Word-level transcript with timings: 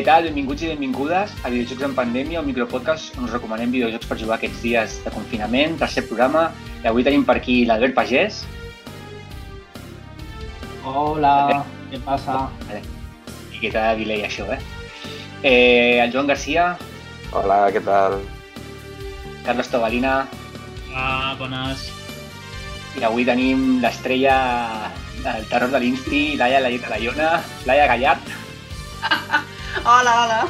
Què 0.00 0.06
tal? 0.08 0.24
Benvinguts 0.24 0.62
i 0.64 0.68
benvingudes 0.70 1.32
a 1.44 1.50
Videojocs 1.52 1.82
en 1.84 1.92
Pandèmia, 1.92 2.40
un 2.40 2.46
micropodcast 2.48 3.18
on 3.20 3.26
us 3.26 3.34
recomanem 3.34 3.68
videojocs 3.68 4.08
per 4.08 4.16
jugar 4.16 4.38
aquests 4.38 4.62
dies 4.64 4.94
de 5.04 5.10
confinament, 5.12 5.74
tercer 5.76 6.06
programa. 6.06 6.46
I 6.80 6.86
avui 6.88 7.04
tenim 7.04 7.26
per 7.28 7.34
aquí 7.36 7.56
l'Albert 7.68 7.92
Pagès. 7.98 8.38
Hola, 10.88 11.34
què 11.90 12.00
passa? 12.06 12.38
Vale. 12.62 12.80
I 13.52 13.60
que 13.60 13.74
t'ha 13.74 13.84
de 13.90 14.00
delay 14.00 14.24
això, 14.24 14.48
eh? 14.56 14.58
eh? 15.44 16.00
El 16.06 16.16
Joan 16.16 16.32
Garcia, 16.32 16.70
Hola, 17.36 17.60
què 17.68 17.84
tal? 17.84 18.22
Carlos 19.44 19.68
Tobalina 19.68 20.16
Ah, 20.96 21.36
bones. 21.36 21.90
i 22.96 23.04
avui 23.04 23.28
tenim 23.28 23.82
l'estrella 23.84 24.40
del 25.20 25.44
terror 25.52 25.76
de 25.76 25.84
l'Insti, 25.84 26.24
Laia 26.40 26.64
Layona, 26.64 27.34
Laia 27.68 27.86
Gallart. 27.92 28.36
Hola, 29.84 30.12
hola. 30.24 30.40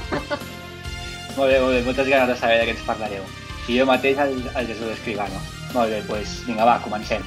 Molt 1.36 1.46
bé, 1.46 1.60
molt 1.62 1.70
bé, 1.70 1.82
moltes 1.86 2.08
ganes 2.10 2.28
de 2.32 2.34
saber 2.40 2.56
de 2.58 2.64
què 2.66 2.74
ens 2.74 2.82
parlareu. 2.82 3.22
I 3.70 3.76
jo 3.78 3.86
mateix, 3.86 4.18
el, 4.18 4.40
el 4.58 4.66
Jesús 4.66 4.90
Escribano. 4.96 5.38
Molt 5.70 5.92
bé, 5.94 6.00
doncs 6.08 6.40
vinga, 6.48 6.66
va, 6.66 6.80
comencem. 6.82 7.22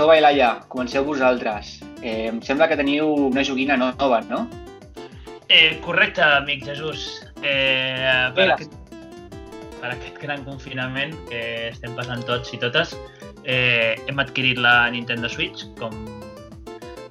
Eh, 0.00 0.02
Tova 0.02 0.16
i 0.16 0.20
Laia, 0.22 0.62
comenceu 0.72 1.04
vosaltres. 1.04 1.82
Eh, 2.00 2.30
em 2.30 2.38
sembla 2.40 2.66
que 2.70 2.76
teniu 2.78 3.10
una 3.26 3.42
joguina 3.44 3.76
nova, 3.76 4.22
no? 4.30 4.46
Eh, 5.52 5.76
correcte, 5.84 6.22
amic 6.24 6.64
Jesús. 6.64 7.20
Eh, 7.42 8.32
per, 8.32 8.46
aquest, 8.54 8.72
per 9.76 9.90
aquest 9.90 10.16
gran 10.22 10.40
confinament 10.46 11.12
que 11.28 11.42
estem 11.68 11.92
passant 11.98 12.24
tots 12.24 12.48
i 12.56 12.60
totes, 12.62 12.94
eh, 13.44 14.00
hem 14.08 14.24
adquirit 14.24 14.56
la 14.56 14.88
Nintendo 14.88 15.28
Switch, 15.28 15.66
com 15.76 15.92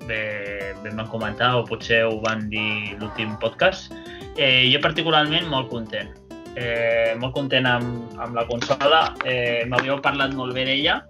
bé, 0.10 0.74
bé 0.82 0.90
em 0.90 0.98
van 0.98 1.14
comentar, 1.14 1.52
o 1.60 1.68
potser 1.70 2.02
ho 2.08 2.18
van 2.26 2.48
dir 2.50 2.98
l'últim 2.98 3.38
podcast. 3.38 3.94
Eh, 4.34 4.66
jo 4.74 4.82
particularment 4.82 5.46
molt 5.54 5.70
content. 5.70 6.10
Eh, 6.58 7.14
molt 7.22 7.38
content 7.38 7.70
amb, 7.70 8.18
amb 8.18 8.34
la 8.34 8.50
consola. 8.50 9.14
Eh, 9.30 9.62
M'havíeu 9.70 10.02
parlat 10.02 10.34
molt 10.34 10.58
bé 10.58 10.66
d'ella 10.66 11.04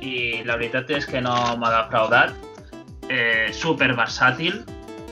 i 0.00 0.42
la 0.46 0.56
veritat 0.56 0.90
és 0.90 1.06
que 1.08 1.20
no 1.20 1.34
m'ha 1.60 1.72
defraudat. 1.74 2.34
Eh, 3.08 3.52
super 3.54 3.92
versàtil, 3.94 4.64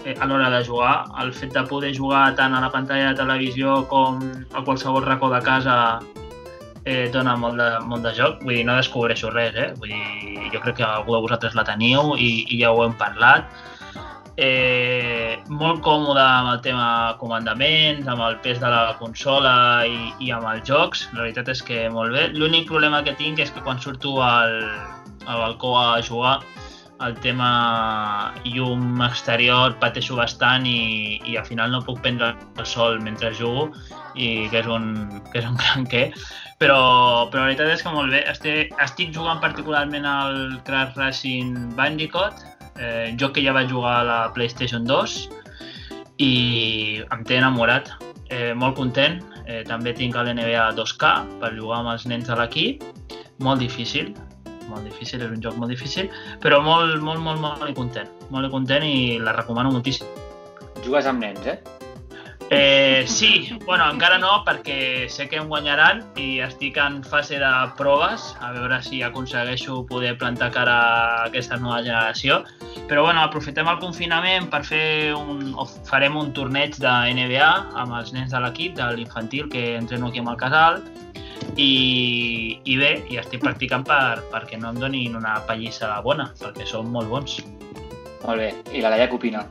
eh, 0.04 0.16
a 0.18 0.26
l'hora 0.26 0.50
de 0.50 0.64
jugar. 0.64 1.06
El 1.22 1.32
fet 1.32 1.54
de 1.54 1.62
poder 1.68 1.94
jugar 1.94 2.34
tant 2.36 2.54
a 2.54 2.60
la 2.60 2.70
pantalla 2.70 3.12
de 3.12 3.22
televisió 3.22 3.84
com 3.88 4.20
a 4.52 4.64
qualsevol 4.64 5.04
racó 5.04 5.30
de 5.30 5.40
casa 5.42 5.76
eh, 6.84 7.08
dona 7.12 7.36
molt 7.36 7.58
de, 7.58 7.68
molt 7.88 8.04
de 8.04 8.12
joc. 8.16 8.42
Vull 8.44 8.58
dir, 8.58 8.64
no 8.68 8.76
descobreixo 8.76 9.30
res, 9.32 9.56
eh? 9.56 9.70
Vull 9.80 9.92
dir, 9.92 10.48
jo 10.52 10.60
crec 10.64 10.80
que 10.80 10.88
algú 10.88 11.16
de 11.16 11.22
vosaltres 11.26 11.56
la 11.58 11.64
teniu 11.64 12.14
i, 12.16 12.44
i 12.48 12.60
ja 12.60 12.72
ho 12.72 12.84
hem 12.84 12.96
parlat. 13.00 13.48
Eh, 14.36 15.38
molt 15.46 15.78
còmode 15.86 16.18
amb 16.18 16.50
el 16.56 16.60
tema 16.64 16.86
comandaments, 17.20 18.08
amb 18.10 18.24
el 18.26 18.40
pes 18.42 18.58
de 18.58 18.70
la 18.72 18.96
consola 18.98 19.54
i, 19.86 20.10
i 20.26 20.32
amb 20.34 20.48
els 20.50 20.66
jocs. 20.66 21.06
La 21.14 21.22
veritat 21.22 21.52
és 21.54 21.62
que 21.62 21.86
molt 21.94 22.14
bé. 22.16 22.28
L'únic 22.34 22.66
problema 22.70 23.04
que 23.06 23.14
tinc 23.20 23.38
és 23.44 23.54
que 23.54 23.62
quan 23.62 23.78
surto 23.78 24.18
al, 24.24 24.58
al 25.26 25.42
balcó 25.46 25.76
a 25.78 26.02
jugar 26.02 26.40
el 27.02 27.14
tema 27.20 28.32
llum 28.44 29.02
exterior 29.02 29.74
pateixo 29.82 30.16
bastant 30.16 30.66
i, 30.66 31.18
i 31.26 31.36
al 31.36 31.46
final 31.46 31.72
no 31.74 31.82
puc 31.82 32.00
prendre 32.04 32.32
el 32.32 32.66
sol 32.66 33.00
mentre 33.02 33.32
jugo 33.34 33.66
i 34.14 34.46
que 34.52 34.62
és 34.62 34.68
un, 34.70 34.86
que 35.32 35.42
és 35.42 35.48
un 35.48 35.58
gran 35.62 35.86
què 35.90 36.04
però, 36.62 36.78
però 37.30 37.42
la 37.42 37.48
veritat 37.50 37.72
és 37.74 37.82
que 37.82 37.94
molt 37.94 38.14
bé 38.14 38.22
estic, 38.30 38.74
estic 38.80 39.12
jugant 39.16 39.42
particularment 39.42 40.06
al 40.06 40.60
Crash 40.68 40.94
Racing 41.00 41.74
Bandicoot 41.74 42.46
eh, 42.78 43.14
joc 43.20 43.36
que 43.36 43.44
ja 43.44 43.54
vaig 43.56 43.70
jugar 43.70 44.00
a 44.00 44.04
la 44.08 44.18
PlayStation 44.34 44.84
2 44.88 45.16
i 46.22 46.34
em 47.02 47.24
té 47.26 47.40
enamorat 47.40 47.90
eh, 48.30 48.52
molt 48.54 48.76
content 48.78 49.20
eh, 49.46 49.62
també 49.66 49.94
tinc 49.96 50.16
l'NBA 50.16 50.70
2K 50.78 51.14
per 51.42 51.54
jugar 51.56 51.82
amb 51.82 51.94
els 51.94 52.06
nens 52.10 52.30
de 52.30 52.38
l'equip 52.38 52.84
molt 53.42 53.60
difícil 53.60 54.14
molt 54.68 54.86
difícil, 54.88 55.22
és 55.22 55.30
un 55.30 55.42
joc 55.44 55.58
molt 55.60 55.72
difícil, 55.72 56.10
però 56.40 56.60
molt, 56.64 56.96
molt, 57.04 57.20
molt, 57.20 57.40
molt 57.44 57.76
content. 57.76 58.10
Molt 58.32 58.50
content 58.52 58.86
i 58.86 59.18
la 59.20 59.36
recomano 59.36 59.72
moltíssim. 59.74 60.08
Jugues 60.84 61.08
amb 61.10 61.24
nens, 61.24 61.44
eh? 61.46 61.58
Eh, 62.56 63.04
sí, 63.08 63.50
bueno, 63.66 63.88
encara 63.90 64.16
no, 64.22 64.44
perquè 64.46 65.08
sé 65.10 65.24
que 65.26 65.40
em 65.40 65.48
guanyaran 65.50 66.04
i 66.20 66.38
estic 66.44 66.76
en 66.78 67.00
fase 67.02 67.40
de 67.42 67.50
proves, 67.74 68.28
a 68.38 68.52
veure 68.54 68.78
si 68.86 69.00
aconsegueixo 69.02 69.80
poder 69.88 70.12
plantar 70.20 70.52
cara 70.54 70.76
a 70.76 71.24
aquesta 71.26 71.58
nova 71.58 71.80
generació. 71.82 72.44
Però 72.86 73.02
bueno, 73.08 73.24
aprofitem 73.24 73.66
el 73.72 73.80
confinament 73.82 74.46
per 74.52 74.62
fer 74.68 74.86
un... 75.18 75.50
farem 75.88 76.14
un 76.20 76.30
torneig 76.36 76.78
de 76.78 76.94
NBA 77.18 77.50
amb 77.82 77.98
els 77.98 78.14
nens 78.14 78.30
de 78.30 78.44
l'equip, 78.46 78.78
de 78.78 78.86
l'infantil, 79.00 79.50
que 79.50 79.74
entreno 79.80 80.12
aquí 80.12 80.22
amb 80.22 80.30
el 80.36 80.38
casal, 80.38 80.78
i, 81.58 82.60
i 82.62 82.78
bé, 82.78 82.94
i 83.10 83.18
estic 83.18 83.42
practicant 83.42 83.82
per, 83.90 84.22
perquè 84.30 84.62
no 84.62 84.70
em 84.70 84.78
donin 84.86 85.18
una 85.18 85.40
pallissa 85.50 85.90
bona, 86.06 86.30
perquè 86.38 86.70
són 86.70 86.94
molt 86.94 87.10
bons. 87.10 87.40
Molt 88.22 88.38
bé. 88.38 88.54
I 88.70 88.86
la 88.86 88.94
Laia 88.94 89.10
què 89.10 89.18
opina? 89.18 89.42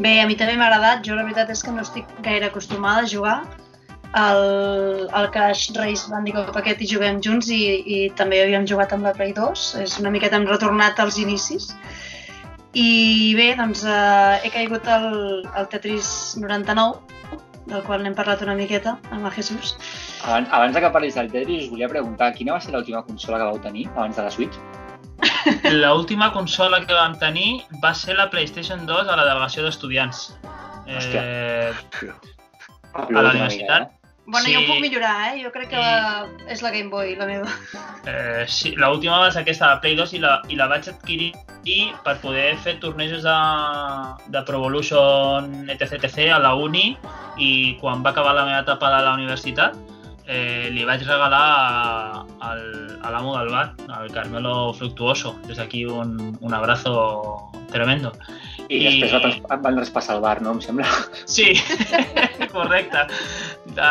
Bé, 0.00 0.20
a 0.20 0.26
mi 0.26 0.36
també 0.38 0.56
m'ha 0.56 0.70
agradat. 0.70 1.02
Jo 1.06 1.18
la 1.18 1.26
veritat 1.26 1.50
és 1.52 1.62
que 1.62 1.74
no 1.74 1.82
estic 1.84 2.08
gaire 2.24 2.48
acostumada 2.48 3.04
a 3.04 3.10
jugar 3.10 3.36
al, 4.12 5.08
al 5.12 5.30
Crash 5.32 5.72
Race 5.76 6.10
Bandicoot 6.10 6.56
aquest 6.56 6.82
i 6.84 6.88
juguem 6.88 7.20
junts 7.24 7.48
i, 7.52 7.62
i 7.84 7.98
també 8.16 8.42
havíem 8.42 8.66
jugat 8.68 8.92
amb 8.92 9.08
la 9.08 9.14
Play 9.16 9.32
2. 9.36 9.66
És 9.84 9.98
una 10.00 10.12
miqueta 10.14 10.38
hem 10.40 10.48
retornat 10.48 11.00
als 11.00 11.20
inicis. 11.20 11.72
I 12.72 13.34
bé, 13.36 13.52
doncs 13.58 13.84
eh, 13.84 14.40
he 14.44 14.52
caigut 14.52 14.86
al, 14.88 15.10
al 15.52 15.68
Tetris 15.68 16.38
99, 16.40 17.40
del 17.68 17.82
qual 17.84 18.00
n'hem 18.02 18.14
parlat 18.16 18.40
una 18.44 18.56
miqueta 18.56 18.96
amb 19.10 19.26
el 19.28 19.34
Jesús. 19.36 19.76
Abans, 20.24 20.48
abans 20.48 20.78
que 20.80 20.92
parlis 20.94 21.18
del 21.18 21.28
Tetris, 21.32 21.66
us 21.66 21.74
volia 21.74 21.90
preguntar 21.92 22.32
quina 22.36 22.56
va 22.56 22.64
ser 22.64 22.72
l'última 22.72 23.04
consola 23.04 23.42
que 23.42 23.50
vau 23.50 23.60
tenir 23.60 23.90
abans 23.92 24.16
de 24.16 24.24
la 24.24 24.32
Switch? 24.32 24.56
L'última 25.72 26.32
consola 26.32 26.82
que 26.86 26.94
vam 26.94 27.16
tenir 27.18 27.62
va 27.82 27.94
ser 27.94 28.16
la 28.18 28.28
PlayStation 28.30 28.86
2 28.86 29.08
a 29.08 29.16
la 29.16 29.24
delegació 29.28 29.64
d'estudiants. 29.66 30.30
Eh, 30.86 31.72
a 32.92 33.08
la 33.10 33.30
universitat. 33.30 33.90
Bueno, 34.24 34.46
Sí. 34.46 34.54
jo 34.54 34.60
ho 34.60 34.66
puc 34.66 34.80
millorar, 34.80 35.34
eh? 35.34 35.42
Jo 35.42 35.50
crec 35.50 35.68
que 35.68 35.76
la, 35.76 36.26
és 36.48 36.62
la 36.62 36.70
Game 36.70 36.90
Boy, 36.90 37.16
la 37.16 37.26
meva. 37.26 37.48
Eh, 38.06 38.44
sí, 38.46 38.74
l'última 38.78 39.18
va 39.18 39.30
ser 39.32 39.42
aquesta, 39.42 39.66
la 39.66 39.80
Play 39.80 39.96
2, 39.98 40.12
i 40.14 40.20
la, 40.22 40.40
i 40.48 40.56
la 40.56 40.68
vaig 40.70 40.88
adquirir 40.88 41.32
per 42.04 42.16
poder 42.18 42.56
fer 42.58 42.78
tornejos 42.80 43.22
de, 43.22 43.34
de 44.34 44.42
Pro 44.42 44.58
Evolution 44.58 45.68
etc, 45.70 46.02
etc 46.02 46.32
a 46.34 46.38
la 46.42 46.54
uni 46.54 46.96
i 47.38 47.78
quan 47.80 48.02
va 48.02 48.10
acabar 48.10 48.34
la 48.34 48.44
meva 48.48 48.62
etapa 48.64 48.90
de 48.96 49.02
la 49.04 49.14
universitat 49.14 49.76
eh, 50.26 50.68
li 50.72 50.84
vaig 50.88 51.02
regalar 51.06 52.24
al, 52.40 52.62
a 53.02 53.10
l'amo 53.10 53.36
del 53.38 53.50
bar, 53.50 53.66
al 53.88 54.12
Carmelo 54.14 54.72
Fructuoso. 54.78 55.36
Des 55.48 55.58
d'aquí 55.58 55.84
un, 55.84 56.36
un 56.40 56.54
abrazo 56.54 57.50
tremendo. 57.72 58.12
I, 58.68 58.78
I 58.78 59.00
després 59.02 59.40
va 59.44 59.58
van 59.60 59.76
traspassar 59.76 60.16
el 60.16 60.22
bar, 60.24 60.36
no? 60.44 60.54
Em 60.56 60.60
sembla. 60.64 60.86
Sí, 61.28 61.52
correcte. 62.54 63.04
De, 63.76 63.90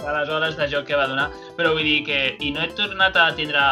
de 0.00 0.14
les 0.14 0.32
hores 0.32 0.56
de 0.58 0.68
joc 0.72 0.88
que 0.88 0.98
va 0.98 1.06
donar. 1.08 1.28
Però 1.56 1.72
vull 1.76 1.86
dir 1.86 2.02
que... 2.08 2.18
I 2.44 2.52
no 2.54 2.64
he 2.64 2.70
tornat 2.76 3.16
a 3.16 3.28
tindre 3.38 3.62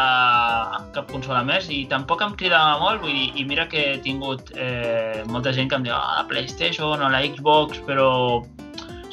cap 0.95 1.11
consola 1.11 1.43
més 1.47 1.69
i 1.73 1.83
tampoc 1.91 2.23
em 2.25 2.37
cridava 2.39 2.77
molt. 2.81 3.03
Vull 3.03 3.13
dir, 3.13 3.31
i 3.35 3.45
mira 3.49 3.67
que 3.69 3.83
he 3.93 3.97
tingut 4.05 4.53
eh, 4.55 5.23
molta 5.29 5.53
gent 5.53 5.69
que 5.69 5.79
em 5.79 5.89
diu 5.89 5.97
ah, 5.97 6.21
la 6.21 6.27
PlayStation 6.31 7.03
o 7.03 7.11
la 7.11 7.23
Xbox, 7.27 7.83
però 7.89 8.09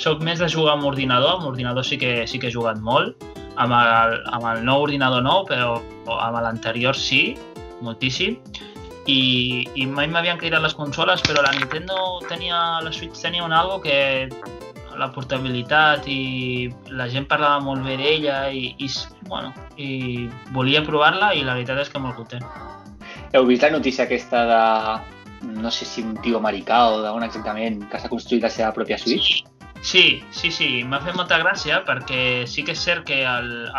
sóc 0.01 0.23
més 0.25 0.43
de 0.43 0.49
jugar 0.51 0.77
amb 0.77 0.89
ordinador. 0.91 1.39
Amb 1.39 1.51
ordinador 1.53 1.87
sí 1.87 1.99
que, 1.99 2.27
sí 2.31 2.39
que 2.39 2.51
he 2.51 2.55
jugat 2.55 2.81
molt. 2.83 3.23
Amb 3.61 3.75
el, 3.77 4.21
amb 4.35 4.47
el 4.51 4.65
nou 4.67 4.83
ordinador 4.89 5.23
nou, 5.23 5.45
però 5.47 5.79
amb 6.19 6.41
l'anterior 6.43 6.97
sí, 6.99 7.37
moltíssim 7.85 8.39
i, 9.07 9.69
i 9.77 9.87
mai 9.87 10.09
m'havien 10.09 10.39
cridat 10.41 10.63
les 10.65 10.75
consoles, 10.77 11.23
però 11.25 11.43
la 11.45 11.53
Nintendo 11.53 12.21
tenia, 12.29 12.81
la 12.81 12.93
Switch 12.93 13.21
tenia 13.21 13.45
un 13.45 13.53
algo 13.53 13.81
que 13.85 14.29
la 14.95 15.11
portabilitat 15.13 16.07
i 16.09 16.71
la 16.95 17.09
gent 17.11 17.27
parlava 17.29 17.59
molt 17.61 17.83
bé 17.85 17.99
d'ella 17.99 18.47
i, 18.55 18.71
i, 18.79 18.89
bueno, 19.29 19.51
i 19.77 20.29
volia 20.55 20.85
provar-la 20.87 21.33
i 21.35 21.43
la 21.45 21.59
veritat 21.59 21.83
és 21.83 21.91
que 21.91 22.01
molt 22.01 22.17
content. 22.17 22.47
Heu 23.35 23.49
vist 23.51 23.67
la 23.67 23.75
notícia 23.75 24.07
aquesta 24.07 24.45
de 24.49 24.63
no 25.61 25.71
sé 25.71 25.85
si 25.85 26.01
un 26.01 26.15
tio 26.25 26.39
americà 26.39 26.87
o 26.95 27.03
d'on 27.03 27.27
exactament, 27.27 27.83
que 27.91 28.01
s'ha 28.01 28.09
construït 28.09 28.47
la 28.47 28.53
seva 28.55 28.73
pròpia 28.73 28.97
Switch? 28.97 29.43
Sí, 29.85 30.25
sí, 30.33 30.49
sí, 30.51 30.67
m'ha 30.89 30.97
fet 31.05 31.13
molta 31.13 31.37
gràcia 31.43 31.83
perquè 31.85 32.47
sí 32.49 32.63
que 32.65 32.73
és 32.73 32.81
cert 32.87 33.05
que 33.05 33.19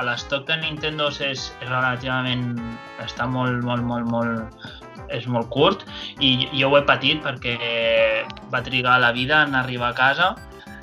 l'estoc 0.06 0.44
de 0.46 0.60
Nintendo 0.62 1.08
és, 1.10 1.24
és 1.26 1.46
relativament... 1.66 2.60
està 3.02 3.26
molt, 3.26 3.66
molt, 3.66 3.82
molt, 3.90 4.06
molt... 4.14 4.68
és 5.10 5.26
molt 5.30 5.50
curt 5.54 5.82
i 6.22 6.48
jo 6.54 6.70
ho 6.70 6.78
he 6.78 6.84
patit 6.86 7.26
perquè 7.26 7.56
va 8.54 8.62
trigar 8.66 9.00
la 9.02 9.12
vida 9.18 9.42
en 9.50 9.58
arribar 9.58 9.92
a 9.92 9.98
casa 9.98 10.30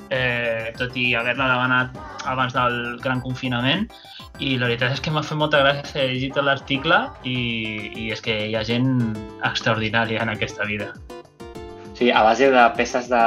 eh, 0.09 0.75
tot 0.77 0.95
i 0.99 1.13
haver-la 1.15 1.49
demanat 1.53 1.97
abans 2.27 2.55
del 2.59 2.77
gran 3.03 3.23
confinament 3.23 3.87
i 4.43 4.57
la 4.57 4.67
veritat 4.67 4.97
és 4.97 5.03
que 5.03 5.11
m'ha 5.15 5.23
fet 5.23 5.39
molta 5.39 5.63
gràcia 5.63 6.03
llegir 6.03 6.33
tot 6.35 6.47
l'article 6.49 6.99
i, 7.23 7.39
i 7.95 8.11
és 8.11 8.23
que 8.23 8.37
hi 8.49 8.55
ha 8.59 8.67
gent 8.67 8.95
extraordinària 9.39 10.23
en 10.23 10.35
aquesta 10.35 10.67
vida. 10.67 10.91
Sí, 12.03 12.11
a 12.11 12.21
base 12.21 12.51
de 12.51 12.63
peces 12.75 13.05
de 13.07 13.19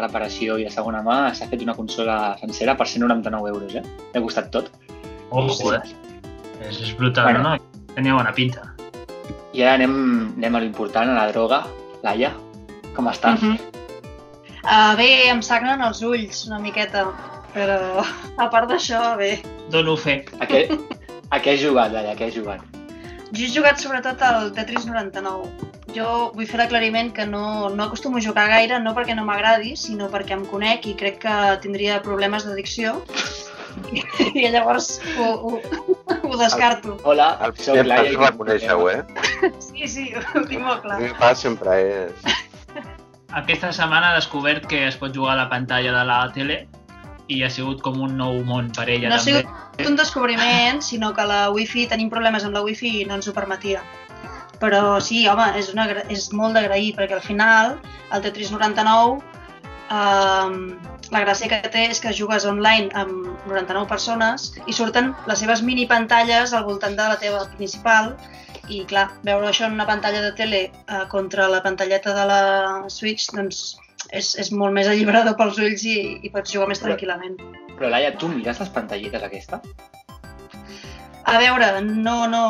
reparació 0.00 0.54
i 0.56 0.62
de 0.64 0.70
segona 0.72 1.02
mà 1.04 1.16
s'ha 1.36 1.44
fet 1.50 1.60
una 1.60 1.74
consola 1.76 2.14
sencera 2.40 2.72
per 2.78 2.86
199 2.88 3.50
euros, 3.52 3.74
eh? 3.76 3.82
M'ha 4.14 4.22
costat 4.24 4.46
tot. 4.54 4.70
Ojo, 5.28 5.74
eh? 5.76 5.82
És, 6.64 6.78
és 6.80 6.94
brutal, 6.96 7.26
Bueno. 7.28 7.42
no? 7.58 7.82
Tenia 7.92 8.14
bona 8.16 8.32
pinta. 8.32 8.70
I 9.52 9.66
ara 9.66 9.74
anem, 9.74 9.92
anem 10.38 10.56
a 10.56 10.62
l'important, 10.64 11.12
a 11.12 11.18
la 11.18 11.26
droga. 11.28 11.58
Laia, 12.02 12.30
com 12.96 13.10
estàs? 13.12 13.42
Mhm. 13.42 13.58
Uh, 14.64 14.96
bé, 14.96 15.28
em 15.28 15.42
sagnen 15.42 15.84
els 15.84 16.00
ulls 16.00 16.46
una 16.46 16.58
miqueta, 16.58 17.04
però 17.52 18.00
a 18.38 18.48
part 18.48 18.70
d'això, 18.70 19.18
bé. 19.18 19.42
Dono 19.68 19.98
fe. 19.98 20.24
A, 20.40 20.46
què, 20.46 20.70
a 21.28 21.36
què 21.38 21.52
has 21.52 21.60
jugat, 21.60 21.92
Laia? 21.92 22.12
A 22.12 22.16
què 22.16 22.30
has 22.32 22.34
jugat? 22.34 22.64
Jo 23.32 23.44
he 23.44 23.52
jugat 23.52 23.76
sobretot 23.76 24.22
al 24.22 24.54
Tetris 24.56 24.88
99. 24.88 25.52
Jo 25.92 26.30
vull 26.32 26.46
fer 26.48 26.56
l'aclariment 26.62 27.10
que 27.12 27.26
no, 27.28 27.68
no 27.68 27.84
acostumo 27.84 28.16
a 28.16 28.22
jugar 28.24 28.46
gaire, 28.48 28.78
no 28.80 28.94
perquè 28.96 29.14
no 29.16 29.24
m'agradi, 29.28 29.74
sinó 29.76 30.08
perquè 30.12 30.32
em 30.38 30.46
conec 30.48 30.86
i 30.88 30.94
crec 30.96 31.18
que 31.26 31.34
tindria 31.64 31.98
problemes 32.04 32.46
d'addicció. 32.48 32.94
I 34.36 34.48
llavors 34.52 34.98
ho, 35.18 35.26
ho, 35.48 35.60
ho 36.30 36.36
descarto. 36.40 36.96
Hola, 37.08 37.34
El 37.44 37.52
soc 37.56 37.76
primer 37.76 37.86
Laia. 37.88 38.14
pas 38.18 38.30
reconèixer-ho, 38.32 38.88
eh? 38.88 39.52
Sí, 39.60 39.88
sí, 39.88 40.06
ho 40.16 40.44
tinc 40.48 40.60
molt 40.64 40.80
El 40.80 40.86
clar. 40.86 40.98
primer 41.02 41.18
pas 41.20 41.40
sempre 41.44 41.76
és... 41.80 42.32
Aquesta 43.32 43.70
setmana 43.72 44.10
he 44.12 44.16
descobert 44.20 44.66
que 44.68 44.82
es 44.90 44.96
pot 45.00 45.14
jugar 45.16 45.32
a 45.32 45.40
la 45.44 45.48
pantalla 45.48 45.92
de 45.94 46.04
la 46.04 46.18
tele 46.34 46.58
i 47.32 47.38
ha 47.44 47.48
sigut 47.48 47.80
com 47.80 47.96
un 48.04 48.16
nou 48.20 48.42
món 48.44 48.68
per 48.76 48.84
ella 48.92 49.08
No 49.08 49.16
ha 49.16 49.22
també. 49.24 49.40
sigut 49.40 49.88
un 49.88 49.96
descobriment, 49.96 50.82
sinó 50.84 51.14
que 51.16 51.24
la 51.24 51.46
wifi, 51.54 51.86
tenim 51.88 52.10
problemes 52.12 52.44
amb 52.44 52.58
la 52.58 52.60
wifi 52.66 52.90
i 53.00 53.06
no 53.08 53.16
ens 53.16 53.28
ho 53.28 53.32
permetia. 53.32 53.80
Però 54.62 55.00
sí, 55.02 55.24
home, 55.26 55.48
és, 55.58 55.72
una, 55.74 55.88
és 56.12 56.28
molt 56.38 56.54
d'agrair, 56.54 56.92
perquè 56.94 57.18
al 57.18 57.24
final 57.24 57.76
el 58.14 58.24
Tetris 58.24 58.52
99 58.54 59.18
um, 59.92 60.58
la 61.12 61.22
gràcia 61.24 61.50
que 61.50 61.58
té 61.72 61.86
és 61.92 62.00
que 62.00 62.14
jugues 62.16 62.46
online 62.48 62.88
amb 62.96 63.26
99 63.50 63.88
persones 63.90 64.52
i 64.64 64.74
surten 64.76 65.12
les 65.28 65.42
seves 65.42 65.64
mini 65.66 65.84
pantalles 65.90 66.54
al 66.56 66.64
voltant 66.68 66.96
de 66.96 67.08
la 67.10 67.18
teva 67.20 67.42
principal 67.56 68.14
i 68.70 68.84
clar, 68.88 69.08
veure 69.26 69.50
això 69.50 69.66
en 69.66 69.74
una 69.76 69.88
pantalla 69.88 70.22
de 70.24 70.32
tele 70.38 70.62
uh, 70.70 71.04
contra 71.12 71.48
la 71.50 71.60
pantalleta 71.64 72.14
de 72.16 72.28
la 72.30 72.42
Switch 72.88 73.28
doncs 73.34 73.64
és, 74.10 74.34
és 74.38 74.52
molt 74.52 74.74
més 74.76 74.88
alliberador 74.88 75.36
pels 75.38 75.58
ulls 75.58 75.84
i, 75.88 75.96
i 76.22 76.30
pots 76.32 76.52
jugar 76.54 76.68
més 76.70 76.80
tranquil·lament. 76.82 77.36
Però 77.78 77.90
Laia, 77.90 78.12
tu 78.18 78.30
mires 78.30 78.60
les 78.62 78.70
pantalletes 78.72 79.24
aquesta? 79.26 79.60
A 81.28 81.38
veure, 81.38 81.68
no, 81.82 82.16
no, 82.28 82.44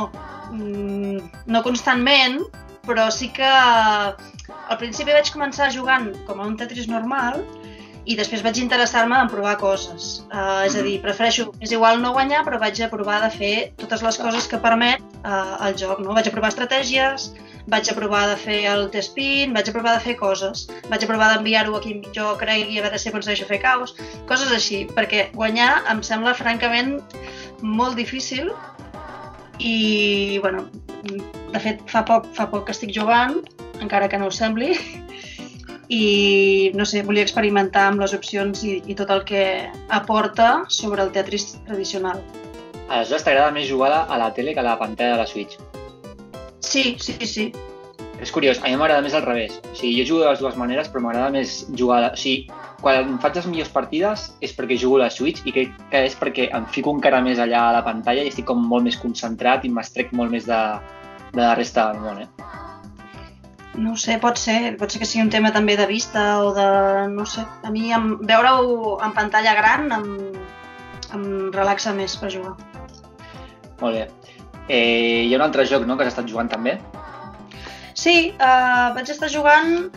no 0.52 1.62
constantment, 1.64 2.43
però 2.87 3.08
sí 3.14 3.31
que 3.34 3.49
al 3.49 4.78
principi 4.78 5.14
vaig 5.14 5.31
començar 5.32 5.70
jugant 5.75 6.10
com 6.26 6.40
a 6.40 6.46
un 6.49 6.56
Tetris 6.60 6.88
normal 6.90 7.43
i 8.02 8.16
després 8.19 8.43
vaig 8.43 8.58
interessar-me 8.58 9.14
en 9.14 9.31
provar 9.31 9.54
coses. 9.60 10.25
Uh, 10.32 10.64
és 10.66 10.75
a 10.75 10.82
dir, 10.82 10.96
prefereixo, 11.04 11.52
és 11.62 11.70
igual 11.70 12.00
no 12.02 12.10
guanyar, 12.16 12.43
però 12.46 12.58
vaig 12.58 12.81
a 12.82 12.90
provar 12.90 13.20
de 13.22 13.31
fer 13.31 13.54
totes 13.78 14.02
les 14.02 14.19
coses 14.19 14.49
que 14.50 14.58
permet 14.62 15.04
uh, 15.22 15.62
el 15.69 15.78
joc. 15.78 16.02
No? 16.02 16.16
Vaig 16.16 16.26
a 16.26 16.34
provar 16.34 16.50
estratègies, 16.50 17.31
vaig 17.70 17.90
a 17.90 17.94
provar 17.94 18.25
de 18.32 18.37
fer 18.43 18.58
el 18.72 18.88
T-spin, 18.90 19.54
vaig 19.54 19.70
a 19.70 19.76
provar 19.76 19.94
de 19.99 20.04
fer 20.08 20.16
coses, 20.19 20.66
vaig 20.90 21.06
a 21.06 21.10
provar 21.12 21.31
d'enviar-ho 21.34 21.78
a 21.78 21.82
qui 21.84 22.00
jo 22.16 22.32
cregui 22.43 22.81
a 22.81 22.87
veure 22.88 22.99
si 22.99 23.12
aconsegueixo 23.12 23.46
fer 23.46 23.62
caos, 23.62 23.94
coses 24.26 24.50
així, 24.50 24.82
perquè 24.96 25.28
guanyar 25.37 25.70
em 25.93 26.02
sembla 26.02 26.34
francament 26.34 26.96
molt 27.62 27.94
difícil 27.94 28.50
i, 29.58 30.38
bueno, 30.43 30.66
de 31.52 31.60
fet 31.60 31.82
fa 31.90 32.04
poc, 32.08 32.28
fa 32.37 32.49
poc 32.50 32.66
que 32.69 32.76
estic 32.76 32.93
jugant, 32.94 33.40
encara 33.82 34.08
que 34.08 34.20
no 34.20 34.28
ho 34.31 34.34
sembli, 34.34 34.72
i 35.93 36.70
no 36.78 36.87
sé, 36.88 37.02
volia 37.04 37.25
experimentar 37.26 37.88
amb 37.90 38.00
les 38.00 38.14
opcions 38.16 38.62
i, 38.64 38.78
i 38.88 38.96
tot 38.99 39.10
el 39.12 39.25
que 39.28 39.44
aporta 39.93 40.62
sobre 40.69 41.04
el 41.04 41.12
Tetris 41.12 41.52
tradicional. 41.66 42.22
Aleshores 42.88 43.25
t'agrada 43.26 43.52
més 43.52 43.69
jugar 43.69 43.93
a 44.04 44.19
la 44.20 44.31
tele 44.37 44.54
que 44.54 44.60
a 44.60 44.66
la 44.66 44.78
pantalla 44.81 45.16
de 45.16 45.20
la 45.22 45.28
Switch. 45.28 45.58
Sí, 46.60 46.96
sí, 47.00 47.19
sí. 47.26 47.52
És 48.22 48.30
curiós, 48.30 48.60
a 48.62 48.70
mi 48.70 48.78
m'agrada 48.78 49.02
més 49.02 49.16
al 49.19 49.24
revés. 49.26 49.56
O 49.66 49.74
sigui, 49.74 49.96
jo 49.98 50.04
jugo 50.12 50.22
de 50.22 50.28
les 50.30 50.42
dues 50.42 50.58
maneres, 50.58 50.88
però 50.88 51.02
m'agrada 51.02 51.32
més 51.34 51.64
jugar... 51.74 52.04
O 52.12 52.19
sigui, 52.19 52.46
quan 52.82 53.16
faig 53.22 53.40
les 53.40 53.48
millors 53.50 53.72
partides 53.74 54.28
és 54.42 54.54
perquè 54.54 54.78
jugo 54.78 55.00
a 55.00 55.04
la 55.04 55.10
Switch 55.10 55.42
i 55.46 55.54
crec 55.54 55.74
que 55.90 56.04
és 56.06 56.14
perquè 56.19 56.48
em 56.54 56.64
fico 56.70 56.94
encara 56.94 57.20
més 57.22 57.42
allà 57.42 57.64
a 57.69 57.74
la 57.76 57.82
pantalla 57.86 58.22
i 58.22 58.30
estic 58.30 58.46
com 58.46 58.62
molt 58.62 58.86
més 58.86 58.98
concentrat 58.98 59.66
i 59.66 59.70
m'estrec 59.74 60.14
molt 60.19 60.34
més 60.34 60.46
de, 60.46 60.60
de 61.32 61.42
la 61.42 61.54
resta 61.58 61.90
del 61.90 62.02
món, 62.02 62.22
eh? 62.22 62.62
No 63.82 63.96
sé, 63.96 64.19
pot 64.22 64.36
ser, 64.36 64.75
pot 64.78 64.92
ser 64.92 65.00
que 65.00 65.08
sigui 65.08 65.25
un 65.25 65.30
tema 65.32 65.50
també 65.50 65.78
de 65.80 65.86
vista 65.90 66.42
o 66.44 66.50
de... 66.54 66.66
no 67.10 67.26
sé. 67.26 67.42
A 67.64 67.70
mi 67.75 67.90
em, 67.94 68.18
veure-ho 68.28 68.98
en 69.02 69.14
pantalla 69.16 69.54
gran 69.58 69.88
em, 69.98 70.08
em 71.16 71.25
relaxa 71.54 71.94
més 71.96 72.18
per 72.20 72.30
jugar. 72.34 72.54
Molt 73.80 73.96
bé. 73.96 74.08
Eh, 74.68 75.25
hi 75.26 75.32
ha 75.32 75.38
un 75.40 75.46
altre 75.48 75.64
joc, 75.66 75.88
no?, 75.88 75.96
que 75.96 76.06
has 76.06 76.12
estat 76.12 76.28
jugant 76.30 76.50
també. 76.52 76.76
Sí, 78.02 78.32
uh, 78.35 78.90
vaig 78.97 79.11
estar 79.12 79.28
jugant 79.30 79.92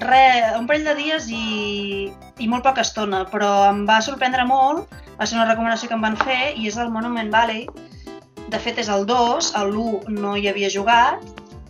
re, 0.00 0.20
un 0.56 0.64
parell 0.68 0.86
de 0.86 0.94
dies 0.96 1.26
i, 1.28 2.08
i 2.40 2.46
molt 2.48 2.64
poca 2.64 2.80
estona, 2.86 3.26
però 3.28 3.50
em 3.68 3.82
va 3.88 3.98
sorprendre 4.00 4.46
molt, 4.48 4.94
va 5.18 5.26
ser 5.28 5.36
una 5.36 5.44
recomanació 5.50 5.90
que 5.90 5.98
em 5.98 6.06
van 6.06 6.16
fer 6.22 6.54
i 6.56 6.70
és 6.70 6.78
el 6.80 6.88
Monument 6.94 7.28
Valley. 7.34 7.66
De 8.50 8.60
fet 8.64 8.80
és 8.80 8.88
el 8.88 9.04
2, 9.10 9.50
el 9.60 9.76
1 9.76 10.14
no 10.16 10.32
hi 10.40 10.48
havia 10.48 10.70
jugat, 10.72 11.20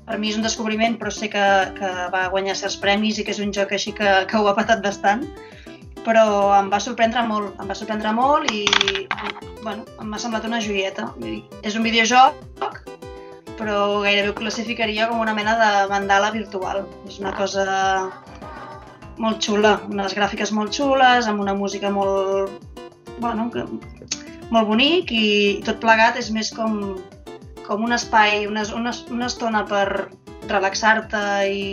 per 0.07 0.21
mi 0.23 0.31
és 0.31 0.39
un 0.39 0.47
descobriment 0.47 0.95
però 1.01 1.11
sé 1.15 1.27
que, 1.33 1.47
que 1.75 1.91
va 2.15 2.29
guanyar 2.31 2.55
certs 2.61 2.79
premis 2.79 3.19
i 3.19 3.27
que 3.27 3.35
és 3.35 3.43
un 3.43 3.51
joc 3.57 3.75
així 3.75 3.91
que, 3.97 4.13
que 4.31 4.39
ho 4.39 4.47
ha 4.47 4.55
patat 4.55 4.87
bastant, 4.87 5.27
però 6.07 6.25
em 6.61 6.71
va 6.71 6.79
sorprendre 6.79 7.27
molt, 7.27 7.59
em 7.59 7.67
va 7.67 7.77
sorprendre 7.77 8.15
molt 8.15 8.47
i 8.55 8.63
bueno, 9.65 9.83
m'ha 10.07 10.23
semblat 10.23 10.47
una 10.47 10.63
joieta. 10.63 11.11
És 11.67 11.75
un 11.75 11.83
videojoc 11.83 12.39
però 13.61 14.01
gairebé 14.01 14.33
ho 14.33 14.37
classificaria 14.39 15.07
com 15.11 15.21
una 15.21 15.37
mena 15.37 15.55
de 15.61 15.71
mandala 15.93 16.33
virtual. 16.33 16.87
És 17.07 17.21
una 17.21 17.35
cosa 17.37 17.67
molt 19.21 19.43
xula, 19.45 19.77
unes 19.93 20.17
gràfiques 20.17 20.53
molt 20.57 20.73
xules, 20.73 21.29
amb 21.29 21.45
una 21.45 21.55
música 21.55 21.93
molt, 21.93 22.57
bueno, 23.21 23.51
que, 23.53 23.67
molt 24.51 24.69
bonic 24.71 25.13
i 25.15 25.27
tot 25.67 25.81
plegat 25.83 26.17
és 26.19 26.31
més 26.35 26.51
com, 26.57 26.79
com 27.67 27.85
un 27.87 27.93
espai, 27.95 28.47
una, 28.51 28.65
una, 28.77 28.95
una 29.13 29.29
estona 29.29 29.65
per 29.69 29.87
relaxar-te 30.49 31.21
i, 31.53 31.67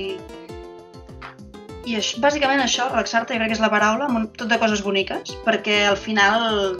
i 1.87 1.95
això, 1.97 2.19
bàsicament 2.21 2.61
això, 2.61 2.89
relaxar-te, 2.91 3.39
crec 3.39 3.53
que 3.53 3.57
és 3.57 3.63
la 3.63 3.71
paraula, 3.73 4.09
amb 4.09 4.21
un, 4.21 4.27
tot 4.35 4.51
de 4.51 4.59
coses 4.61 4.83
boniques, 4.85 5.37
perquè 5.47 5.85
al 5.87 5.97
final 5.97 6.75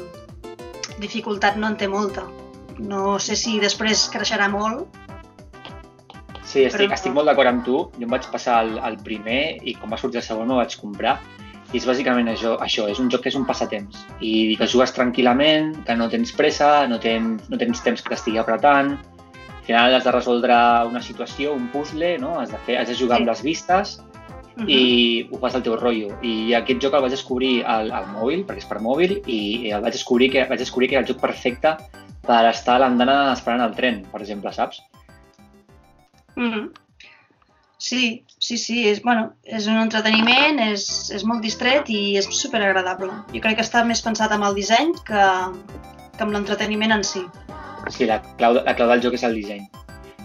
dificultat 1.00 1.58
no 1.58 1.72
en 1.72 1.80
té 1.80 1.88
molta. 1.88 2.28
No 2.79 3.17
sé 3.19 3.36
si 3.36 3.60
després 3.60 4.10
creixerà 4.13 4.50
molt, 4.51 4.88
Sí, 6.48 6.62
estic, 6.63 6.86
Però- 6.88 6.93
estic 6.96 7.12
molt 7.13 7.27
d'acord 7.27 7.50
amb 7.50 7.65
tu. 7.65 7.77
Jo 7.98 8.05
em 8.05 8.13
vaig 8.13 8.24
passar 8.31 8.62
el, 8.63 8.77
el 8.79 8.96
primer 9.03 9.57
i 9.67 9.74
quan 9.75 9.91
va 9.91 9.98
sortir 10.00 10.22
el 10.22 10.24
segon 10.24 10.48
me'l 10.48 10.55
vaig 10.62 10.77
comprar. 10.79 11.17
I 11.74 11.77
és 11.81 11.86
bàsicament 11.86 12.29
això, 12.31 12.53
això, 12.63 12.86
és 12.88 13.01
un 13.03 13.10
joc 13.12 13.25
que 13.25 13.27
és 13.29 13.36
un 13.36 13.43
passatemps 13.46 14.05
i 14.24 14.55
que 14.55 14.65
jugues 14.72 14.93
tranquil·lament, 14.96 15.84
que 15.84 15.98
no 16.00 16.07
tens 16.07 16.31
pressa, 16.31 16.88
no 16.88 17.01
tens, 17.03 17.50
no 17.51 17.57
tens 17.60 17.84
temps 17.84 18.01
que 18.01 18.13
t'estigui 18.13 18.39
apretant. 18.39 18.93
Al 18.96 19.65
final 19.67 19.93
has 19.98 20.05
de 20.07 20.12
resoldre 20.15 20.55
una 20.88 21.01
situació, 21.03 21.51
un 21.53 21.67
puzzle, 21.67 22.13
no? 22.17 22.39
Has 22.39 22.50
de, 22.55 22.57
fer, 22.65 22.77
has 22.79 22.88
de 22.88 22.96
jugar 22.96 23.17
Sí. 23.17 23.24
amb 23.24 23.29
les 23.34 23.43
vistes 23.43 23.98
Mhm. 24.55 24.69
i 24.69 25.29
ho 25.29 25.38
fas 25.43 25.53
al 25.55 25.63
teu 25.63 25.75
rotllo. 25.75 26.15
I 26.24 26.53
aquest 26.53 26.79
joc 26.81 26.93
el 26.93 27.01
vaig 27.01 27.12
descobrir 27.12 27.65
al, 27.65 27.91
al 27.91 28.07
mòbil, 28.15 28.46
perquè 28.48 28.63
és 28.63 28.65
per 28.72 28.79
mòbil, 28.79 29.22
i 29.27 29.69
el 29.69 29.81
vaig 29.81 29.91
descobrir 29.91 30.31
que, 30.31 30.46
vaig 30.48 30.60
descobrir 30.60 30.88
que 30.88 30.96
era 30.96 31.05
el 31.05 31.12
joc 31.13 31.19
perfecte 31.19 31.75
per 32.27 32.43
estar 32.50 32.75
a 32.75 32.84
l'andana 32.84 33.17
esperant 33.34 33.63
el 33.65 33.75
tren, 33.77 34.03
per 34.12 34.22
exemple, 34.22 34.53
saps? 34.53 34.84
Mhm. 36.36 36.69
Sí, 37.77 38.25
sí, 38.39 38.57
sí, 38.57 38.88
és, 38.89 39.03
bueno, 39.03 39.34
és 39.43 39.67
un 39.69 39.77
entreteniment, 39.77 40.57
és, 40.74 41.12
és 41.13 41.24
molt 41.29 41.43
distret 41.46 41.89
i 41.93 42.17
és 42.17 42.27
super 42.34 42.62
agradable. 42.65 43.13
Jo 43.34 43.41
crec 43.43 43.60
que 43.60 43.65
està 43.65 43.84
més 43.86 44.01
pensat 44.01 44.34
amb 44.34 44.48
el 44.48 44.57
disseny 44.57 44.96
que, 45.05 45.25
que 46.17 46.25
amb 46.25 46.34
l'entreteniment 46.34 46.96
en 46.98 47.05
si. 47.05 47.22
Sí, 47.93 48.07
la 48.10 48.17
clau, 48.41 48.57
la 48.65 48.74
clau 48.75 48.89
del 48.89 49.03
joc 49.05 49.19
és 49.19 49.25
el 49.27 49.38
disseny. 49.38 49.67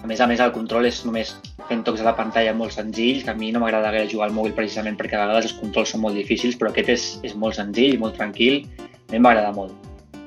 A 0.03 0.09
més 0.11 0.21
a 0.25 0.27
més, 0.27 0.41
el 0.43 0.55
control 0.57 0.89
és 0.89 1.05
només 1.07 1.37
fent 1.69 1.85
tocs 1.87 2.01
a 2.03 2.09
la 2.09 2.17
pantalla 2.19 2.57
molt 2.57 2.75
senzills, 2.75 3.23
que 3.23 3.31
a 3.31 3.39
mi 3.39 3.53
no 3.55 3.61
m'agrada 3.63 3.93
gaire 3.95 4.11
jugar 4.11 4.31
al 4.31 4.35
mòbil 4.35 4.57
precisament 4.57 4.97
perquè 4.99 5.19
a 5.19 5.27
vegades 5.27 5.53
els 5.53 5.61
controls 5.61 5.93
són 5.95 6.03
molt 6.03 6.19
difícils, 6.19 6.57
però 6.59 6.73
aquest 6.73 6.91
és, 6.97 7.07
és 7.29 7.37
molt 7.39 7.61
senzill, 7.61 8.01
molt 8.03 8.17
tranquil, 8.19 8.65
a 8.81 9.13
mi 9.13 9.23
m'agrada 9.23 9.53
molt. 9.55 9.77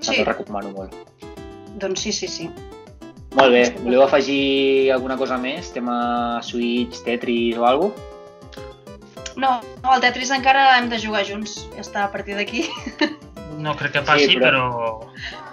Sí. 0.05 0.21
Recomano 0.23 0.71
molt. 0.77 0.95
Doncs 1.81 2.01
sí, 2.05 2.11
sí, 2.15 2.27
sí. 2.27 2.49
Molt 3.35 3.51
bé, 3.51 3.63
voleu 3.83 4.03
afegir 4.05 4.91
alguna 4.95 5.17
cosa 5.19 5.35
més? 5.37 5.71
Tema 5.75 6.39
Switch, 6.41 7.01
Tetris 7.03 7.57
o 7.59 7.65
alguna 7.67 7.91
cosa? 7.91 8.13
No, 9.35 9.49
no, 9.83 9.89
el 9.97 9.99
Tetris 9.99 10.29
encara 10.31 10.77
hem 10.77 10.87
de 10.87 10.99
jugar 11.01 11.25
junts. 11.27 11.65
Ja 11.75 11.81
està, 11.83 12.05
a 12.07 12.11
partir 12.13 12.37
d'aquí. 12.39 12.65
No 13.55 13.71
crec 13.79 13.93
que 13.95 14.01
passi, 14.03 14.25
Sí, 14.27 14.35
però... 14.39 14.65
però- 14.67 15.43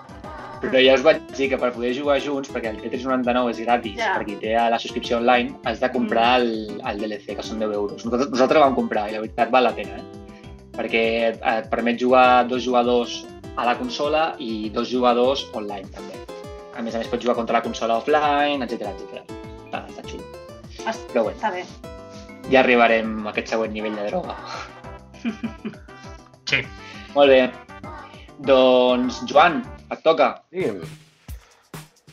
Però 0.63 0.79
ja 0.79 0.93
us 0.95 1.03
vaig 1.03 1.21
dir 1.35 1.49
que 1.51 1.57
per 1.59 1.73
poder 1.75 1.89
jugar 1.97 2.21
junts, 2.23 2.47
perquè 2.55 2.71
el 2.71 2.77
Tetris 2.79 3.03
99 3.07 3.51
és 3.51 3.61
gratis, 3.65 3.97
Ja. 3.99 4.13
per 4.15 4.25
qui 4.29 4.37
té 4.39 4.53
la 4.55 4.79
subscripció 4.79 5.17
online, 5.19 5.57
has 5.67 5.81
de 5.83 5.89
comprar 5.91 6.37
el, 6.41 6.53
el 6.87 7.01
DLC, 7.03 7.35
que 7.35 7.43
són 7.43 7.59
10 7.59 7.73
euros. 7.75 8.05
Nosaltres, 8.07 8.31
nosaltres 8.31 8.63
vam 8.63 8.75
comprar 8.77 9.09
i 9.11 9.17
la 9.17 9.23
veritat 9.25 9.51
val 9.51 9.65
la 9.67 9.73
pena, 9.75 9.99
eh? 9.99 10.05
Perquè 10.77 11.03
et 11.35 11.67
permet 11.71 11.99
jugar 11.99 12.47
dos 12.47 12.63
jugadors 12.63 13.25
a 13.57 13.65
la 13.67 13.77
consola 13.79 14.35
i 14.39 14.71
dos 14.71 14.89
jugadors 14.91 15.47
online, 15.53 15.89
també. 15.93 16.15
A 16.77 16.83
més 16.83 16.95
a 16.95 16.99
més, 17.03 17.09
pots 17.13 17.23
jugar 17.25 17.37
contra 17.37 17.59
la 17.59 17.63
consola 17.63 17.99
offline, 18.01 18.65
etc 18.65 18.89
etc. 18.93 19.23
Està, 19.67 19.83
està 19.89 20.03
xulo. 20.09 20.25
Es- 20.89 21.03
Però 21.13 21.25
bé, 21.27 21.35
Està 21.37 21.51
bé. 21.53 21.65
ja 22.51 22.61
arribarem 22.61 23.27
a 23.27 23.31
aquest 23.31 23.49
següent 23.53 23.73
nivell 23.73 23.95
de 23.97 24.07
droga. 24.09 24.37
Sí. 26.49 26.63
Molt 27.15 27.29
bé. 27.31 27.43
Doncs, 28.43 29.21
Joan, 29.31 29.61
et 29.93 30.03
toca. 30.03 30.43
Digui'm. 30.51 30.81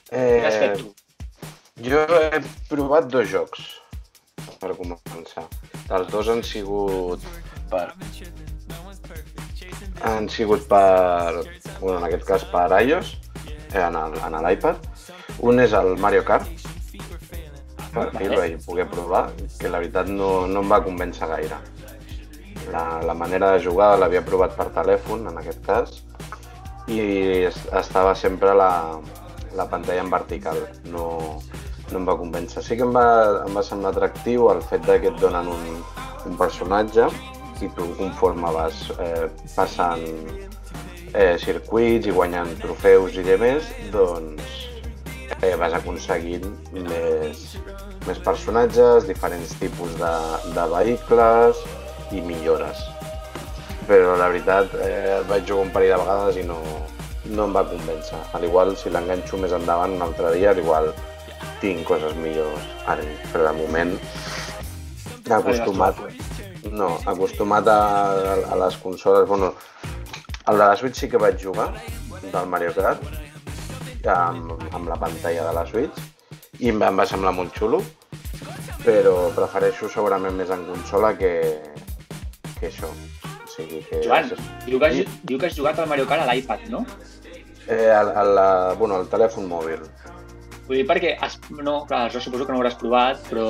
Què 0.10 0.46
has 0.46 0.56
Eh, 0.56 0.60
fet 0.60 0.78
tu? 0.80 0.94
jo 1.86 2.00
he 2.20 2.40
provat 2.70 3.08
dos 3.10 3.28
jocs, 3.30 3.60
per 4.60 4.74
començar. 4.76 5.46
Els 5.90 6.08
dos 6.12 6.28
han 6.30 6.44
sigut 6.44 7.22
per... 7.72 7.94
Han 10.04 10.30
sigut 10.30 10.68
per... 10.68 11.44
Bueno, 11.80 11.98
en 12.00 12.06
aquest 12.10 12.24
cas 12.28 12.44
per 12.52 12.68
iOS, 12.84 13.14
eh, 13.74 13.82
en 13.82 13.96
el- 13.96 14.20
en 14.26 14.38
l'iPad. 14.46 14.76
Un 15.40 15.60
és 15.60 15.74
el 15.74 15.96
Mario 15.98 16.24
Kart, 16.26 16.48
per 17.94 18.10
fi 18.12 18.24
el 18.26 18.30
Vale. 18.30 18.38
vaig 18.38 18.66
poder 18.66 18.88
provar, 18.90 19.30
que 19.60 19.70
la 19.70 19.80
veritat 19.80 20.08
no, 20.08 20.46
no 20.48 20.60
em 20.62 20.72
va 20.72 20.82
convèncer 20.84 21.28
gaire. 21.28 21.58
La, 22.72 23.00
la 23.02 23.14
manera 23.14 23.54
de 23.54 23.64
jugar 23.64 23.98
l'havia 23.98 24.22
provat 24.26 24.56
per 24.58 24.68
telèfon, 24.76 25.28
en 25.32 25.38
aquest 25.40 25.64
cas, 25.66 26.04
i 26.88 27.00
es- 27.48 27.66
estava 27.74 28.14
sempre 28.16 28.54
la, 28.54 29.00
la 29.56 29.66
pantalla 29.70 30.02
en 30.04 30.10
vertical, 30.12 30.58
no, 30.86 31.40
no 31.92 31.98
em 31.98 32.06
va 32.08 32.18
convèncer. 32.20 32.62
Sí 32.64 32.76
que 32.78 32.84
em 32.86 32.94
va, 32.94 33.46
em 33.48 33.56
va 33.58 33.64
semblar 33.64 33.92
atractiu 33.96 34.50
el 34.52 34.62
fet 34.62 34.86
de 34.86 35.00
que 35.02 35.08
et 35.14 35.20
donen 35.22 35.48
un, 35.48 35.84
un 36.30 36.38
personatge 36.38 37.08
i 37.66 37.70
tu 37.76 37.88
conforme 37.98 38.52
vas 38.56 38.86
eh, 39.00 39.28
passant 39.56 40.06
eh, 41.14 41.36
circuits 41.42 42.10
i 42.10 42.14
guanyant 42.16 42.52
trofeus 42.62 43.18
i 43.18 43.26
demés, 43.26 43.70
doncs 43.94 44.70
eh, 45.42 45.56
vas 45.60 45.76
aconseguint 45.78 46.46
més, 46.76 47.44
més 48.08 48.22
personatges, 48.26 49.08
diferents 49.10 49.56
tipus 49.62 49.96
de, 50.00 50.14
de 50.56 50.70
vehicles 50.76 51.62
i 52.16 52.24
millores. 52.26 52.82
Però 53.90 54.16
la 54.20 54.30
veritat, 54.30 54.74
eh, 54.86 55.20
vaig 55.30 55.48
jugar 55.50 55.68
un 55.68 55.74
parell 55.74 55.96
de 55.96 56.02
vegades 56.04 56.42
i 56.42 56.46
no, 56.46 56.60
no 57.34 57.48
em 57.48 57.56
va 57.56 57.66
convèncer. 57.70 58.20
Al 58.38 58.46
igual, 58.46 58.76
si 58.78 58.94
l'enganxo 58.94 59.40
més 59.42 59.56
endavant 59.56 59.96
un 59.98 60.06
altre 60.06 60.36
dia, 60.38 60.54
al 60.54 60.62
igual 60.62 60.92
tinc 61.60 61.84
coses 61.88 62.16
millors 62.20 62.68
ara, 62.88 63.04
però 63.34 63.50
de 63.50 63.56
moment 63.58 63.96
acostumat, 65.30 65.98
no, 66.72 66.98
acostumat 67.06 67.68
a, 67.68 67.80
a 68.54 68.56
les 68.64 68.78
consoles, 68.78 69.28
bueno, 69.28 69.54
el 70.50 70.58
de 70.58 70.66
la 70.66 70.76
Switch 70.76 70.96
sí 70.96 71.10
que 71.10 71.18
vaig 71.22 71.38
jugar, 71.44 71.70
del 72.32 72.48
Mario 72.50 72.74
Kart, 72.76 73.02
amb, 74.08 74.54
amb 74.74 74.88
la 74.90 74.96
pantalla 75.00 75.46
de 75.48 75.54
la 75.54 75.66
Switch, 75.68 76.00
i 76.60 76.70
em 76.72 76.80
va, 76.82 76.90
em 76.92 77.00
va 77.00 77.06
semblar 77.08 77.34
molt 77.36 77.56
xulo, 77.58 77.82
però 78.84 79.30
prefereixo 79.36 79.90
segurament 79.92 80.36
més 80.40 80.50
en 80.56 80.66
consola 80.68 81.14
que, 81.20 81.34
que 82.60 82.68
això. 82.72 82.90
O 82.90 83.48
sigui 83.52 83.82
que... 83.90 84.02
Joan, 84.06 84.30
diu 84.66 84.80
que, 84.80 84.88
has, 84.90 85.16
diu 85.28 85.40
que 85.40 85.50
has 85.50 85.58
jugat 85.58 85.80
al 85.84 85.90
Mario 85.92 86.08
Kart 86.08 86.24
a 86.26 86.30
l'iPad, 86.34 86.68
no? 86.72 86.86
Eh, 87.70 87.90
al, 87.94 88.14
al, 88.18 88.34
la- 88.36 88.74
bueno, 88.80 88.96
al 88.98 89.10
telèfon 89.12 89.46
mòbil. 89.50 89.84
Vull 90.70 90.84
dir 90.84 90.86
perquè, 90.86 91.16
has, 91.26 91.40
no, 91.50 91.80
clar, 91.90 92.04
això 92.06 92.20
suposo 92.22 92.46
que 92.46 92.54
no 92.54 92.60
ho 92.60 92.62
hauràs 92.62 92.76
provat, 92.78 93.24
però 93.26 93.46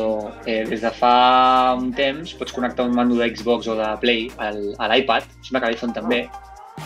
eh, 0.48 0.62
des 0.70 0.86
de 0.86 0.92
fa 0.96 1.74
un 1.76 1.90
temps 1.92 2.32
pots 2.40 2.56
connectar 2.56 2.86
un 2.88 2.96
mando 2.96 3.18
de 3.20 3.28
Xbox 3.34 3.68
o 3.68 3.76
de 3.76 3.90
Play 4.00 4.30
al, 4.40 4.62
a 4.80 4.88
l'iPad, 4.88 5.28
sembla 5.44 5.66
que 5.66 5.74
l'iPhone 5.74 5.98
també, 5.98 6.22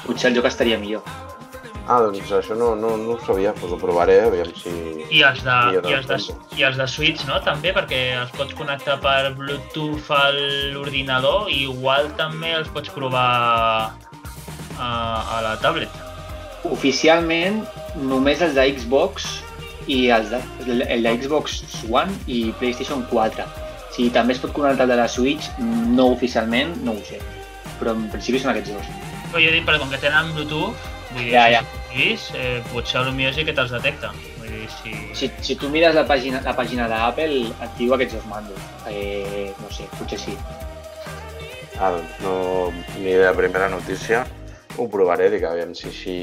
potser 0.08 0.32
el 0.32 0.40
joc 0.40 0.50
estaria 0.50 0.80
millor. 0.82 1.06
Ah, 1.86 2.00
doncs 2.02 2.32
això 2.34 2.58
no, 2.58 2.72
no, 2.80 2.96
no 2.98 3.14
ho 3.14 3.20
sabia, 3.28 3.54
doncs 3.60 3.76
ho 3.76 3.80
provaré, 3.84 4.16
aviam 4.26 4.50
si... 4.58 4.74
I 5.14 5.22
els, 5.28 5.44
de, 5.46 5.60
i, 5.84 5.94
els 6.00 6.10
de, 6.10 6.20
I 6.58 6.66
els 6.72 6.82
de 6.82 6.90
Switch, 6.90 7.28
no? 7.30 7.38
També, 7.46 7.76
perquè 7.78 8.02
els 8.24 8.34
pots 8.34 8.58
connectar 8.58 8.98
per 9.06 9.36
Bluetooth 9.38 10.10
a 10.18 10.24
l'ordinador 10.34 11.54
i 11.54 11.68
igual 11.68 12.10
també 12.18 12.56
els 12.58 12.74
pots 12.74 12.90
provar 12.98 13.30
a, 14.82 14.90
a 14.90 15.46
la 15.46 15.56
tablet. 15.62 16.04
Oficialment, 16.74 17.68
només 18.02 18.42
els 18.42 18.58
de 18.58 18.70
Xbox 18.80 19.44
i 19.88 20.08
els 20.16 20.30
de, 20.32 20.40
el, 20.68 20.82
el 20.88 21.04
de 21.04 21.14
Xbox 21.22 21.62
One 21.90 22.14
i 22.28 22.52
PlayStation 22.60 23.04
4. 23.12 23.46
Si 23.94 24.10
també 24.14 24.34
es 24.34 24.42
pot 24.42 24.54
connectar 24.56 24.88
el 24.88 24.94
de 24.96 24.98
la 24.98 25.08
Switch, 25.08 25.52
no 25.60 26.10
oficialment, 26.16 26.76
no 26.86 26.96
ho 26.98 27.06
sé. 27.06 27.20
Però 27.80 27.94
en 27.94 28.08
principi 28.14 28.42
són 28.42 28.54
aquests 28.54 28.74
dos. 28.74 28.90
Però 29.32 29.42
jo 29.42 29.54
dic, 29.54 29.66
perquè 29.68 29.82
com 29.82 29.92
que 29.94 30.02
tenen 30.02 30.32
Bluetooth, 30.34 30.90
vull 31.14 31.24
dir, 31.28 31.34
Ja, 31.36 31.46
si 31.46 31.54
ja. 31.54 31.64
siguis, 31.92 32.28
eh, 32.34 32.62
potser 32.72 33.04
potser 33.06 33.34
sí 33.36 33.46
que 33.46 33.54
te'ls 33.54 33.74
detecta. 33.76 34.12
Vull 34.40 34.50
dir, 34.50 34.68
si... 34.80 34.96
Si, 35.20 35.32
si 35.46 35.56
tu 35.62 35.70
mires 35.70 35.94
la 35.94 36.06
pàgina, 36.10 36.42
la 36.46 36.56
pàgina 36.58 36.88
d'Apple, 36.90 37.54
et 37.54 37.78
diu 37.78 37.94
aquests 37.94 38.18
dos 38.18 38.30
mandos. 38.32 38.70
Eh, 38.90 39.52
no 39.62 39.70
sé, 39.70 39.86
potser 40.00 40.20
sí. 40.20 40.38
Ah, 41.80 41.90
doncs 41.92 42.20
no, 42.22 42.36
ni 42.98 43.10
idea, 43.10 43.34
primera 43.34 43.70
notícia. 43.70 44.26
Ho 44.78 44.88
provaré, 44.90 45.30
dic, 45.30 45.46
aviam 45.46 45.74
si 45.78 45.90
així 45.90 46.18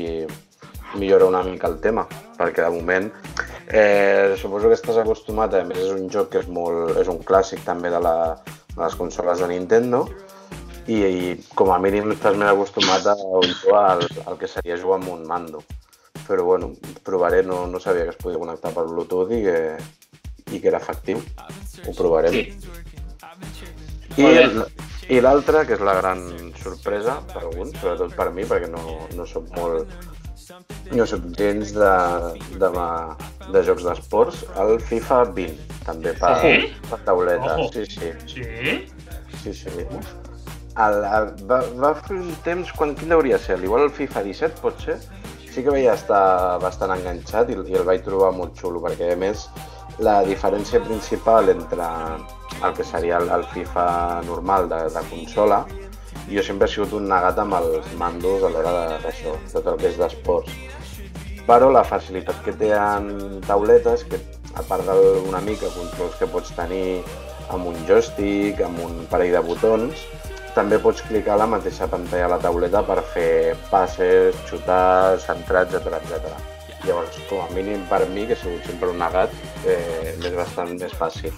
millora 0.99 1.27
una 1.31 1.43
mica 1.47 1.69
el 1.71 1.79
tema, 1.83 2.07
perquè 2.39 2.65
de 2.65 2.71
moment 2.75 3.11
eh, 3.73 4.37
suposo 4.41 4.69
que 4.69 4.77
estàs 4.79 4.99
acostumat, 5.01 5.55
a 5.55 5.65
més 5.67 5.79
és 5.79 5.95
un 5.95 6.11
joc 6.13 6.33
que 6.35 6.43
és, 6.43 6.49
molt, 6.51 6.97
és 7.01 7.11
un 7.11 7.23
clàssic 7.27 7.63
també 7.67 7.93
de, 7.93 8.01
la, 8.03 8.15
de 8.75 8.81
les 8.83 8.97
consoles 8.99 9.43
de 9.43 9.51
Nintendo 9.51 10.05
i, 10.87 10.99
i 10.99 11.35
com 11.55 11.71
a 11.71 11.79
mínim 11.83 12.11
estàs 12.15 12.39
més 12.39 12.51
acostumat 12.51 13.07
a 13.13 13.17
jugar 13.21 13.85
al, 13.95 14.05
al 14.27 14.41
que 14.41 14.51
seria 14.51 14.79
jugar 14.81 14.99
amb 15.01 15.13
un 15.15 15.25
mando. 15.29 15.63
Però 16.27 16.45
bueno, 16.47 16.73
provaré, 17.07 17.43
no, 17.43 17.65
no 17.67 17.81
sabia 17.83 18.05
que 18.07 18.15
es 18.15 18.21
podia 18.21 18.39
connectar 18.39 18.75
per 18.75 18.87
Bluetooth 18.87 19.33
i 19.35 19.41
que, 19.47 19.59
i 20.55 20.61
que 20.61 20.71
era 20.71 20.79
efectiu. 20.83 21.23
Ho 21.87 21.95
provarem. 21.97 22.37
Sí. 22.37 22.71
I, 24.19 24.31
i 25.17 25.19
l'altra, 25.23 25.65
que 25.67 25.75
és 25.79 25.83
la 25.87 25.97
gran 25.99 26.23
sorpresa 26.61 27.19
per 27.33 27.45
alguns, 27.45 27.75
sobretot 27.79 28.15
per 28.19 28.31
mi, 28.35 28.47
perquè 28.47 28.71
no, 28.71 28.83
no 29.17 29.27
soc 29.27 29.51
molt... 29.57 29.91
No 30.97 31.07
soc 31.07 31.27
gens 31.39 31.73
de, 31.77 31.91
de, 32.63 32.71
de 33.55 33.63
jocs 33.67 33.85
d'esports, 33.87 34.41
el 34.63 34.79
FIFA 34.89 35.21
20, 35.37 35.77
també 35.87 36.13
per, 36.19 36.33
Sí? 36.43 36.73
per 36.91 36.99
tauleta. 37.07 37.55
Ojo. 37.57 37.71
Sí, 37.73 37.87
sí, 37.87 38.11
Sí? 38.27 38.45
sí, 39.43 39.55
sí. 39.55 39.87
El, 40.81 40.97
el, 41.05 41.31
va, 41.51 41.61
va 41.83 41.95
fer 41.99 42.17
un 42.17 42.31
temps, 42.47 42.71
quan, 42.79 42.95
quin 42.99 43.13
hauria 43.13 43.37
de 43.39 43.45
ser? 43.45 43.59
Igual 43.63 43.89
el 43.89 43.91
FIFA 43.95 44.23
17, 44.27 44.61
pot 44.63 44.81
ser? 44.83 44.99
Sí 45.51 45.65
que 45.67 45.71
vaig 45.75 45.89
estar 45.91 46.59
bastant 46.63 46.93
enganxat 46.95 47.51
i, 47.51 47.57
i 47.71 47.75
el 47.79 47.85
vaig 47.89 48.05
trobar 48.07 48.31
molt 48.37 48.55
xulo, 48.59 48.81
perquè 48.85 49.13
a 49.15 49.19
més 49.19 49.49
la 49.99 50.21
diferència 50.25 50.81
principal 50.81 51.51
entre 51.53 51.85
el 52.65 52.75
que 52.77 52.85
seria 52.87 53.19
el, 53.19 53.29
el 53.35 53.43
FIFA 53.53 53.87
normal 54.29 54.69
de, 54.71 54.79
de 54.95 55.03
consola, 55.11 55.65
jo 56.29 56.43
sempre 56.45 56.69
he 56.69 56.73
sigut 56.75 56.93
un 56.99 57.09
negat 57.11 57.39
amb 57.41 57.57
els 57.59 57.89
mandos 58.01 58.45
a 58.45 58.51
l'hora 58.53 58.75
d'això, 59.03 59.35
tot 59.53 59.67
el 59.73 59.81
que 59.81 59.89
és 59.91 59.99
d'esports. 60.01 60.53
Però 61.49 61.71
la 61.73 61.83
facilitat 61.87 62.45
que 62.45 62.55
té 62.55 62.71
en 62.77 63.41
tauletes, 63.47 64.05
que 64.07 64.21
a 64.55 64.63
part 64.67 64.87
d'una 64.87 65.41
mica 65.47 65.71
controls 65.75 66.19
que 66.19 66.29
pots 66.31 66.53
tenir 66.57 67.01
amb 67.51 67.67
un 67.71 67.79
joystick, 67.89 68.61
amb 68.67 68.83
un 68.85 69.05
parell 69.11 69.35
de 69.39 69.43
botons, 69.47 70.05
també 70.55 70.79
pots 70.83 71.03
clicar 71.07 71.37
a 71.37 71.43
la 71.45 71.49
mateixa 71.51 71.87
pantalla 71.91 72.27
a 72.27 72.33
la 72.35 72.41
tauleta 72.43 72.83
per 72.87 72.99
fer 73.15 73.57
passes, 73.71 74.37
xutar, 74.51 75.19
centrar, 75.23 75.67
etc 75.67 76.01
etc. 76.01 76.33
Llavors, 76.87 77.19
com 77.29 77.43
a 77.45 77.49
mínim 77.55 77.83
per 77.91 78.03
mi, 78.09 78.27
que 78.27 78.35
he 78.35 78.41
sigut 78.41 78.67
sempre 78.67 78.91
un 78.91 78.99
negat, 79.03 79.35
eh, 79.69 80.17
és 80.17 80.35
bastant 80.35 80.75
més 80.81 80.95
fàcil. 80.97 81.35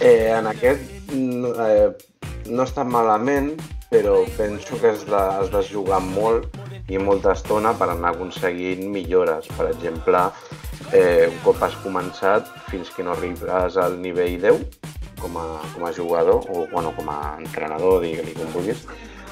Eh, 0.00 0.30
en 0.34 0.46
aquest 0.50 0.97
no, 1.12 1.52
eh, 1.64 1.90
no 2.48 2.64
està 2.64 2.84
malament, 2.84 3.54
però 3.90 4.20
penso 4.36 4.76
que 4.80 4.92
has 4.92 5.04
de, 5.08 5.18
has 5.18 5.50
de 5.52 5.62
jugar 5.64 6.00
molt 6.04 6.58
i 6.88 6.98
molta 7.00 7.32
estona 7.36 7.74
per 7.76 7.90
anar 7.92 8.14
aconseguint 8.14 8.84
millores. 8.92 9.48
Per 9.56 9.68
exemple, 9.70 10.22
eh, 10.92 11.28
un 11.28 11.38
cop 11.44 11.62
has 11.64 11.76
començat 11.84 12.48
fins 12.68 12.90
que 12.94 13.04
no 13.04 13.14
arribes 13.16 13.76
al 13.76 13.98
nivell 14.00 14.38
10 14.40 14.64
com 15.20 15.36
a, 15.40 15.46
com 15.74 15.86
a 15.86 15.92
jugador 15.92 16.46
o 16.48 16.66
bueno, 16.72 16.92
com 16.96 17.10
a 17.10 17.36
entrenador, 17.40 18.00
digue-li 18.04 18.36
com 18.36 18.52
vulguis, 18.54 18.84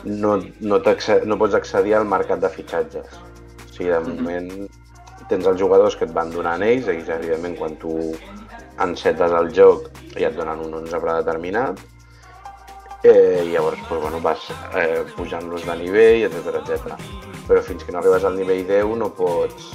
no, 0.04 0.36
no, 0.60 0.80
no 0.80 1.38
pots 1.38 1.54
accedir 1.58 1.94
al 1.96 2.08
mercat 2.08 2.42
de 2.42 2.50
fitxatges. 2.52 3.20
O 3.66 3.72
sigui, 3.72 3.90
de 3.90 4.00
moment 4.00 4.50
mm 4.52 4.66
-hmm. 4.66 5.28
tens 5.28 5.46
els 5.46 5.60
jugadors 5.60 5.96
que 5.96 6.04
et 6.04 6.12
van 6.12 6.30
donant 6.30 6.62
ells, 6.62 6.88
ells 6.88 7.08
evidentment 7.08 7.56
quan 7.58 7.76
tu 7.76 8.14
encetes 8.82 9.32
el 9.40 9.52
joc 9.56 9.90
ja 10.16 10.30
et 10.30 10.36
donen 10.36 10.64
un 10.66 10.74
11 10.82 11.00
predeterminat, 11.02 11.80
eh, 13.06 13.44
i 13.44 13.52
llavors 13.52 13.80
pues, 13.88 14.00
bueno, 14.00 14.20
vas 14.20 14.48
eh, 14.74 15.04
pujant-los 15.16 15.66
de 15.66 15.76
nivell, 15.82 16.26
etc 16.28 16.60
etc. 16.62 16.96
Però 17.46 17.62
fins 17.62 17.84
que 17.84 17.92
no 17.92 18.00
arribes 18.00 18.24
al 18.24 18.36
nivell 18.38 18.64
10 18.66 18.96
no 19.00 19.10
pots 19.14 19.70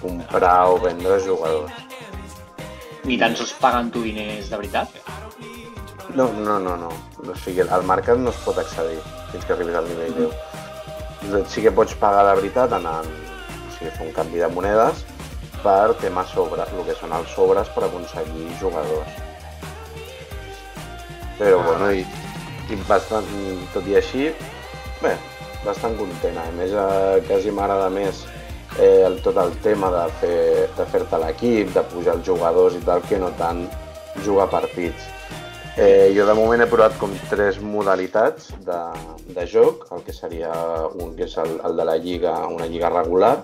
comprar 0.00 0.70
o 0.72 0.78
vendre 0.82 1.20
jugadors. 1.22 1.72
Ni 3.04 3.18
tan 3.20 3.36
sols 3.36 3.52
paguen 3.60 3.90
tu 3.92 4.02
diners 4.02 4.48
de 4.50 4.56
veritat? 4.56 4.88
No, 6.14 6.30
no, 6.32 6.58
no, 6.58 6.76
no. 6.76 6.90
O 7.24 7.34
sigui, 7.44 7.64
al 7.64 7.84
mercat 7.86 8.20
no 8.20 8.32
es 8.32 8.40
pot 8.44 8.58
accedir 8.60 9.00
fins 9.32 9.44
que 9.44 9.54
arribis 9.56 9.78
al 9.80 9.88
nivell 9.88 10.20
10. 10.24 11.48
Sí 11.52 11.62
que 11.64 11.72
pots 11.72 11.96
pagar 12.00 12.24
de 12.28 12.36
veritat 12.40 12.72
anant, 12.76 13.08
o 13.08 13.76
sigui, 13.76 13.90
fer 13.90 14.08
un 14.08 14.14
canvi 14.16 14.42
de 14.42 14.50
monedes 14.52 15.04
per 15.64 15.94
temes 16.02 16.32
sobres, 16.36 16.72
el 16.76 16.84
que 16.86 16.96
són 16.98 17.14
els 17.16 17.30
sobres 17.34 17.70
per 17.74 17.86
aconseguir 17.86 18.50
jugadors. 18.60 19.22
Però 21.38 21.60
ah. 21.60 21.64
bueno, 21.70 21.90
i, 21.92 22.04
i 22.70 22.80
bastant, 22.88 23.30
tot 23.74 23.88
i 23.90 23.96
així, 23.98 24.28
bé, 25.00 25.16
bastant 25.64 25.96
content. 25.98 26.38
A 26.40 26.46
més, 26.58 26.76
eh, 26.76 27.24
quasi 27.28 27.54
m'agrada 27.54 27.88
més 27.92 28.26
eh, 28.78 29.02
el, 29.06 29.18
tot 29.24 29.40
el 29.40 29.56
tema 29.64 29.90
de 29.94 30.04
fer-te 30.20 30.86
fer 30.92 31.02
l'equip, 31.24 31.74
de 31.74 31.82
pujar 31.90 32.18
els 32.18 32.28
jugadors 32.28 32.78
i 32.78 32.84
tal, 32.84 33.02
que 33.08 33.18
no 33.18 33.32
tant 33.40 33.66
jugar 34.24 34.50
partits. 34.52 35.10
Eh, 35.74 36.12
jo 36.14 36.22
de 36.22 36.34
moment 36.38 36.62
he 36.62 36.70
provat 36.70 36.94
com 37.00 37.10
tres 37.26 37.56
modalitats 37.58 38.52
de, 38.62 38.80
de 39.34 39.46
joc, 39.50 39.88
el 39.96 40.04
que 40.06 40.14
seria 40.14 40.52
un 41.02 41.16
que 41.18 41.26
és 41.26 41.34
el, 41.42 41.56
el 41.66 41.80
de 41.80 41.86
la 41.88 41.96
lliga, 41.98 42.36
una 42.46 42.68
lliga 42.70 42.92
regular, 42.94 43.40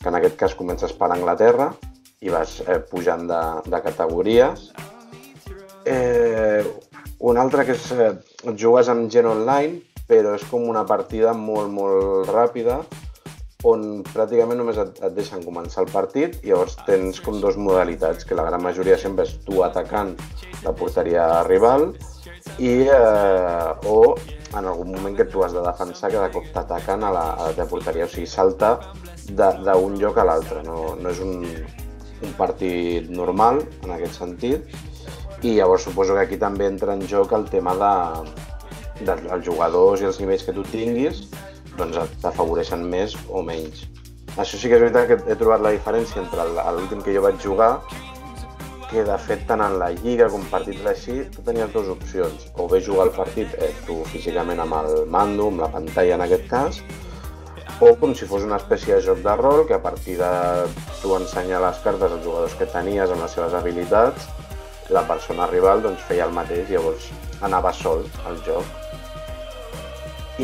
que 0.00 0.08
en 0.08 0.16
aquest 0.16 0.38
cas 0.40 0.56
comences 0.56 0.94
per 0.96 1.10
Anglaterra 1.12 1.70
i 2.24 2.32
vas 2.32 2.58
eh, 2.64 2.80
pujant 2.90 3.26
de, 3.28 3.40
de 3.68 3.80
categories. 3.84 4.70
Eh, 5.84 6.64
un 7.20 7.40
altre 7.40 7.66
que 7.68 7.76
és, 7.76 7.86
eh, 7.92 8.14
jugues 8.56 8.88
amb 8.88 9.12
gent 9.12 9.28
online, 9.28 9.82
però 10.08 10.34
és 10.38 10.44
com 10.48 10.64
una 10.68 10.86
partida 10.88 11.34
molt, 11.36 11.68
molt 11.72 12.32
ràpida, 12.32 12.80
on 13.68 14.00
pràcticament 14.08 14.56
només 14.56 14.78
et, 14.80 14.96
et 15.04 15.12
deixen 15.16 15.44
començar 15.44 15.84
el 15.84 15.90
partit 15.92 16.38
i 16.40 16.48
llavors 16.48 16.78
tens 16.86 17.20
com 17.20 17.36
dos 17.42 17.58
modalitats, 17.60 18.24
que 18.24 18.38
la 18.38 18.46
gran 18.48 18.62
majoria 18.64 18.96
sempre 18.98 19.28
és 19.28 19.36
tu 19.44 19.60
atacant 19.66 20.14
la 20.64 20.72
porteria 20.76 21.42
rival 21.44 21.90
i, 22.56 22.88
eh, 22.88 23.72
o 23.84 24.14
en 24.56 24.66
algun 24.66 24.90
moment 24.92 25.16
que 25.16 25.26
tu 25.30 25.44
has 25.44 25.52
de 25.54 25.62
defensar 25.62 26.10
de 26.12 26.30
cop 26.34 26.46
t'ataquen 26.54 27.04
a, 27.04 27.10
la, 27.14 27.24
a 27.34 27.48
la 27.48 27.56
teva 27.56 27.68
porteria, 27.70 28.06
o 28.06 28.10
sigui, 28.10 28.26
salta 28.26 28.78
d'un 29.30 29.98
lloc 30.00 30.18
a 30.18 30.26
l'altre, 30.26 30.64
no, 30.66 30.96
no 30.98 31.10
és 31.10 31.20
un, 31.22 31.44
un 32.26 32.32
partit 32.38 33.10
normal 33.10 33.62
en 33.84 33.94
aquest 33.96 34.18
sentit. 34.18 34.78
I 35.40 35.54
llavors 35.56 35.86
suposo 35.86 36.16
que 36.16 36.26
aquí 36.26 36.36
també 36.36 36.66
entra 36.68 36.92
en 36.98 37.06
joc 37.08 37.32
el 37.32 37.46
tema 37.48 37.72
de, 37.78 37.94
dels 39.06 39.46
jugadors 39.46 40.02
i 40.02 40.10
els 40.10 40.20
nivells 40.20 40.44
que 40.44 40.56
tu 40.56 40.66
tinguis 40.68 41.24
doncs 41.78 41.96
t'afavoreixen 42.20 42.82
més 42.84 43.14
o 43.30 43.40
menys. 43.46 43.86
Això 44.36 44.58
sí 44.58 44.68
que 44.68 44.76
és 44.76 44.82
veritat 44.82 45.08
que 45.08 45.32
he 45.32 45.36
trobat 45.38 45.62
la 45.64 45.72
diferència 45.74 46.20
entre 46.22 46.44
l'últim 46.76 47.00
que 47.02 47.14
jo 47.14 47.22
vaig 47.24 47.40
jugar 47.42 47.78
que 48.90 49.04
de 49.06 49.18
fet 49.22 49.44
tant 49.48 49.62
en 49.64 49.78
la 49.78 49.90
lliga 49.96 50.26
com 50.32 50.42
partits 50.50 50.86
així 50.92 51.20
tu 51.34 51.44
tenies 51.46 51.70
dues 51.74 51.90
opcions 51.92 52.48
o 52.58 52.66
bé 52.70 52.80
jugar 52.82 53.06
el 53.08 53.14
partit 53.14 53.54
eh, 53.62 53.70
tu 53.86 54.00
físicament 54.10 54.60
amb 54.64 54.80
el 54.80 55.06
mando, 55.06 55.46
amb 55.48 55.62
la 55.62 55.70
pantalla 55.70 56.18
en 56.18 56.26
aquest 56.26 56.50
cas 56.50 56.82
o 57.80 57.94
com 57.96 58.12
si 58.14 58.26
fos 58.28 58.42
una 58.44 58.58
espècie 58.60 58.92
de 58.92 59.00
joc 59.06 59.22
de 59.24 59.34
rol 59.38 59.62
que 59.66 59.72
a 59.74 59.82
partir 59.82 60.18
de 60.18 60.30
tu 61.00 61.14
ensenyar 61.16 61.62
les 61.64 61.78
cartes 61.84 62.12
als 62.12 62.24
jugadors 62.26 62.56
que 62.58 62.68
tenies 62.68 63.08
amb 63.14 63.24
les 63.24 63.32
seves 63.32 63.54
habilitats, 63.56 64.26
la 64.92 65.06
persona 65.08 65.46
rival 65.48 65.80
doncs, 65.86 66.02
feia 66.04 66.26
el 66.28 66.34
mateix 66.36 66.68
i 66.68 66.76
llavors 66.76 67.06
anava 67.40 67.72
sol 67.72 68.04
al 68.28 68.36
joc. 68.44 68.68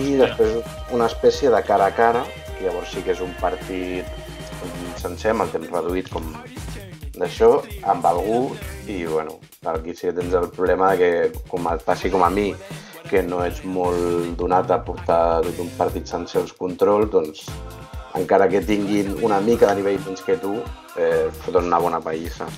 I 0.01 0.17
després 0.23 0.63
una 0.97 1.11
espècie 1.13 1.53
de 1.53 1.61
cara 1.69 1.91
a 1.91 1.97
cara, 1.99 2.25
que 2.55 2.65
llavors 2.65 2.95
sí 2.95 3.05
que 3.05 3.13
és 3.13 3.21
un 3.21 3.37
partit 3.43 4.09
sencer 5.03 5.35
amb 5.35 5.45
el 5.45 5.53
temps 5.53 5.77
reduït 5.77 6.09
com 6.09 6.33
d'això, 7.20 7.62
amb 7.88 8.07
algú 8.07 8.40
i 8.87 9.05
bueno, 9.05 9.38
aquí 9.66 9.94
sí 9.94 10.09
que 10.09 10.16
tens 10.20 10.35
el 10.35 10.50
problema 10.55 10.94
que 10.96 11.33
com 11.50 11.66
et 11.72 11.83
passi 11.87 12.11
com 12.12 12.24
a 12.24 12.31
mi 12.31 12.52
que 13.11 13.22
no 13.22 13.42
ets 13.44 13.62
molt 13.64 14.35
donat 14.38 14.70
a 14.74 14.81
portar 14.85 15.42
tot 15.46 15.61
un 15.62 15.70
partit 15.79 16.09
sense 16.11 16.38
els 16.40 16.52
controls, 16.59 17.11
doncs 17.12 17.46
encara 18.18 18.48
que 18.48 18.62
tinguin 18.64 19.12
una 19.22 19.40
mica 19.40 19.70
de 19.70 19.81
nivell 19.81 20.00
menys 20.07 20.24
que 20.26 20.37
tu, 20.42 20.57
eh, 20.96 21.29
foten 21.44 21.68
una 21.68 21.79
bona 21.79 22.00
païssa. 22.00 22.48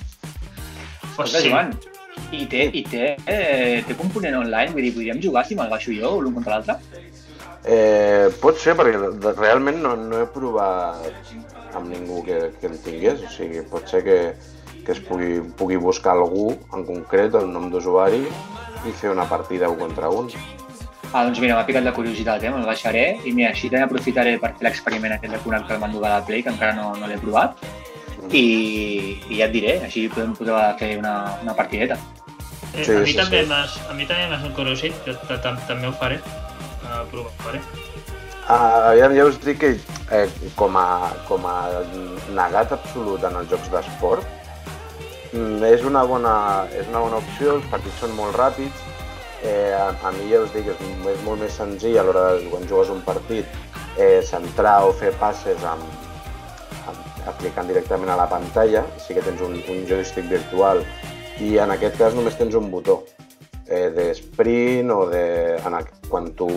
Pues 1.17 1.35
sí. 1.35 1.51
Joan, 1.51 1.75
i 2.33 2.47
té, 2.47 2.69
i 2.73 2.85
té, 2.87 3.17
eh, 3.27 3.83
té 3.87 3.97
component 3.99 4.39
online? 4.39 4.73
Vull 4.73 4.87
dir, 4.87 4.95
podríem 4.95 5.23
jugar 5.23 5.45
si 5.47 5.59
me'l 5.59 5.71
baixo 5.73 5.95
jo 5.95 6.19
l'un 6.23 6.37
contra 6.39 6.59
l'altre? 6.59 6.79
Eh, 7.65 8.29
pot 8.41 8.57
ser, 8.57 8.77
perquè 8.79 9.35
realment 9.35 9.83
no, 9.83 9.97
no 9.99 10.23
he 10.23 10.29
provat 10.33 11.35
amb 11.77 11.91
ningú 11.93 12.23
que, 12.27 12.39
que 12.61 12.71
el 12.71 12.79
tingués, 12.85 13.25
o 13.25 13.33
sigui, 13.33 13.65
pot 13.71 13.89
ser 13.91 14.05
que, 14.07 14.19
que 14.85 14.95
es 14.95 15.01
pugui, 15.05 15.41
pugui 15.59 15.77
buscar 15.77 16.15
algú 16.17 16.53
en 16.73 16.87
concret, 16.89 17.35
el 17.39 17.51
nom 17.53 17.69
d'usuari, 17.73 18.23
i 18.87 18.95
fer 18.95 19.11
una 19.13 19.27
partida 19.29 19.69
un 19.69 19.79
contra 19.81 20.09
un. 20.09 20.31
Ah, 21.13 21.25
doncs 21.25 21.41
mira, 21.41 21.57
m'ha 21.57 21.65
picat 21.65 21.85
la 21.87 21.95
curiositat, 21.97 22.43
eh? 22.45 22.53
me'l 22.53 22.69
baixaré 22.69 23.05
i 23.25 23.33
mira, 23.33 23.55
així 23.55 23.71
també 23.73 23.87
aprofitaré 23.87 24.37
per 24.43 24.53
fer 24.59 24.69
l'experiment 24.69 25.15
aquest 25.17 25.35
de 25.35 25.41
connectar 25.45 25.79
el 25.79 25.83
mando 25.85 26.03
de 26.03 26.11
la 26.13 26.21
Play, 26.25 26.45
que 26.45 26.53
encara 26.53 26.77
no, 26.77 26.91
no 27.01 27.09
l'he 27.09 27.17
provat, 27.23 27.57
mm. 28.19 28.29
i, 28.29 28.45
i 29.33 29.41
ja 29.41 29.49
et 29.49 29.57
diré, 29.57 29.79
així 29.89 30.07
podem 30.13 30.37
poder 30.37 30.61
fer 30.81 30.95
una, 31.01 31.17
una 31.43 31.57
partideta. 31.57 31.97
Eh, 32.75 32.85
sí, 32.85 32.93
a, 32.93 33.01
mi 33.01 33.13
sí, 33.13 33.17
també 33.17 33.45
sí. 33.49 33.85
a 33.89 33.97
mi 33.97 34.09
també 34.09 34.29
m'has 34.29 34.45
encorosit, 34.51 35.01
que 35.05 35.17
també 35.41 35.89
ho 35.89 35.95
faré, 35.97 36.21
uh, 36.85 37.05
provaré. 37.09 37.65
Uh, 38.49 38.95
aviam, 38.95 39.13
ja 39.13 39.27
us 39.29 39.37
dic 39.45 39.59
que 39.61 39.75
eh, 39.77 40.27
com, 40.57 40.77
a, 40.81 41.13
com 41.29 41.45
a 41.45 41.57
negat 42.33 42.73
absolut 42.73 43.25
en 43.29 43.37
els 43.43 43.51
jocs 43.53 43.69
d'esport, 43.75 44.25
Mm, 45.33 45.61
és 45.69 45.83
una 45.85 46.01
bona, 46.09 46.67
és 46.73 46.87
una 46.89 47.03
bona 47.05 47.19
opció, 47.21 47.59
els 47.59 47.67
partits 47.69 47.99
són 48.01 48.15
molt 48.17 48.37
ràpids, 48.39 48.85
eh, 49.45 49.75
a, 49.77 49.91
a 49.93 50.13
mi 50.17 50.31
ja 50.31 50.41
us 50.41 50.55
dic, 50.55 50.71
és, 50.73 50.79
és 51.13 51.21
molt 51.27 51.43
més 51.43 51.53
senzill 51.53 51.99
a 52.01 52.05
l'hora 52.07 52.23
de 52.39 52.49
quan 52.49 52.65
jugues 52.71 52.89
un 52.95 53.03
partit 53.05 53.45
eh, 54.01 54.23
centrar 54.25 54.79
o 54.89 54.95
fer 54.97 55.13
passes 55.21 55.67
amb, 55.69 55.85
amb, 56.89 57.03
aplicant 57.29 57.69
directament 57.69 58.15
a 58.15 58.17
la 58.23 58.29
pantalla, 58.31 58.87
sí 59.05 59.13
que 59.19 59.27
tens 59.27 59.45
un, 59.45 59.59
un 59.69 59.85
joystick 59.91 60.33
virtual 60.33 60.81
i 61.45 61.59
en 61.61 61.77
aquest 61.77 62.01
cas 62.01 62.17
només 62.17 62.41
tens 62.41 62.57
un 62.57 62.73
botó 62.73 63.03
eh, 63.67 63.91
de 63.93 64.09
sprint 64.17 64.97
o 64.97 65.03
de, 65.13 65.27
en 65.61 65.77
quan 66.09 66.33
tu 66.41 66.49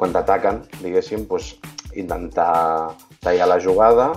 quan 0.00 0.14
t'ataquen, 0.16 0.62
diguéssim, 0.80 1.26
doncs, 1.28 1.54
intentar 2.00 2.96
tallar 3.20 3.48
la 3.50 3.58
jugada 3.60 4.12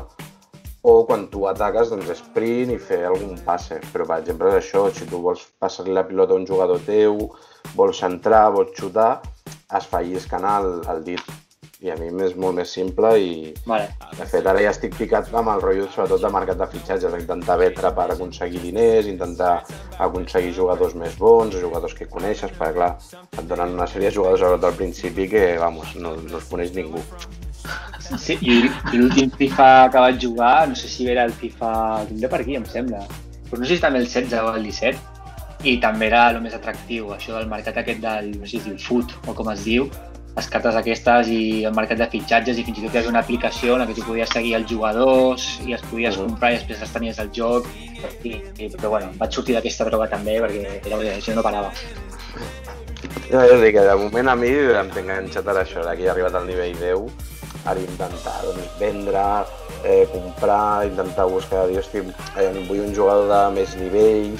o 0.83 1.05
quan 1.07 1.25
tu 1.31 1.45
ataques, 1.47 1.89
doncs 1.91 2.11
sprint 2.19 2.73
i 2.73 2.79
fer 2.79 3.01
algun 3.07 3.37
passe. 3.45 3.79
Però, 3.91 4.07
per 4.07 4.19
exemple, 4.21 4.51
és 4.51 4.59
això, 4.59 4.85
si 4.91 5.07
tu 5.09 5.21
vols 5.23 5.45
passar-li 5.59 5.95
la 5.95 6.05
pilota 6.07 6.35
a 6.35 6.39
un 6.39 6.47
jugador 6.47 6.81
teu, 6.87 7.29
vols 7.75 8.01
centrar, 8.03 8.49
vols 8.55 8.75
xutar, 8.79 9.13
es 9.77 9.87
fa 9.89 10.03
lliscant 10.03 10.47
el, 10.47 10.69
el 10.91 11.03
dit. 11.07 11.23
I 11.83 11.91
a 11.91 11.97
mi 11.99 12.07
és 12.23 12.35
molt 12.39 12.55
més 12.55 12.69
simple 12.71 13.09
i, 13.19 13.31
vale. 13.67 13.89
de 14.15 14.25
fet, 14.31 14.45
ara 14.47 14.61
ja 14.63 14.71
estic 14.71 14.93
picat 14.95 15.27
amb 15.35 15.51
el 15.51 15.63
rotllo, 15.65 15.89
sobretot 15.91 16.21
de 16.23 16.29
mercat 16.31 16.61
de 16.61 16.67
fitxatges, 16.71 17.17
intentar 17.19 17.57
vetre 17.59 17.91
per 17.97 18.05
aconseguir 18.13 18.61
diners, 18.63 19.09
intentar 19.11 19.57
aconseguir 20.05 20.53
jugadors 20.55 20.95
més 20.95 21.17
bons, 21.19 21.57
jugadors 21.59 21.97
que 21.97 22.07
coneixes, 22.07 22.55
perquè, 22.55 22.77
clar, 22.77 22.91
et 23.25 23.43
donen 23.49 23.75
una 23.75 23.87
sèrie 23.91 24.07
de 24.07 24.15
jugadors 24.15 24.63
al 24.63 24.77
principi 24.79 25.27
que, 25.27 25.43
vamos, 25.59 25.91
no, 25.99 26.15
no 26.23 26.39
els 26.39 26.47
coneix 26.47 26.71
ningú. 26.77 27.03
Sí, 28.19 28.37
i, 28.39 28.55
i 28.93 29.01
l'últim 29.01 29.35
FIFA 29.35 29.67
que 29.91 30.05
vaig 30.05 30.23
jugar, 30.23 30.55
no 30.71 30.79
sé 30.79 30.87
si 30.91 31.09
era 31.11 31.27
el 31.27 31.35
FIFA... 31.35 31.73
Tindré 32.07 32.31
per 32.31 32.41
aquí, 32.43 32.55
em 32.59 32.65
sembla. 32.69 33.03
Però 33.49 33.59
no 33.59 33.67
sé 33.67 33.75
si 33.75 33.83
també 33.83 33.99
el 33.99 34.07
16 34.07 34.39
o 34.39 34.55
el 34.55 34.71
17. 34.71 35.11
I 35.67 35.77
també 35.83 36.07
era 36.09 36.25
el 36.31 36.41
més 36.43 36.55
atractiu, 36.55 37.11
això 37.15 37.37
del 37.37 37.51
mercat 37.51 37.79
aquest 37.79 38.01
del, 38.03 38.33
no 38.39 38.47
sé 38.47 38.57
si 38.57 38.63
es 38.63 38.65
diu 38.71 38.79
foot 38.83 39.15
o 39.27 39.35
com 39.35 39.51
es 39.53 39.63
diu, 39.67 39.87
les 40.33 40.47
cartes 40.49 40.75
aquestes 40.79 41.29
i 41.29 41.41
el 41.69 41.75
mercat 41.77 41.99
de 41.99 42.07
fitxatges 42.09 42.57
i 42.57 42.63
fins 42.65 42.79
i 42.79 42.85
tot 42.87 42.95
hi 42.97 43.09
una 43.09 43.21
aplicació 43.21 43.75
en 43.75 43.83
la 43.83 43.87
que 43.89 43.97
tu 43.97 44.05
podies 44.07 44.31
seguir 44.33 44.55
els 44.57 44.69
jugadors 44.69 45.45
i 45.67 45.75
els 45.77 45.83
podies 45.91 46.17
uh 46.17 46.23
-huh. 46.23 46.29
comprar 46.29 46.51
i 46.51 46.55
després 46.57 46.81
els 46.81 46.93
tenies 46.93 47.19
al 47.19 47.29
joc 47.31 47.67
i, 48.23 48.41
i, 48.57 48.69
però 48.69 48.89
bueno, 48.89 49.11
vaig 49.17 49.31
sortir 49.31 49.55
d'aquesta 49.55 49.85
droga 49.85 50.07
també 50.07 50.39
perquè 50.41 50.79
era, 50.85 50.97
això 51.17 51.35
no 51.35 51.43
parava. 51.43 51.71
Ja, 53.29 53.45
ja 53.45 53.57
dic 53.61 53.75
que 53.75 53.81
de 53.81 53.95
moment 53.95 54.29
a 54.29 54.35
mi 54.35 54.49
em 54.49 54.89
tinc 54.89 55.09
enganxat 55.09 55.47
a 55.47 55.53
això, 55.61 55.83
d'aquí 55.83 56.03
he 56.03 56.09
arribat 56.09 56.35
al 56.35 56.47
nivell 56.47 56.75
10 56.79 57.33
per 57.63 57.77
intentar 57.77 58.41
doncs, 58.43 58.67
vendre 58.79 59.45
eh, 59.83 60.07
comprar, 60.11 60.85
intentar 60.87 61.25
buscar, 61.25 61.67
dir, 61.67 61.79
hosti, 61.79 61.99
eh, 62.37 62.51
vull 62.67 62.83
un 62.87 62.95
jugador 62.95 63.27
de 63.31 63.55
més 63.55 63.75
nivell, 63.75 64.33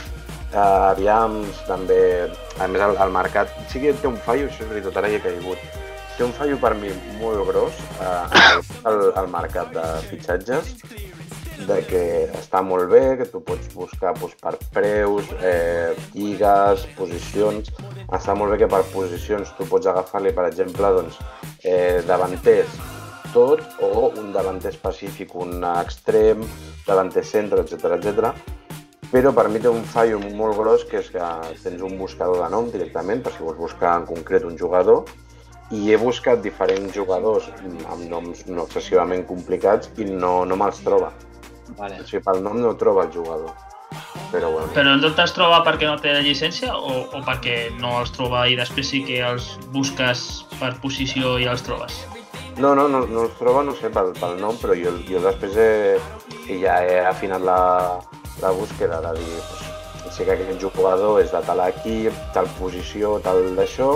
eh, 0.53 0.58
aviam, 0.58 1.45
també, 1.67 2.29
a 2.60 2.67
més 2.67 2.82
el, 2.82 2.97
el 2.97 3.12
mercat, 3.12 3.47
sí 3.71 3.79
que 3.79 3.93
té 3.93 4.08
un 4.08 4.17
fallo, 4.17 4.47
això 4.47 4.63
és 4.63 4.69
veritat, 4.69 4.97
ara 4.97 5.12
hi 5.12 5.15
he 5.15 5.23
caigut, 5.23 5.83
té 6.17 6.23
un 6.26 6.34
fallo 6.38 6.60
per 6.62 6.76
mi 6.78 6.91
molt 7.19 7.45
gros 7.49 7.80
eh, 8.02 8.43
el, 8.89 8.99
el 9.17 9.30
mercat 9.34 9.73
de 9.73 9.86
fitxatges, 10.10 10.73
de 11.67 11.80
que 11.88 12.04
està 12.38 12.62
molt 12.65 12.89
bé, 12.91 13.04
que 13.19 13.28
tu 13.30 13.41
pots 13.45 13.69
buscar 13.73 14.13
doncs, 14.19 14.36
per 14.41 14.56
preus, 14.76 15.30
eh, 15.41 15.93
lligues, 16.15 16.88
posicions. 16.97 17.69
Està 18.13 18.36
molt 18.36 18.54
bé 18.54 18.63
que 18.63 18.71
per 18.71 18.84
posicions 18.91 19.54
tu 19.58 19.67
pots 19.69 19.88
agafar-li, 19.89 20.34
per 20.36 20.49
exemple, 20.49 20.91
doncs, 20.97 21.21
eh, 21.63 22.02
davanters 22.10 22.73
tot 23.34 23.62
o 23.82 24.12
un 24.21 24.32
davanter 24.32 24.69
específic, 24.69 25.34
un 25.36 25.63
extrem, 25.65 26.43
davanter 26.86 27.23
centre, 27.26 27.63
etc 27.63 27.97
etc. 27.97 28.30
Però 29.13 29.32
per 29.34 29.47
mi 29.49 29.62
té 29.62 29.69
un 29.69 29.84
fallo 29.86 30.19
molt 30.21 30.58
gros, 30.58 30.86
que 30.89 30.99
és 31.02 31.10
que 31.13 31.32
tens 31.63 31.82
un 31.86 31.97
buscador 31.97 32.43
de 32.43 32.49
nom 32.54 32.69
directament, 32.73 33.23
per 33.26 33.34
si 33.34 33.41
vols 33.45 33.58
buscar 33.58 33.97
en 33.99 34.08
concret 34.10 34.45
un 34.45 34.58
jugador, 34.58 35.06
i 35.71 35.91
he 35.91 35.97
buscat 35.97 36.41
diferents 36.43 36.93
jugadors 36.95 37.47
amb 37.63 38.08
noms 38.10 38.45
no 38.47 38.65
excessivament 38.67 39.26
complicats 39.28 39.89
i 39.97 40.10
no, 40.10 40.43
no 40.45 40.58
me'ls 40.60 40.82
troba. 40.86 41.13
Vale. 41.78 42.02
O 42.02 42.08
sigui, 42.08 42.23
pel 42.26 42.43
nom 42.43 42.60
no 42.62 42.76
troba 42.78 43.08
el 43.08 43.13
jugador. 43.13 43.54
Però 44.34 44.49
bueno, 44.49 44.71
Però 44.73 44.95
en 44.95 45.02
tot 45.04 45.19
es 45.21 45.34
troba 45.36 45.62
perquè 45.65 45.86
no 45.86 45.99
té 46.02 46.13
llicència 46.26 46.73
o, 46.73 47.04
o 47.13 47.21
perquè 47.26 47.69
no 47.78 47.99
els 48.02 48.13
troba 48.15 48.47
i 48.49 48.58
després 48.58 48.89
sí 48.89 49.04
que 49.06 49.21
els 49.21 49.54
busques 49.76 50.43
per 50.60 50.73
posició 50.82 51.38
i 51.38 51.45
els 51.49 51.62
trobes? 51.65 52.02
no, 52.58 52.76
no, 52.76 52.88
no, 52.88 53.06
no 53.08 53.23
els 53.26 53.38
troba, 53.39 53.63
no 53.65 53.73
sé, 53.78 53.89
pel, 53.93 54.12
pel 54.19 54.38
nom, 54.41 54.58
però 54.62 54.76
jo, 54.78 54.93
jo 55.08 55.21
després 55.23 55.56
he, 55.58 56.58
ja 56.62 56.80
he 56.86 56.99
afinat 57.10 57.41
la, 57.41 57.99
la 58.41 58.52
búsqueda 58.54 59.02
de 59.08 59.13
dir, 59.19 59.39
pues, 59.49 60.13
sé 60.13 60.28
que 60.28 60.36
aquest 60.36 60.62
jugador 60.62 61.21
és 61.23 61.32
de 61.34 61.41
tal 61.47 61.63
equip, 61.65 62.17
tal 62.36 62.49
posició, 62.60 63.17
tal 63.26 63.41
d'això, 63.58 63.95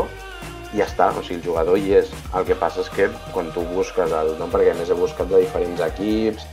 i 0.73 0.77
ja 0.82 0.86
està, 0.86 1.10
o 1.15 1.21
sigui, 1.23 1.39
el 1.39 1.45
jugador 1.45 1.77
hi 1.80 1.93
és. 2.01 2.10
El 2.36 2.45
que 2.45 2.56
passa 2.60 2.82
és 2.82 2.89
que 2.89 3.10
quan 3.34 3.51
tu 3.56 3.62
busques 3.73 4.12
el 4.12 4.34
nom, 4.39 4.49
perquè 4.51 4.71
a 4.73 4.77
més 4.80 4.89
he 4.89 4.97
buscat 4.97 5.30
de 5.32 5.39
diferents 5.45 5.80
equips, 5.88 6.45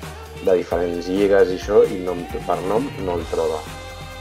de 0.44 0.54
diferents 0.60 1.08
lligues 1.08 1.50
i 1.50 1.58
això, 1.58 1.82
i 1.88 1.98
no, 2.04 2.12
em- 2.12 2.26
per 2.46 2.58
nom 2.68 2.86
no 3.04 3.14
el 3.18 3.24
troba. 3.32 3.58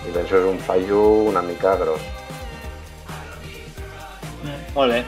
I 0.07 0.11
penso 0.11 0.35
que 0.35 0.41
és 0.41 0.49
un 0.49 0.59
fallo 0.59 1.01
una 1.29 1.41
mica 1.41 1.75
gros. 1.79 2.01
Molt 4.75 4.91
bé. 4.91 5.03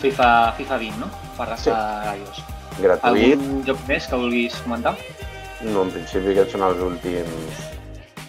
FIFA, 0.00 0.28
FIFA 0.58 0.78
20, 0.80 0.98
no? 1.00 1.08
Per 1.36 1.46
rascar 1.48 1.76
gallos. 2.04 2.40
Gratuït, 2.80 3.36
Algun 3.36 3.62
joc 3.66 3.80
més 3.88 4.06
que 4.08 4.16
vulguis 4.16 4.56
comentar? 4.64 4.94
no, 5.60 5.82
en 5.84 5.90
principi 5.92 6.30
aquests 6.32 6.54
són 6.56 6.62
els 6.64 6.78
últims 6.80 7.58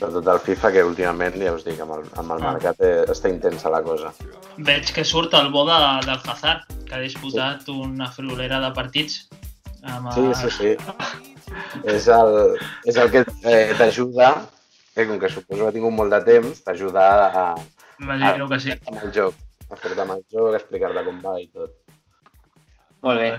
sobretot 0.02 0.28
el 0.34 0.40
FIFA, 0.44 0.72
que 0.74 0.84
últimament, 0.88 1.36
ja 1.40 1.54
us 1.56 1.64
dic, 1.68 1.80
amb 1.84 1.94
el, 2.00 2.06
amb 2.18 2.34
el 2.36 2.42
Ah. 2.44 2.52
mercat 2.56 2.82
eh, 2.82 3.06
està 3.14 3.30
intensa 3.30 3.70
la 3.70 3.82
cosa. 3.86 4.12
Veig 4.58 4.90
que 4.94 5.06
surt 5.06 5.34
el 5.38 5.52
bo 5.54 5.64
de, 5.70 5.78
del 6.08 6.20
Hazard, 6.26 6.66
que 6.88 6.96
ha 6.98 7.00
disputat 7.04 7.62
sí. 7.68 7.72
una 7.72 8.10
friolera 8.12 8.60
de 8.64 8.72
partits. 8.76 9.28
Amb 9.84 10.12
Sí, 10.14 10.26
sí, 10.38 10.50
sí. 10.58 10.72
és, 11.86 12.08
el, 12.08 12.58
és 12.86 12.98
el 12.98 13.12
que 13.14 13.24
eh, 13.46 13.74
t'ajuda, 13.78 14.34
eh, 14.96 15.06
com 15.08 15.18
que 15.20 15.30
suposo 15.30 15.64
que 15.64 15.70
ha 15.70 15.76
tingut 15.76 15.94
molt 15.96 16.14
de 16.14 16.20
temps, 16.28 16.64
t'ajuda 16.66 17.06
a, 17.30 17.46
M'imagino 18.02 18.48
que 18.50 18.60
sí. 18.60 18.72
amb 18.88 19.04
el 19.04 19.12
joc, 19.14 19.34
a 19.70 19.76
fer-te 19.78 20.02
amb 20.02 20.18
el 20.18 20.22
joc, 20.34 20.54
a 20.54 20.58
explicar-te 20.60 21.04
com 21.06 21.22
va 21.22 21.40
i 21.42 21.48
tot. 21.54 21.74
Molt 23.02 23.20
bé. 23.22 23.32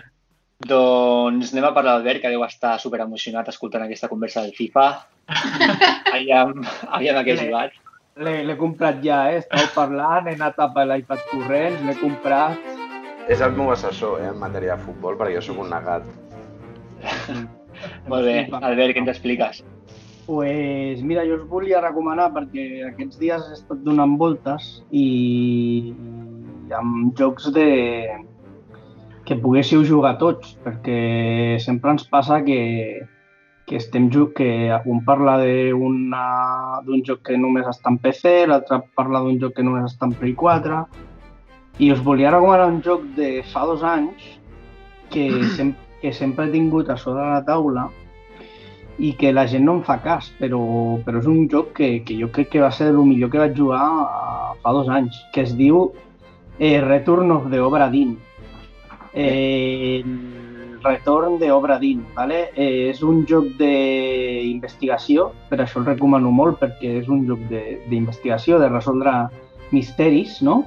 Doncs 0.63 1.51
anem 1.53 1.65
a 1.67 1.73
parlar 1.75 1.97
d'Albert, 1.97 2.21
que 2.23 2.31
deu 2.31 2.45
estar 2.47 2.77
super 2.81 3.01
emocionat 3.03 3.49
escoltant 3.51 3.83
aquesta 3.87 4.09
conversa 4.11 4.45
del 4.45 4.55
FIFA. 4.55 4.85
aviam, 6.15 6.61
aviam 6.89 7.19
a 7.19 7.25
què 7.27 7.35
has 7.35 7.41
L'he- 7.43 7.49
jugat. 7.49 7.79
L'he 8.23 8.57
comprat 8.61 9.01
ja, 9.03 9.23
eh? 9.33 9.41
Estàu 9.41 9.71
parlant, 9.75 10.29
he 10.29 10.37
anat 10.37 10.59
a 10.61 10.69
l'iPad 10.85 11.23
corrents, 11.31 11.83
l'he 11.87 11.97
comprat. 11.99 12.59
És 13.33 13.41
el 13.41 13.55
meu 13.57 13.71
assessor 13.73 14.21
eh, 14.21 14.29
en 14.31 14.39
matèria 14.39 14.77
de 14.77 14.85
futbol, 14.85 15.17
perquè 15.17 15.39
jo 15.39 15.45
sóc 15.49 15.63
un 15.65 15.71
negat. 15.73 16.05
Molt 18.07 18.27
bé. 18.27 18.35
Albert, 18.53 18.95
què 18.95 19.01
ens 19.03 19.11
expliques? 19.15 19.63
Pues 20.27 21.01
mira, 21.03 21.25
jo 21.27 21.41
us 21.41 21.47
volia 21.51 21.81
recomanar 21.83 22.29
perquè 22.35 22.67
aquests 22.93 23.19
dies 23.19 23.49
he 23.49 23.57
estat 23.57 23.81
donant 23.83 24.15
voltes 24.21 24.69
i, 24.95 25.95
i 26.69 26.77
amb 26.79 27.17
jocs 27.19 27.49
de 27.57 27.67
que 29.25 29.37
poguéssiu 29.39 29.85
jugar 29.87 30.17
tots, 30.19 30.57
perquè 30.65 31.59
sempre 31.63 31.93
ens 31.95 32.05
passa 32.11 32.41
que, 32.43 33.03
que 33.67 33.77
estem 33.79 34.09
ju- 34.11 34.33
que 34.35 34.49
un 34.85 35.05
parla 35.07 35.37
d'un 35.39 37.03
joc 37.07 37.23
que 37.29 37.39
només 37.39 37.67
està 37.71 37.93
en 37.93 37.99
PC, 38.03 38.47
l'altre 38.51 38.81
parla 38.97 39.21
d'un 39.23 39.39
joc 39.39 39.55
que 39.57 39.63
només 39.63 39.87
està 39.93 40.09
en 40.11 40.17
Play 40.19 40.35
4, 40.35 40.83
i 41.79 41.93
us 41.93 42.03
volia 42.05 42.31
recomanar 42.35 42.67
un 42.69 42.83
joc 42.83 43.05
de 43.17 43.43
fa 43.53 43.65
dos 43.67 43.83
anys 43.87 44.27
que, 45.11 45.29
sem 45.57 45.75
que 46.03 46.11
sempre 46.13 46.49
he 46.49 46.51
tingut 46.51 46.91
a 46.91 46.97
sobre 46.99 47.23
la 47.23 47.45
taula 47.47 47.87
i 48.99 49.13
que 49.15 49.31
la 49.33 49.47
gent 49.47 49.63
no 49.65 49.77
em 49.79 49.85
fa 49.87 50.01
cas, 50.03 50.33
però, 50.39 50.99
però 51.07 51.21
és 51.23 51.29
un 51.31 51.47
joc 51.49 51.71
que, 51.79 52.03
que 52.05 52.19
jo 52.19 52.27
crec 52.35 52.51
que 52.51 52.61
va 52.61 52.73
ser 52.75 52.91
el 52.91 52.99
millor 53.07 53.31
que 53.31 53.39
vaig 53.41 53.55
jugar 53.57 53.81
fa 54.63 54.73
dos 54.75 54.91
anys, 54.91 55.15
que 55.33 55.47
es 55.47 55.55
diu 55.57 55.93
eh, 56.59 56.81
Return 56.83 57.31
of 57.31 57.47
the 57.51 57.63
Obra 57.63 57.89
Dinn. 57.89 58.19
Eh, 59.15 60.03
el 60.05 60.83
Retorn 60.83 61.39
de 61.39 61.51
Obra 61.53 61.79
Dinn, 61.79 62.05
¿vale? 62.17 62.51
eh, 62.57 62.91
és 62.91 63.03
un 63.03 63.25
joc 63.29 63.45
d'investigació, 63.59 65.31
per 65.51 65.61
això 65.61 65.79
el 65.81 65.87
recomano 65.87 66.31
molt, 66.35 66.59
perquè 66.59 66.97
és 67.03 67.09
un 67.09 67.27
joc 67.29 67.39
de- 67.51 67.81
d'investigació, 67.89 68.59
de, 68.59 68.67
de 68.67 68.75
resoldre 68.75 69.13
misteris, 69.71 70.41
no? 70.43 70.65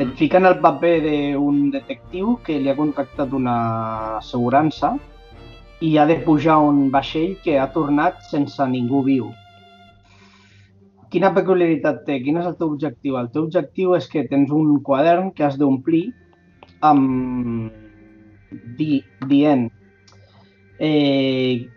Et 0.00 0.08
fica 0.18 0.38
en 0.38 0.46
el 0.46 0.58
paper 0.58 0.94
d'un 1.04 1.70
detectiu 1.70 2.38
que 2.44 2.58
li 2.58 2.68
ha 2.70 2.76
contractat 2.76 3.32
una 3.32 4.16
assegurança 4.18 4.96
i 5.80 5.96
ha 5.98 6.06
de 6.06 6.16
pujar 6.24 6.58
un 6.58 6.90
vaixell 6.90 7.36
que 7.44 7.58
ha 7.58 7.70
tornat 7.72 8.22
sense 8.30 8.64
ningú 8.66 9.02
viu. 9.04 9.28
Quina 11.10 11.30
peculiaritat 11.34 12.04
té? 12.06 12.20
Quin 12.24 12.38
és 12.40 12.46
el 12.46 12.56
teu 12.58 12.72
objectiu? 12.72 13.16
El 13.20 13.28
teu 13.30 13.44
objectiu 13.44 13.94
és 13.94 14.08
que 14.10 14.24
tens 14.26 14.50
un 14.50 14.80
quadern 14.82 15.30
que 15.30 15.44
has 15.44 15.58
d'omplir 15.58 16.12
amb 16.84 17.72
di, 18.78 19.02
dient 19.28 19.66
eh, 20.78 21.68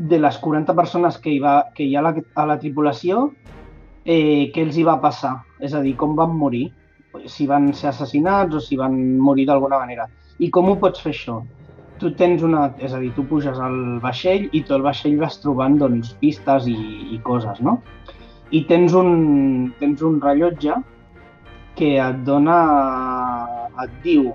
de 0.00 0.18
les 0.18 0.38
40 0.38 0.74
persones 0.74 1.18
que 1.20 1.34
hi, 1.34 1.38
va, 1.42 1.54
que 1.76 1.84
hi 1.84 1.94
ha 1.94 2.00
a 2.00 2.08
la, 2.08 2.14
a 2.34 2.46
la 2.48 2.58
tripulació, 2.60 3.28
eh, 4.04 4.50
què 4.54 4.64
els 4.64 4.78
hi 4.78 4.84
va 4.86 4.96
passar? 5.02 5.36
És 5.60 5.74
a 5.76 5.82
dir, 5.84 5.94
com 6.00 6.16
van 6.16 6.32
morir? 6.36 6.70
Si 7.28 7.46
van 7.50 7.68
ser 7.76 7.90
assassinats 7.90 8.56
o 8.56 8.60
si 8.64 8.78
van 8.80 8.96
morir 9.20 9.46
d'alguna 9.50 9.80
manera. 9.82 10.06
I 10.40 10.48
com 10.54 10.70
ho 10.70 10.78
pots 10.80 11.02
fer 11.04 11.12
això? 11.12 11.40
Tu 12.00 12.14
tens 12.16 12.42
una... 12.46 12.70
És 12.80 12.94
a 12.96 13.00
dir, 13.02 13.10
tu 13.12 13.26
puges 13.28 13.58
al 13.60 13.98
vaixell 14.00 14.48
i 14.56 14.62
tot 14.62 14.78
el 14.78 14.86
vaixell 14.86 15.18
vas 15.20 15.36
trobant 15.42 15.76
doncs, 15.82 16.14
pistes 16.22 16.70
i, 16.70 16.78
i 17.12 17.20
coses, 17.26 17.60
no? 17.60 17.80
I 18.56 18.64
tens 18.70 18.96
un, 18.96 19.74
tens 19.82 20.00
un 20.06 20.16
rellotge 20.22 20.80
que 21.76 21.92
et 22.00 22.24
dona... 22.24 22.56
et 23.84 23.98
diu... 24.04 24.32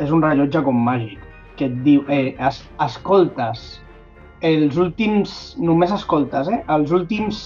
És 0.00 0.12
un 0.14 0.22
rellotge 0.22 0.62
com 0.64 0.76
màgic, 0.86 1.22
que 1.58 1.68
et 1.68 1.78
diu... 1.84 2.04
Eh, 2.08 2.34
es, 2.48 2.62
escoltes 2.86 3.80
els 4.40 4.76
últims... 4.80 5.54
Només 5.60 5.92
escoltes, 5.92 6.48
eh? 6.48 6.60
Els 6.72 6.92
últims 6.96 7.40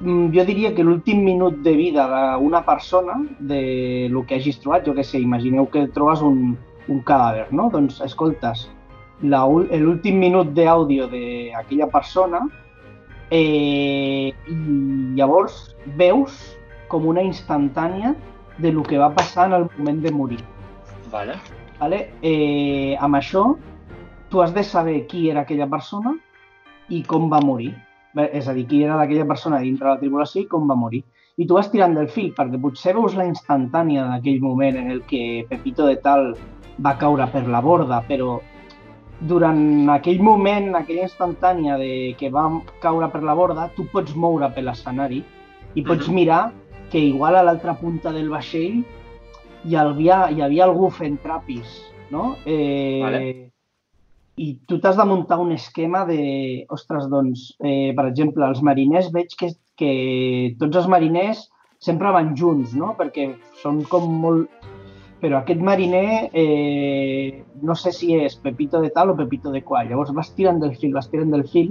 mm, 0.00 0.30
jo 0.34 0.44
diria 0.48 0.74
que 0.74 0.86
l'últim 0.86 1.22
minut 1.24 1.60
de 1.66 1.74
vida 1.78 2.06
d'una 2.10 2.64
persona, 2.66 3.20
de 3.38 4.08
lo 4.10 4.24
que 4.26 4.40
hagis 4.40 4.58
trobat, 4.62 4.86
jo 4.86 4.94
que 4.94 5.06
sé, 5.06 5.20
imagineu 5.22 5.68
que 5.70 5.86
trobes 5.94 6.24
un, 6.24 6.56
un 6.88 7.04
cadàver, 7.06 7.48
no? 7.52 7.70
Doncs 7.72 8.00
escoltes 8.04 8.68
l'últim 9.24 10.18
minut 10.18 10.50
d'àudio 10.52 11.06
d'aquella 11.08 11.86
persona 11.88 12.42
eh, 13.30 14.34
i 14.34 14.56
llavors 15.16 15.76
veus 15.96 16.34
com 16.88 17.06
una 17.06 17.22
instantània 17.22 18.14
de 18.58 18.72
lo 18.72 18.82
que 18.82 18.98
va 18.98 19.14
passar 19.14 19.48
en 19.48 19.54
el 19.54 19.66
moment 19.76 20.02
de 20.02 20.12
morir. 20.12 20.40
Vale. 21.10 21.34
Vale? 21.78 22.10
Eh, 22.22 22.96
amb 23.00 23.16
això, 23.16 23.56
tu 24.30 24.42
has 24.42 24.54
de 24.54 24.62
saber 24.62 25.06
qui 25.06 25.28
era 25.30 25.42
aquella 25.42 25.66
persona 25.66 26.14
i 26.88 27.02
com 27.02 27.28
va 27.30 27.40
morir. 27.40 27.74
És 28.32 28.46
a 28.46 28.52
dir, 28.54 28.66
qui 28.66 28.84
era 28.84 29.00
aquella 29.00 29.26
persona 29.26 29.58
dintre 29.58 29.88
la 29.88 29.98
tribulació 29.98 30.42
i 30.42 30.46
com 30.46 30.68
va 30.70 30.76
morir. 30.78 31.02
I 31.36 31.46
tu 31.46 31.54
vas 31.54 31.70
tirant 31.70 31.96
del 31.96 32.08
fil, 32.08 32.32
perquè 32.34 32.60
potser 32.62 32.94
veus 32.94 33.16
la 33.18 33.26
instantània 33.26 34.04
d'aquell 34.06 34.40
moment 34.40 34.76
en 34.78 34.90
el 34.92 35.02
que 35.02 35.44
Pepito 35.48 35.86
de 35.86 35.96
Tal 35.96 36.36
va 36.84 36.96
caure 36.98 37.26
per 37.32 37.48
la 37.48 37.60
borda, 37.60 38.04
però 38.06 38.40
durant 39.20 39.88
aquell 39.90 40.20
moment, 40.22 40.74
aquella 40.76 41.08
instantània 41.08 41.76
de 41.78 42.14
que 42.18 42.30
va 42.30 42.60
caure 42.82 43.08
per 43.10 43.22
la 43.22 43.34
borda, 43.34 43.68
tu 43.74 43.86
pots 43.90 44.14
moure 44.14 44.50
per 44.54 44.62
l'escenari 44.62 45.24
i 45.74 45.82
pots 45.82 46.08
Mhm. 46.08 46.14
mirar 46.14 46.52
que 46.90 47.00
igual 47.00 47.36
a 47.36 47.42
l'altra 47.42 47.74
punta 47.78 48.12
del 48.12 48.30
vaixell 48.32 48.82
hi 49.64 49.76
havia, 49.80 50.28
hi 50.30 50.42
havia 50.44 50.66
algú 50.66 50.90
fent 50.92 51.16
trapis, 51.22 51.80
no? 52.12 52.34
Eh, 52.44 53.00
Vale. 53.02 53.22
i 54.36 54.48
tu 54.68 54.78
t'has 54.82 54.96
de 54.98 55.06
muntar 55.08 55.38
un 55.40 55.52
esquema 55.54 56.04
de, 56.06 56.66
ostres, 56.74 57.08
doncs, 57.10 57.52
eh, 57.60 57.92
per 57.96 58.08
exemple, 58.10 58.46
els 58.46 58.62
mariners 58.62 59.10
veig 59.14 59.34
que, 59.38 59.54
que 59.78 59.92
tots 60.60 60.82
els 60.82 60.90
mariners 60.90 61.46
sempre 61.84 62.12
van 62.14 62.34
junts, 62.36 62.74
no? 62.78 62.94
Perquè 62.98 63.32
són 63.62 63.82
com 63.90 64.08
molt... 64.24 64.70
Però 65.24 65.38
aquest 65.38 65.62
mariner, 65.64 66.28
eh, 66.36 67.44
no 67.64 67.72
sé 67.80 67.94
si 67.96 68.10
és 68.18 68.34
Pepito 68.44 68.82
de 68.82 68.90
tal 68.92 69.14
o 69.14 69.16
Pepito 69.16 69.52
de 69.54 69.62
qual. 69.64 69.88
Llavors 69.88 70.12
vas 70.12 70.34
tirant 70.36 70.58
del 70.60 70.74
fil, 70.76 70.92
vas 70.92 71.08
tirant 71.08 71.32
del 71.32 71.46
fil 71.48 71.70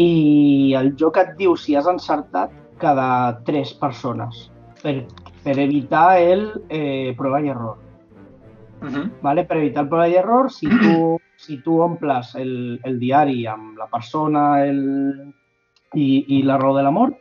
i 0.00 0.74
el 0.74 0.94
joc 0.98 1.20
et 1.20 1.36
diu 1.38 1.54
si 1.60 1.76
has 1.76 1.86
encertat 1.86 2.50
cada 2.82 3.38
tres 3.46 3.72
persones 3.78 4.48
per, 4.82 5.06
per 5.44 5.56
evitar 5.62 6.18
el 6.20 6.48
eh, 6.68 7.14
prova 7.16 7.40
i 7.40 7.48
error. 7.54 7.78
Uh 8.82 8.88
-huh. 8.88 9.10
¿vale? 9.22 9.44
Per 9.44 9.56
evitar 9.56 9.84
el 9.84 9.88
prova 9.88 10.08
i 10.08 10.14
error, 10.18 10.50
si 10.50 10.66
tu, 10.66 11.18
si 11.36 11.62
tu 11.62 11.80
omples 11.80 12.34
el, 12.34 12.80
el 12.82 12.98
diari 12.98 13.46
amb 13.46 13.78
la 13.78 13.86
persona 13.86 14.64
el, 14.64 15.32
i, 15.94 16.24
i 16.38 16.42
la 16.42 16.58
raó 16.58 16.76
de 16.76 16.82
la 16.82 16.90
mort 16.90 17.16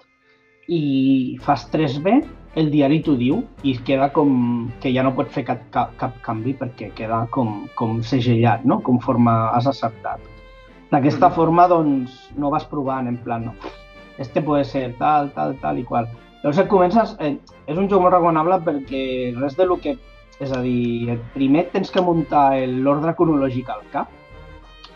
i 0.68 1.38
fas 1.42 1.70
3B, 1.72 2.24
el 2.56 2.70
diari 2.72 3.02
t'ho 3.02 3.16
diu 3.16 3.44
i 3.64 3.78
queda 3.78 4.12
com 4.12 4.72
que 4.82 4.92
ja 4.94 5.04
no 5.04 5.14
pots 5.16 5.34
fer 5.34 5.46
cap, 5.46 5.60
cap, 5.72 5.96
cap 5.98 6.14
canvi 6.22 6.54
perquè 6.60 6.92
queda 6.94 7.28
com, 7.30 7.68
com 7.76 8.02
segellat, 8.02 8.66
no? 8.66 8.80
conforme 8.82 9.32
has 9.32 9.68
acceptat. 9.68 10.20
D'aquesta 10.92 11.30
Mhm. 11.30 11.36
forma, 11.36 11.68
doncs, 11.68 12.32
no 12.36 12.50
vas 12.50 12.66
provant, 12.66 13.08
en 13.08 13.18
plan, 13.18 13.46
no, 13.46 13.54
este 14.18 14.42
puede 14.42 14.66
ser 14.66 14.96
tal, 14.98 15.32
tal, 15.34 15.56
tal 15.62 15.80
i 15.80 15.84
qual. 15.84 16.08
Llavors 16.44 16.58
et 16.60 16.68
comences... 16.68 17.16
Eh, 17.20 17.38
és 17.68 17.78
un 17.78 17.88
joc 17.88 18.02
molt 18.02 18.14
recomanable 18.16 18.58
perquè 18.66 19.04
res 19.38 19.56
de 19.56 19.66
lo 19.66 19.78
que... 19.80 19.98
És 20.42 20.52
a 20.52 20.62
dir, 20.64 21.20
primer 21.36 21.68
tens 21.72 21.92
que 21.94 22.02
muntar 22.02 22.56
el- 22.58 22.80
l'ordre 22.82 23.14
cronològic 23.16 23.70
al 23.70 23.84
cap, 23.94 24.10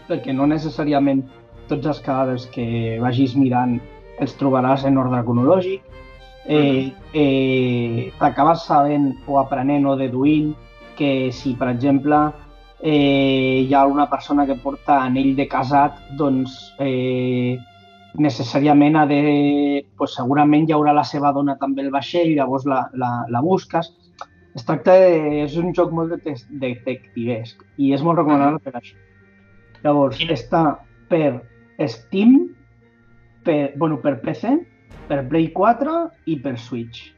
perquè 0.10 0.34
no 0.34 0.48
necessàriament 0.50 1.22
tots 1.70 1.86
els 1.86 2.00
cadàvers 2.02 2.48
que 2.54 2.98
vagis 3.02 3.36
mirant 3.38 3.78
els 4.22 4.34
trobaràs 4.40 4.86
en 4.90 4.98
ordre 4.98 5.22
cronològic. 5.26 5.84
Eh, 6.50 6.92
eh, 7.14 8.12
T'acabes 8.20 8.66
sabent 8.66 9.12
o 9.28 9.38
aprenent 9.42 9.86
o 9.90 9.96
deduint 9.98 10.52
que 10.98 11.32
si, 11.34 11.54
per 11.58 11.70
exemple, 11.72 12.18
eh, 12.82 13.66
hi 13.66 13.74
ha 13.74 13.86
una 13.86 14.10
persona 14.10 14.46
que 14.46 14.56
porta 14.62 15.00
anell 15.04 15.36
de 15.36 15.48
casat, 15.50 15.98
doncs 16.18 16.58
eh, 16.80 17.58
necessàriament 18.22 18.96
ha 19.00 19.06
de... 19.10 19.86
Pues, 19.98 20.16
segurament 20.18 20.68
hi 20.70 20.74
haurà 20.76 20.94
la 20.96 21.04
seva 21.08 21.32
dona 21.36 21.58
també 21.62 21.84
al 21.86 21.92
vaixell, 21.94 22.34
llavors 22.38 22.66
la, 22.70 22.86
la, 22.94 23.10
la 23.30 23.42
busques. 23.42 23.92
Es 24.56 24.64
tracta 24.68 24.94
de... 25.02 25.42
És 25.44 25.58
un 25.60 25.74
joc 25.76 25.92
molt 25.92 26.14
detec- 26.16 26.46
detectivesc 26.62 27.64
i 27.78 27.94
és 27.94 28.04
molt 28.06 28.20
recomanable 28.22 28.60
per 28.64 28.76
això. 28.80 28.96
Llavors, 29.84 30.18
Quin- 30.18 30.32
està 30.34 30.62
per 31.12 31.42
Steam, 31.92 32.38
per, 33.44 33.74
bueno, 33.78 34.00
per 34.02 34.16
PC, 34.24 34.56
per 35.10 35.24
Play 35.30 35.50
4 35.54 35.98
i 36.32 36.40
per 36.42 36.58
Switch, 36.58 37.12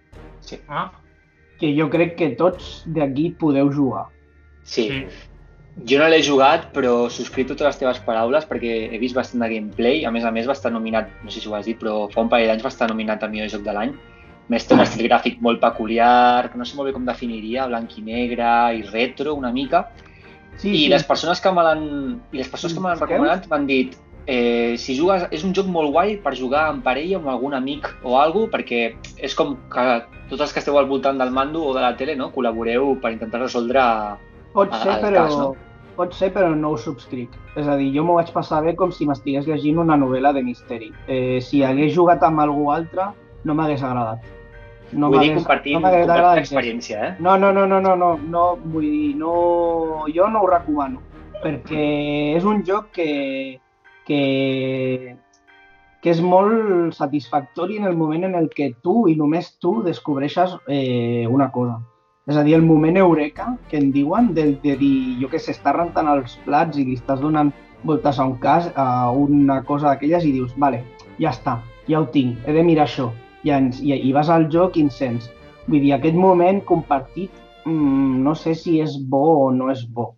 Sí. 0.47 0.57
Ah, 0.67 0.91
que 1.59 1.73
jo 1.75 1.89
crec 1.91 2.15
que 2.15 2.29
tots 2.39 2.83
d'aquí 2.87 3.31
podeu 3.39 3.69
jugar. 3.73 4.05
sí. 4.63 4.87
sí. 4.89 5.05
Jo 5.85 5.99
no 6.01 6.07
l'he 6.09 6.23
jugat, 6.25 6.71
però 6.73 7.05
subscric 7.13 7.51
totes 7.51 7.67
les 7.67 7.77
teves 7.77 7.99
paraules 8.05 8.47
perquè 8.49 8.73
he 8.89 8.99
vist 9.01 9.15
bastant 9.15 9.43
de 9.43 9.51
gameplay. 9.51 10.05
A 10.09 10.11
més 10.11 10.25
a 10.25 10.31
més 10.33 10.47
va 10.49 10.55
estar 10.57 10.71
nominat, 10.73 11.11
no 11.23 11.33
sé 11.33 11.43
si 11.43 11.49
ho 11.49 11.53
has 11.53 11.69
dit, 11.69 11.77
però 11.77 12.07
fa 12.13 12.23
un 12.23 12.31
parell 12.31 12.49
d'anys 12.49 12.65
va 12.65 12.73
estar 12.73 12.89
nominat 12.89 13.23
a 13.23 13.29
millor 13.29 13.51
joc 13.53 13.61
de 13.67 13.75
l'any. 13.75 13.93
Més 14.49 14.65
té 14.65 14.73
un 14.73 14.81
estil 14.81 15.05
gràfic 15.05 15.37
molt 15.43 15.61
peculiar, 15.61 16.49
que 16.49 16.57
no 16.57 16.65
sé 16.65 16.77
molt 16.77 16.89
bé 16.89 16.95
com 16.95 17.05
definiria, 17.05 17.67
blanc 17.69 17.93
i 17.99 18.03
negre 18.03 18.49
i 18.79 18.83
retro 18.89 19.35
una 19.35 19.51
mica. 19.53 19.85
Sí, 20.57 20.71
I 20.73 20.89
les 20.89 21.05
persones 21.05 21.43
que 21.43 21.53
me 21.53 21.61
l'han 21.61 21.87
i 22.33 22.39
les 22.39 22.49
persones 22.49 22.73
que 22.73 22.81
me 22.81 22.89
l'han 22.89 23.01
recomanat 23.03 23.45
m'han 23.51 23.67
dit 23.69 23.93
eh, 24.25 24.75
si 24.77 24.95
jugues, 24.97 25.27
és 25.29 25.43
un 25.45 25.53
joc 25.53 25.69
molt 25.71 25.93
guai 25.93 26.15
per 26.23 26.33
jugar 26.35 26.67
en 26.73 26.81
parella 26.85 27.19
o 27.19 27.21
amb 27.21 27.31
algun 27.35 27.53
amic 27.57 27.87
o 28.03 28.17
algo 28.17 28.47
perquè 28.51 28.81
és 29.23 29.35
com 29.37 29.55
que 29.71 29.85
tots 30.31 30.41
els 30.41 30.55
que 30.55 30.63
esteu 30.63 30.77
al 30.77 30.89
voltant 30.89 31.21
del 31.21 31.31
mando 31.31 31.63
o 31.63 31.75
de 31.77 31.85
la 31.85 31.93
tele 31.99 32.17
no, 32.19 32.31
col·laboreu 32.33 32.95
per 33.03 33.13
intentar 33.13 33.45
resoldre 33.45 33.85
Pot 34.53 34.73
ser, 34.73 34.97
al 34.97 35.05
però, 35.05 35.23
cas, 35.23 35.37
no? 35.37 35.66
Pot 35.97 36.15
ser, 36.15 36.31
però 36.35 36.53
no 36.55 36.71
ho 36.73 36.79
subscric. 36.79 37.33
És 37.57 37.67
a 37.67 37.75
dir, 37.79 37.89
jo 37.95 38.05
m'ho 38.05 38.17
vaig 38.19 38.31
passar 38.35 38.61
bé 38.65 38.75
com 38.79 38.93
si 38.93 39.07
m'estigués 39.09 39.47
llegint 39.49 39.81
una 39.83 39.97
novel·la 39.99 40.33
de 40.37 40.43
misteri. 40.45 40.91
Eh, 41.07 41.39
si 41.43 41.63
hagués 41.65 41.93
jugat 41.95 42.23
amb 42.23 42.45
algú 42.45 42.69
altre, 42.73 43.11
no 43.43 43.57
m'hagués 43.57 43.83
agradat. 43.83 44.33
No 44.93 45.09
vull 45.11 45.25
dir 45.25 45.33
compartint, 45.35 45.81
no 45.83 45.89
agradat 45.89 46.37
l'experiència, 46.39 46.99
eh? 47.03 47.13
No, 47.19 47.35
no, 47.41 47.51
no, 47.51 47.65
no, 47.67 47.81
no, 47.83 47.95
no, 47.99 48.13
no, 48.31 48.43
vull 48.71 48.87
dir, 48.87 49.15
no, 49.19 49.33
jo 50.15 50.29
no 50.31 50.45
ho 50.45 50.51
recomano, 50.51 51.01
perquè 51.43 51.83
és 52.37 52.47
un 52.47 52.63
joc 52.67 52.93
que, 52.95 53.09
que, 54.07 54.21
que 55.99 56.13
és 56.13 56.23
molt 56.23 56.95
satisfactori 56.95 57.81
en 57.81 57.89
el 57.91 57.99
moment 57.99 58.29
en 58.29 58.39
el 58.39 58.47
que 58.53 58.71
tu 58.83 59.09
i 59.11 59.17
només 59.19 59.57
tu 59.59 59.81
descobreixes 59.83 60.55
eh, 60.71 61.27
una 61.27 61.51
cosa. 61.51 61.81
És 62.27 62.35
a 62.35 62.43
dir, 62.43 62.55
el 62.57 62.65
moment 62.67 62.97
eureka 62.99 63.53
que 63.69 63.79
en 63.79 63.91
diuen, 63.95 64.33
de, 64.35 64.49
de 64.63 64.75
dir, 64.75 64.97
jo 65.21 65.29
què 65.31 65.39
sé, 65.39 65.53
estàs 65.55 65.75
rentant 65.77 66.09
els 66.11 66.35
plats 66.45 66.77
i 66.77 66.83
li 66.83 66.97
estàs 66.99 67.21
donant 67.23 67.53
voltes 67.87 68.19
a 68.19 68.25
un 68.27 68.35
cas, 68.43 68.67
a 68.75 69.11
una 69.11 69.61
cosa 69.63 69.93
d'aquelles 69.93 70.25
i 70.27 70.33
dius, 70.35 70.51
vale, 70.59 70.83
ja 71.21 71.31
està, 71.31 71.61
ja 71.87 72.01
ho 72.01 72.09
tinc, 72.11 72.43
he 72.45 72.53
de 72.53 72.65
mirar 72.67 72.87
això. 72.87 73.09
I, 73.47 73.53
ens, 73.55 73.79
i, 73.79 73.93
i 73.95 74.11
vas 74.11 74.29
al 74.33 74.49
joc 74.51 74.75
i 74.75 74.83
encens. 74.83 75.29
Vull 75.67 75.79
dir, 75.85 75.93
aquest 75.95 76.17
moment 76.19 76.59
compartit, 76.67 77.31
mmm, 77.63 78.23
no 78.25 78.35
sé 78.35 78.55
si 78.59 78.81
és 78.83 78.97
bo 78.99 79.23
o 79.47 79.51
no 79.55 79.71
és 79.71 79.85
bo, 79.87 80.13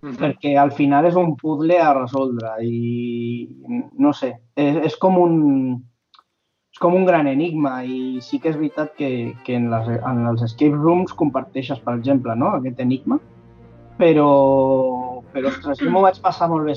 Mhm. 0.00 0.14
perquè 0.14 0.56
al 0.56 0.70
final 0.70 1.06
és 1.06 1.16
un 1.18 1.34
puzzle 1.34 1.78
a 1.82 1.92
resoldre 1.92 2.52
i 2.62 3.48
no 3.98 4.12
sé, 4.12 4.28
és, 4.54 4.76
és 4.86 4.96
com 4.96 5.18
un 5.18 5.34
és 6.78 6.82
com 6.84 6.94
un 6.94 7.04
gran 7.04 7.26
enigma 7.26 7.80
i 7.82 8.20
sí 8.22 8.38
que 8.38 8.52
és 8.52 8.56
veritat 8.56 8.92
que, 8.94 9.34
que 9.42 9.56
en, 9.58 9.64
les, 9.72 9.88
en 9.98 10.20
els 10.30 10.44
escape 10.46 10.76
rooms 10.76 11.10
comparteixes, 11.10 11.80
per 11.82 11.96
exemple, 11.98 12.36
no? 12.38 12.52
aquest 12.54 12.78
enigma, 12.84 13.18
però, 13.98 14.28
però 15.32 15.50
ostres, 15.50 15.80
jo 15.82 15.90
m'ho 15.90 16.04
vaig 16.04 16.20
passar 16.22 16.46
molt 16.52 16.68
bé. 16.68 16.76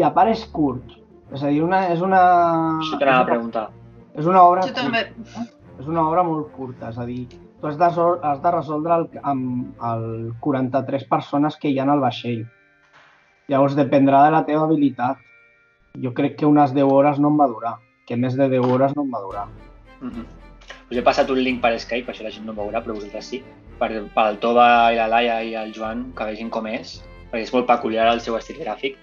I 0.00 0.06
a 0.08 0.10
part 0.16 0.32
és 0.32 0.46
curt, 0.56 0.96
és 1.36 1.44
a 1.44 1.52
dir, 1.52 1.60
una, 1.66 1.82
és 1.92 2.00
una... 2.00 2.22
Això 2.78 2.96
t'anava 2.96 3.26
a 3.26 3.28
preguntar. 3.28 3.66
És 4.16 4.24
una 4.24 4.46
obra 4.48 4.64
Jo 4.64 4.72
també. 4.80 5.04
curta. 5.12 5.44
És 5.82 5.84
una 5.84 6.06
obra 6.06 6.24
molt 6.24 6.48
curta, 6.56 6.88
és 6.88 6.96
a 6.96 7.04
dir, 7.04 7.28
tu 7.60 7.68
has 7.68 7.76
de, 7.76 7.92
has 8.32 8.40
de 8.40 8.56
resoldre 8.56 9.00
el, 9.02 9.08
amb 9.20 9.86
el 9.92 10.10
43 10.40 11.08
persones 11.12 11.60
que 11.60 11.68
hi 11.68 11.76
ha 11.76 11.90
al 11.92 12.00
vaixell. 12.00 12.46
Llavors 13.52 13.76
dependrà 13.76 14.24
de 14.24 14.32
la 14.32 14.46
teva 14.48 14.64
habilitat. 14.64 15.20
Jo 16.00 16.16
crec 16.16 16.40
que 16.40 16.48
unes 16.48 16.72
10 16.72 16.88
hores 16.88 17.20
no 17.20 17.28
em 17.28 17.36
va 17.36 17.52
durar, 17.52 17.76
que 18.06 18.16
més 18.16 18.34
de 18.36 18.48
10 18.48 18.66
hores 18.66 18.96
no 18.96 19.02
em 19.06 19.10
va 19.14 19.20
durar. 19.20 19.46
Mhm. 20.00 20.26
Us 20.90 20.98
he 20.98 21.02
passat 21.02 21.30
un 21.30 21.38
link 21.42 21.60
per 21.62 21.78
Skype, 21.80 22.10
això 22.12 22.22
la 22.24 22.30
gent 22.30 22.44
no 22.44 22.52
ho 22.52 22.56
veurà, 22.56 22.82
però 22.82 22.94
vosaltres 22.94 23.24
sí, 23.24 23.42
per, 23.78 23.88
per 24.14 24.26
el 24.28 24.38
Tova 24.38 24.92
i 24.92 24.96
la 24.96 25.06
Laia 25.08 25.42
i 25.42 25.54
el 25.54 25.72
Joan, 25.72 26.12
que 26.16 26.24
vegin 26.24 26.50
com 26.50 26.66
és, 26.66 27.02
perquè 27.30 27.42
és 27.46 27.52
molt 27.54 27.66
peculiar 27.66 28.10
el 28.12 28.20
seu 28.20 28.36
estil 28.36 28.58
gràfic. 28.60 28.96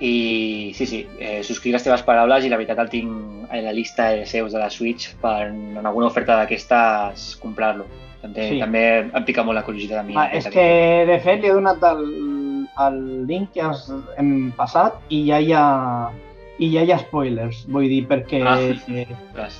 I 0.00 0.72
sí, 0.78 0.86
sí, 0.86 1.00
eh, 1.18 1.40
subscric 1.42 1.74
les 1.74 1.82
teves 1.82 2.04
paraules 2.06 2.44
i 2.44 2.48
la 2.52 2.56
veritat 2.60 2.78
el 2.78 2.88
tinc 2.92 3.50
a 3.50 3.58
la 3.64 3.72
llista 3.74 4.10
de 4.14 4.26
seus 4.26 4.52
de 4.52 4.60
la 4.60 4.70
Switch 4.70 5.16
per 5.18 5.48
en 5.48 5.80
alguna 5.84 6.06
oferta 6.06 6.36
d'aquestes 6.38 7.34
comprar-lo. 7.42 7.86
També, 8.22 8.48
Sí. 8.50 8.60
també 8.60 8.82
em 9.10 9.24
pica 9.24 9.42
molt 9.42 9.56
la 9.56 9.64
curiositat 9.64 9.98
a 9.98 10.02
mi. 10.02 10.14
Ah, 10.16 10.28
és 10.32 10.46
que, 10.46 11.04
de 11.06 11.18
fet, 11.18 11.40
li 11.40 11.48
he 11.48 11.52
donat 11.52 11.82
el, 11.82 12.68
el 12.86 13.26
link 13.26 13.50
que 13.54 13.62
has, 13.62 13.90
hem 14.16 14.52
passat 14.56 14.94
i 15.08 15.24
ja 15.26 15.40
hi 15.40 15.52
ha, 15.52 16.10
i 16.58 16.68
ja 16.72 16.82
hi 16.82 16.90
ha 16.92 16.98
spoilers, 16.98 17.62
vull 17.70 17.86
dir, 17.90 18.02
perquè... 18.10 18.40
Ah. 18.42 18.58
Eh. 18.58 19.06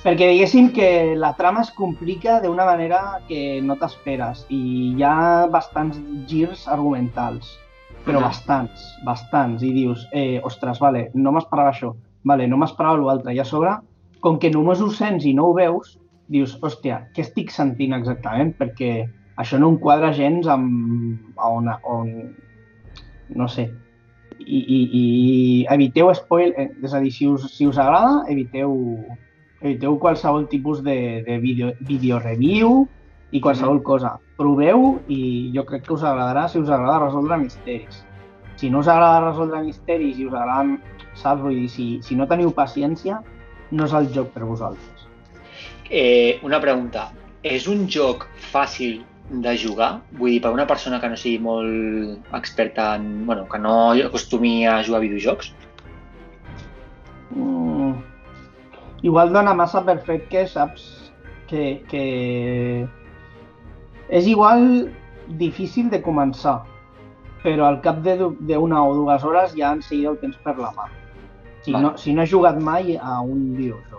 Perquè 0.03 0.27
diguéssim 0.33 0.69
que 0.75 0.89
la 1.19 1.31
trama 1.37 1.63
es 1.63 1.71
complica 1.75 2.39
d'una 2.43 2.65
manera 2.67 3.01
que 3.29 3.61
no 3.63 3.77
t'esperes 3.79 4.43
i 4.51 4.59
hi 4.97 5.05
ha 5.07 5.47
bastants 5.51 5.99
girs 6.27 6.65
argumentals, 6.67 7.55
però 8.03 8.23
bastants, 8.23 8.83
bastants, 9.07 9.63
i 9.63 9.71
dius, 9.75 10.05
eh, 10.11 10.41
ostres, 10.43 10.81
vale, 10.83 11.07
no 11.15 11.33
m'esperava 11.35 11.71
això, 11.71 11.93
vale, 12.27 12.47
no 12.51 12.59
m'esperava 12.59 12.99
l'altre, 12.99 13.33
i 13.35 13.39
a 13.39 13.47
sobre, 13.47 13.77
com 14.19 14.39
que 14.39 14.51
només 14.51 14.83
ho 14.83 14.91
sents 14.91 15.25
i 15.25 15.33
no 15.35 15.49
ho 15.49 15.55
veus, 15.55 15.95
dius, 16.29 16.57
hòstia, 16.61 17.05
què 17.15 17.23
estic 17.23 17.51
sentint 17.55 17.95
exactament? 17.95 18.53
Perquè 18.59 18.91
això 19.39 19.59
no 19.59 19.71
em 19.71 19.79
quadra 19.79 20.11
gens 20.13 20.47
amb 20.51 21.39
a 21.39 21.49
on, 21.55 21.71
on 21.87 22.11
no 23.39 23.47
sé, 23.47 23.69
i, 24.39 24.59
i, 24.59 24.79
i 24.99 25.03
eviteu 25.73 26.11
spoil, 26.15 26.53
eh, 26.57 26.69
és 26.83 26.93
a 26.93 27.01
dir, 27.03 27.11
si 27.13 27.27
us, 27.27 27.49
si 27.53 27.67
us 27.67 27.77
agrada, 27.77 28.23
eviteu, 28.31 28.73
eviteu 29.61 29.97
qualsevol 29.99 30.47
tipus 30.51 30.83
de, 30.83 31.23
de 31.27 31.37
vídeo, 31.43 31.73
vídeo 31.81 32.19
review 32.23 32.87
i 33.31 33.41
qualsevol 33.43 33.81
cosa. 33.83 34.15
Proveu 34.39 34.99
i 35.11 35.51
jo 35.55 35.65
crec 35.67 35.85
que 35.87 35.93
us 35.93 36.05
agradarà 36.07 36.47
si 36.47 36.59
us 36.59 36.69
agrada 36.69 37.05
resoldre 37.05 37.37
misteris. 37.43 38.03
Si 38.59 38.69
no 38.69 38.81
us 38.83 38.87
agrada 38.91 39.29
resoldre 39.29 39.61
misteris 39.63 40.17
i 40.19 40.27
us 40.27 40.33
agrada, 40.33 40.79
saps, 41.13 41.43
vull 41.43 41.59
dir, 41.59 41.69
si, 41.71 41.89
si 42.03 42.15
no 42.15 42.27
teniu 42.27 42.51
paciència, 42.55 43.19
no 43.71 43.85
és 43.85 43.93
el 43.93 44.09
joc 44.15 44.31
per 44.33 44.47
vosaltres. 44.47 45.07
Eh, 45.89 46.39
una 46.43 46.59
pregunta. 46.61 47.09
És 47.43 47.69
un 47.71 47.85
joc 47.87 48.25
fàcil 48.51 48.99
de 49.29 49.55
jugar? 49.57 50.01
Vull 50.17 50.35
dir, 50.35 50.41
per 50.41 50.51
una 50.53 50.67
persona 50.67 50.99
que 51.01 51.09
no 51.09 51.17
sigui 51.17 51.39
molt 51.43 52.35
experta 52.35 52.95
en... 52.97 53.25
Bueno, 53.27 53.45
que 53.49 53.59
no 53.61 53.91
acostumi 53.93 54.65
a 54.65 54.79
jugar 54.83 54.99
a 54.99 55.05
videojocs? 55.05 55.51
Mm. 57.35 57.93
Igual 59.05 59.33
dona 59.33 59.53
massa 59.55 59.83
per 59.85 59.99
fet 60.07 60.25
que 60.31 60.47
saps 60.49 60.87
que, 61.47 61.81
que 61.89 62.03
és 64.09 64.27
igual 64.27 64.89
difícil 65.39 65.89
de 65.93 66.01
començar, 66.01 66.59
però 67.43 67.69
al 67.69 67.79
cap 67.85 68.01
d'una 68.03 68.81
o 68.83 68.95
dues 68.97 69.23
hores 69.23 69.53
ja 69.55 69.71
en 69.77 69.83
seguida 69.85 70.11
ho 70.11 70.19
tens 70.21 70.37
per 70.43 70.57
la 70.57 70.73
mà. 70.75 70.89
Si, 71.63 71.71
no, 71.75 71.95
si 71.97 72.13
no 72.15 72.23
has 72.23 72.31
jugat 72.31 72.59
mai 72.63 72.97
a 72.97 73.19
un 73.21 73.53
videojoc. 73.55 73.98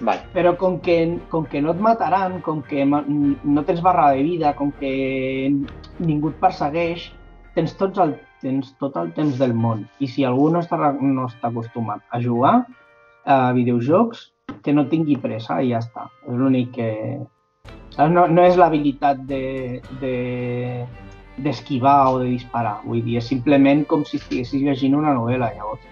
Vale. 0.00 0.22
Però 0.32 0.54
com 0.58 0.78
que, 0.80 1.18
com 1.30 1.46
que 1.50 1.60
no 1.62 1.72
et 1.74 1.80
mataran, 1.82 2.38
com 2.46 2.62
que 2.62 2.84
no 2.86 3.64
tens 3.66 3.82
barra 3.82 4.12
de 4.14 4.22
vida, 4.22 4.54
com 4.58 4.70
que 4.78 5.50
ningú 5.98 6.30
et 6.30 6.40
persegueix, 6.42 7.08
tens, 7.56 7.74
tots 7.78 7.98
el, 8.02 8.14
tens 8.42 8.70
tot 8.78 8.96
el 9.00 9.10
temps 9.16 9.38
del 9.40 9.54
món. 9.54 9.86
I 9.98 10.10
si 10.10 10.26
algú 10.26 10.48
no 10.54 10.62
està, 10.62 10.92
no 11.00 11.26
està 11.26 11.50
acostumat 11.50 12.04
a 12.14 12.22
jugar 12.22 12.54
a 13.26 13.40
videojocs, 13.56 14.28
que 14.62 14.72
no 14.72 14.86
tingui 14.88 15.18
pressa 15.20 15.58
i 15.62 15.72
ja 15.72 15.82
està. 15.82 16.08
És 16.26 16.38
l'únic 16.38 16.72
que... 16.78 16.88
No, 17.98 18.28
no 18.30 18.44
és 18.46 18.56
l'habilitat 18.56 19.24
de, 19.26 19.80
de, 19.98 20.14
d'esquivar 21.42 22.12
o 22.12 22.18
de 22.22 22.30
disparar. 22.36 22.78
Vull 22.86 23.02
dir, 23.02 23.18
és 23.18 23.26
simplement 23.26 23.82
com 23.90 24.04
si 24.06 24.20
estiguessis 24.22 24.62
llegint 24.62 24.94
una 24.98 25.14
novel·la, 25.16 25.50
llavors. 25.56 25.82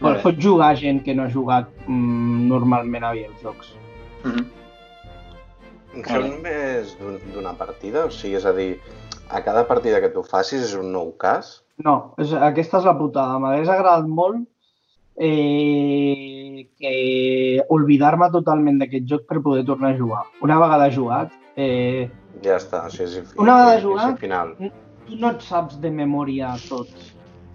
Molt 0.00 0.16
bé. 0.16 0.22
Pot 0.22 0.38
jugar 0.40 0.74
gent 0.80 1.02
que 1.04 1.14
no 1.14 1.24
ha 1.24 1.30
jugat 1.32 1.68
mm, 1.86 2.48
normalment 2.48 3.04
a 3.04 3.12
videojocs. 3.12 3.74
Mhm. 4.24 4.46
Són 6.06 6.30
més 6.44 6.94
d'un- 7.00 7.18
d'una 7.34 7.52
partida? 7.58 8.04
O 8.06 8.10
sigui, 8.14 8.36
és 8.36 8.44
a 8.46 8.52
dir, 8.52 8.78
a 9.28 9.40
cada 9.42 9.66
partida 9.66 10.00
que 10.00 10.08
tu 10.14 10.22
facis 10.22 10.62
és 10.62 10.74
un 10.78 10.92
nou 10.92 11.12
cas? 11.18 11.62
No, 11.84 12.14
és, 12.18 12.32
aquesta 12.32 12.78
és 12.78 12.84
la 12.84 12.96
putada. 12.96 13.38
M'hagués 13.42 13.68
agradat 13.68 14.06
molt 14.06 14.46
eh, 15.16 16.68
que 16.78 16.94
oblidar-me 17.68 18.30
totalment 18.32 18.78
d'aquest 18.80 19.06
joc 19.10 19.26
per 19.28 19.40
poder 19.44 19.64
tornar 19.68 19.90
a 19.94 19.98
jugar. 19.98 20.22
Una 20.42 20.58
vegada 20.60 20.90
jugat, 20.90 21.32
eh, 21.56 22.08
Ja 22.44 22.56
està, 22.56 22.86
o 22.86 22.90
sigui, 22.90 23.18
és, 23.20 23.34
Una 23.36 23.56
vegada 23.58 23.76
és 23.76 23.82
jugat- 23.84 24.18
final. 24.20 24.54
tu 25.06 25.16
no 25.18 25.30
et 25.30 25.40
saps 25.42 25.80
de 25.80 25.90
memòria 25.90 26.54
tot, 26.68 26.88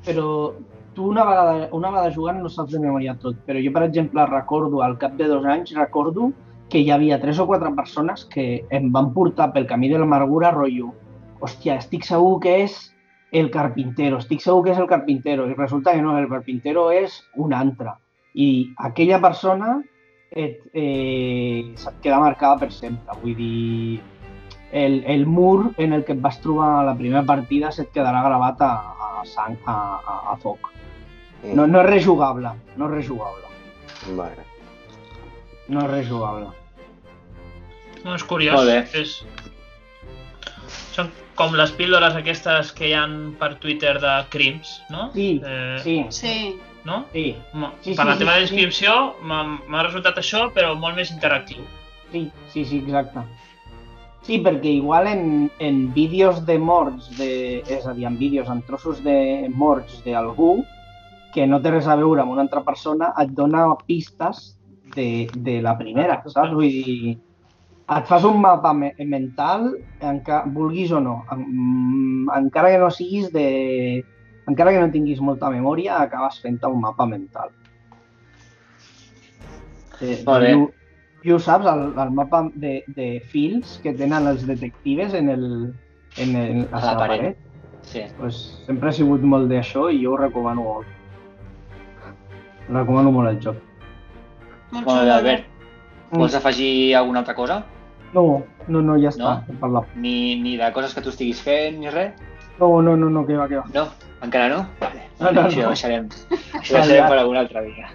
però 0.05 0.53
tu 0.95 1.09
una 1.11 1.25
vegada, 1.27 1.69
una 1.75 1.91
vegada 1.93 2.13
jugant 2.15 2.41
no 2.41 2.49
saps 2.49 2.73
de 2.73 2.81
memòria 2.81 3.17
tot, 3.21 3.37
però 3.45 3.61
jo, 3.61 3.71
per 3.75 3.83
exemple, 3.85 4.25
recordo, 4.31 4.81
al 4.81 4.97
cap 5.01 5.13
de 5.19 5.27
dos 5.29 5.45
anys, 5.45 5.75
recordo 5.77 6.31
que 6.69 6.81
hi 6.81 6.91
havia 6.91 7.19
tres 7.21 7.39
o 7.39 7.45
quatre 7.45 7.71
persones 7.77 8.25
que 8.31 8.65
em 8.73 8.89
van 8.91 9.11
portar 9.13 9.51
pel 9.53 9.67
camí 9.69 9.91
de 9.91 9.99
l'amargura 10.01 10.53
rotllo, 10.55 10.93
hòstia, 11.43 11.77
estic 11.83 12.07
segur 12.07 12.39
que 12.41 12.55
és 12.63 12.79
el 13.35 13.51
carpintero, 13.51 14.17
estic 14.23 14.41
segur 14.41 14.63
que 14.65 14.73
és 14.73 14.81
el 14.81 14.89
carpintero, 14.89 15.49
i 15.49 15.57
resulta 15.57 15.93
que 15.93 16.01
no, 16.01 16.17
el 16.17 16.29
carpintero 16.31 16.87
és 16.95 17.19
un 17.35 17.53
altre. 17.53 17.97
I 18.33 18.71
aquella 18.89 19.19
persona 19.21 19.77
et, 20.31 20.63
eh, 20.73 21.73
se't 21.79 22.01
queda 22.03 22.19
marcada 22.19 22.59
per 22.63 22.71
sempre, 22.73 23.19
vull 23.21 23.35
dir, 23.37 24.01
el, 24.71 25.03
el 25.07 25.25
mur 25.25 25.73
en 25.77 25.93
el 25.93 26.03
que 26.03 26.15
et 26.17 26.21
vas 26.21 26.41
trobar 26.43 26.71
a 26.79 26.85
la 26.87 26.95
primera 26.99 27.23
partida 27.23 27.71
se't 27.71 27.93
quedarà 27.95 28.23
gravat 28.25 28.63
a, 28.65 28.71
a, 29.09 29.11
sang, 29.23 29.55
a, 29.65 29.77
a, 29.99 30.17
a 30.33 30.39
foc. 30.41 30.74
No, 31.53 31.67
no 31.67 31.81
és 31.81 31.89
rejugable, 31.89 32.51
no 32.77 32.85
és 32.87 32.91
rejugable, 32.91 33.43
Vale. 34.17 34.43
no 35.67 35.81
és 35.85 35.91
rejugable. 35.91 36.47
No, 38.03 38.15
és 38.15 38.23
curiós. 38.23 38.55
Molt 38.55 38.69
bé. 38.69 39.01
És... 39.01 39.19
Són 40.95 41.09
com 41.35 41.55
les 41.57 41.71
píldores 41.75 42.15
aquestes 42.15 42.71
que 42.71 42.87
hi 42.89 42.93
han 42.95 43.33
per 43.39 43.55
Twitter 43.59 43.97
de 43.99 44.13
crims, 44.31 44.77
no? 44.89 45.09
Sí, 45.13 45.41
Eh, 45.43 45.79
sí, 45.83 46.05
Sí. 46.09 46.35
No? 46.85 47.05
sí, 47.11 47.35
Ma- 47.53 47.73
Sí, 47.81 47.95
per 47.95 48.05
sí, 48.05 48.09
la 48.09 48.13
sí, 48.13 48.19
teva 48.19 48.35
sí. 48.35 48.41
descripció 48.45 49.15
m'ha 49.23 49.41
m'ha 49.67 49.83
resultat 49.83 50.17
això, 50.21 50.51
però 50.53 50.75
molt 50.77 50.95
més 50.95 51.09
interactiu. 51.11 51.63
sí, 52.11 52.31
sí, 52.53 52.63
sí, 52.63 52.77
exacte. 52.85 53.19
Sí, 54.21 54.39
perquè 54.39 54.71
igual 54.77 55.07
en, 55.07 55.51
en 55.59 55.93
vídeos 55.93 56.45
de 56.45 56.57
morts, 56.59 57.09
de, 57.17 57.63
és 57.67 57.85
a 57.85 57.93
dir, 57.93 58.05
en 58.05 58.17
vídeos, 58.17 58.47
en 58.49 58.61
trossos 58.61 59.03
de 59.03 59.49
morts 59.53 60.03
d'algú, 60.05 60.63
que 61.35 61.45
no 61.47 61.59
té 61.61 61.73
res 61.73 61.87
a 61.91 61.97
veure 61.99 62.23
amb 62.23 62.31
una 62.31 62.45
altra 62.45 62.63
persona, 62.63 63.11
et 63.19 63.33
dona 63.35 63.67
pistes 63.85 64.53
de, 64.95 65.27
de 65.35 65.59
la 65.61 65.75
primera, 65.77 66.21
saps? 66.31 66.53
Vull 66.55 66.71
dir, 66.71 67.15
et 67.91 68.07
fas 68.09 68.23
un 68.25 68.39
mapa 68.41 68.71
me 68.73 68.93
mental, 69.05 69.73
enca 69.99 70.43
vulguis 70.47 70.93
o 70.95 71.01
no, 71.03 71.19
en, 71.35 71.43
encara 72.39 72.71
que 72.73 72.79
no 72.81 72.89
siguis 72.89 73.31
de... 73.35 74.03
Encara 74.47 74.71
que 74.71 74.79
no 74.79 74.91
tinguis 74.93 75.19
molta 75.25 75.49
memòria, 75.49 75.99
acabes 76.03 76.37
fent 76.39 76.59
un 76.69 76.79
mapa 76.83 77.07
mental. 77.09 77.49
Eh, 80.01 80.19
Molt 80.25 80.43
bé. 80.43 80.51
I, 80.51 80.59
ho, 80.59 80.67
I 81.25 81.31
ho 81.33 81.39
saps, 81.41 81.65
el, 81.71 81.87
el 81.97 82.11
mapa 82.13 82.43
de, 82.53 82.83
de 82.95 83.07
fils 83.31 83.79
que 83.81 83.93
tenen 83.97 84.27
els 84.29 84.45
detectives 84.45 85.15
en 85.17 85.31
el, 85.33 85.45
en 86.21 86.35
el, 86.35 86.59
a 86.71 86.77
A 86.77 86.83
la 86.83 86.91
la 86.91 86.99
paret. 86.99 87.21
paret. 87.21 87.37
Sí. 87.89 88.03
Pues, 88.19 88.37
sempre 88.67 88.89
he 88.89 88.97
sigut 88.99 89.25
molt 89.25 89.49
d'això 89.49 89.87
i 89.93 90.03
jo 90.03 90.13
ho 90.13 90.21
recomano 90.21 90.63
molt. 90.67 90.93
Recomano 92.69 93.11
molt 93.13 93.29
el 93.29 93.41
joc. 93.43 93.59
Molt 94.71 94.85
Molt 94.85 94.85
bé, 94.87 95.01
xulo, 95.01 95.13
Albert. 95.17 95.51
Vols 96.15 96.35
afegir 96.37 96.95
alguna 96.95 97.21
altra 97.21 97.35
cosa? 97.35 97.63
No, 98.13 98.43
no, 98.67 98.81
no, 98.81 98.95
ja 99.01 99.11
està. 99.11 99.35
No? 99.47 99.59
Parlat. 99.61 99.91
Ni, 99.99 100.35
ni 100.41 100.55
de 100.57 100.71
coses 100.73 100.95
que 100.95 101.03
tu 101.03 101.11
estiguis 101.13 101.41
fent, 101.43 101.81
ni 101.81 101.91
res? 101.91 102.15
No, 102.59 102.81
no, 102.81 102.95
no, 102.95 103.09
no, 103.09 103.25
que 103.27 103.37
va, 103.37 103.49
que 103.51 103.59
va. 103.59 103.65
No? 103.75 103.89
Encara 104.23 104.49
no? 104.49 104.61
Vale. 104.79 105.03
No, 105.19 105.31
no, 105.31 105.45
això 105.49 105.61
no. 105.61 105.67
ho 105.67 105.75
deixarem, 105.75 106.07
això 106.31 106.75
ho 106.77 106.81
deixarem 106.81 107.09
per 107.11 107.19
algun 107.19 107.41
altre 107.41 107.65
dia. 107.67 107.91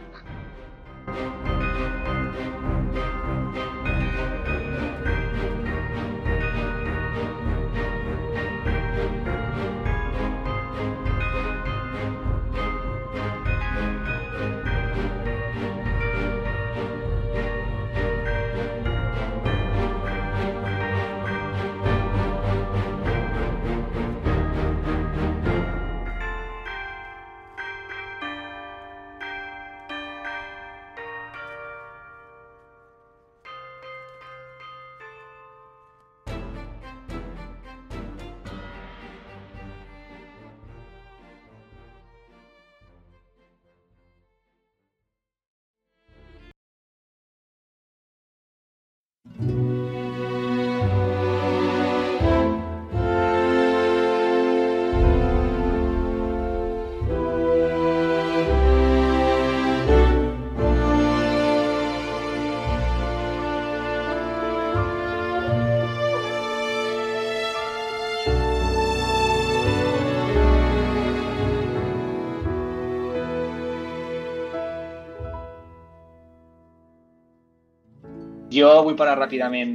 Jo 78.60 78.70
vull 78.84 78.96
parlar 78.98 79.16
ràpidament 79.16 79.74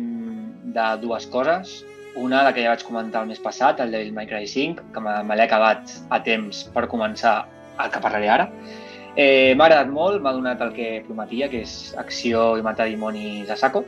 de 0.75 0.87
dues 1.01 1.25
coses. 1.33 1.79
Una, 2.15 2.43
la 2.45 2.51
que 2.55 2.63
ja 2.63 2.71
vaig 2.71 2.83
comentar 2.87 3.23
el 3.23 3.31
mes 3.31 3.41
passat, 3.43 3.79
el 3.81 3.91
Devil 3.91 4.13
May 4.15 4.27
Cry 4.29 4.47
5, 4.47 4.89
que 4.93 5.01
me, 5.03 5.35
l'he 5.35 5.45
acabat 5.45 5.95
a 6.15 6.21
temps 6.23 6.61
per 6.75 6.85
començar 6.91 7.35
el 7.81 7.89
que 7.91 8.01
parlaré 8.03 8.29
ara. 8.31 8.45
Eh, 9.15 9.55
m'ha 9.55 9.67
agradat 9.67 9.91
molt, 9.91 10.21
m'ha 10.21 10.35
donat 10.35 10.61
el 10.63 10.73
que 10.75 10.89
prometia, 11.07 11.49
que 11.51 11.63
és 11.65 11.95
acció 11.99 12.45
i 12.59 12.63
matar 12.63 12.87
dimonis 12.91 13.49
a 13.49 13.57
saco. 13.59 13.85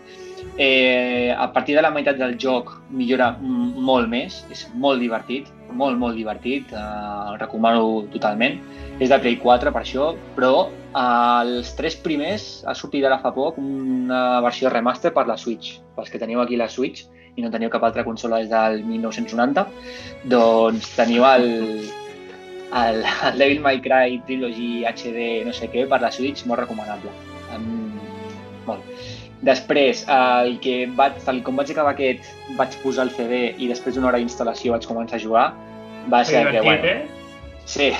Eh, 0.57 1.29
a 1.35 1.47
partir 1.53 1.75
de 1.77 1.83
la 1.85 1.91
meitat 1.93 2.19
del 2.19 2.35
joc 2.41 2.73
millora 2.89 3.33
molt 3.39 4.09
més, 4.11 4.41
és 4.51 4.65
molt 4.73 5.03
divertit, 5.03 5.51
molt, 5.71 5.97
molt 5.99 6.17
divertit, 6.17 6.71
eh, 6.71 7.31
el 7.31 7.39
recomano 7.41 8.05
totalment. 8.13 8.59
És 8.99 9.11
de 9.11 9.19
Play 9.21 9.37
4 9.41 9.71
per 9.73 9.83
això, 9.83 10.13
però 10.35 10.67
eh, 10.67 11.41
els 11.43 11.73
tres 11.77 11.95
primers 11.95 12.47
ha 12.65 12.75
sortit 12.75 13.05
ara 13.05 13.19
fa 13.21 13.33
poc 13.35 13.59
una 13.61 14.41
versió 14.45 14.71
remaster 14.73 15.13
per 15.13 15.27
la 15.27 15.37
Switch. 15.37 15.77
Pels 15.95 16.09
que 16.13 16.21
teniu 16.21 16.41
aquí 16.41 16.57
la 16.57 16.69
Switch, 16.69 17.05
i 17.37 17.45
no 17.45 17.53
teniu 17.53 17.69
cap 17.69 17.85
altra 17.85 18.03
consola 18.05 18.41
des 18.41 18.49
del 18.49 18.81
1990, 18.83 19.65
doncs 20.31 20.89
teniu 20.97 21.25
el, 21.29 21.47
el, 22.81 23.03
el 23.29 23.37
Devil 23.37 23.61
May 23.61 23.81
Cry 23.85 24.17
Trilogy 24.25 24.71
HD 24.89 25.27
no 25.45 25.53
sé 25.53 25.69
què 25.73 25.85
per 25.89 26.01
la 26.01 26.11
Switch, 26.13 26.47
molt 26.49 26.65
recomanable. 26.65 27.13
Um, 27.53 27.86
Després, 29.45 30.01
el 30.09 30.55
que 30.63 30.87
vaig, 30.97 31.19
tal 31.25 31.43
com 31.45 31.59
vaig 31.59 31.69
acabar 31.73 31.93
aquest, 31.93 32.25
vaig 32.57 32.73
posar 32.81 33.05
el 33.05 33.11
CD 33.13 33.41
i 33.61 33.67
després 33.69 33.93
d'una 33.93 34.09
hora 34.09 34.21
d'instal·lació 34.21 34.73
vaig 34.73 34.87
començar 34.89 35.19
a 35.19 35.21
jugar, 35.21 35.45
va 36.09 36.23
ser 36.25 36.41
que, 36.49 36.61
bueno, 36.65 36.89
eh? 36.89 37.05
sí, 37.69 37.91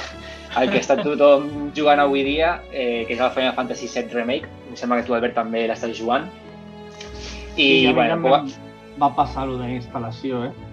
el 0.57 0.71
que 0.73 0.81
està 0.81 0.97
tothom 0.97 1.69
jugant 1.77 2.01
avui 2.01 2.23
dia, 2.25 2.55
eh, 2.71 3.03
que 3.05 3.13
és 3.13 3.21
el 3.21 3.33
Final 3.35 3.53
Fantasy 3.53 3.89
VII 3.91 4.17
Remake, 4.17 4.49
em 4.71 4.79
sembla 4.79 5.01
que 5.01 5.09
tu, 5.09 5.13
Albert, 5.17 5.38
també 5.38 5.67
l'estàs 5.69 5.93
jugant. 5.99 6.25
I, 7.57 7.67
I 7.67 7.85
a 7.85 7.91
mi 7.91 7.93
bueno, 7.99 8.15
també 8.15 8.33
va, 8.33 8.41
va 9.05 9.13
passar 9.19 9.45
lo 9.49 9.59
de 9.61 9.69
instal·lació, 9.75 10.47
eh? 10.49 10.67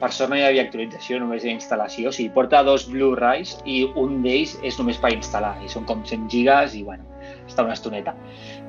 per 0.00 0.08
sort 0.16 0.32
no 0.32 0.38
hi 0.38 0.42
havia 0.46 0.64
actualització, 0.64 1.18
només 1.20 1.44
hi 1.44 1.50
ha 1.50 1.56
instal·lació. 1.58 2.08
O 2.08 2.16
sigui, 2.16 2.32
porta 2.32 2.62
dos 2.66 2.86
Blu-rays 2.88 3.58
i 3.68 3.82
un 4.00 4.22
d'ells 4.24 4.56
és 4.66 4.78
només 4.80 4.98
per 5.00 5.12
instal·lar. 5.12 5.58
I 5.60 5.68
són 5.68 5.84
com 5.88 6.00
100 6.08 6.30
gigas 6.32 6.74
i, 6.74 6.82
bueno, 6.86 7.04
està 7.44 7.66
una 7.66 7.76
estoneta 7.76 8.16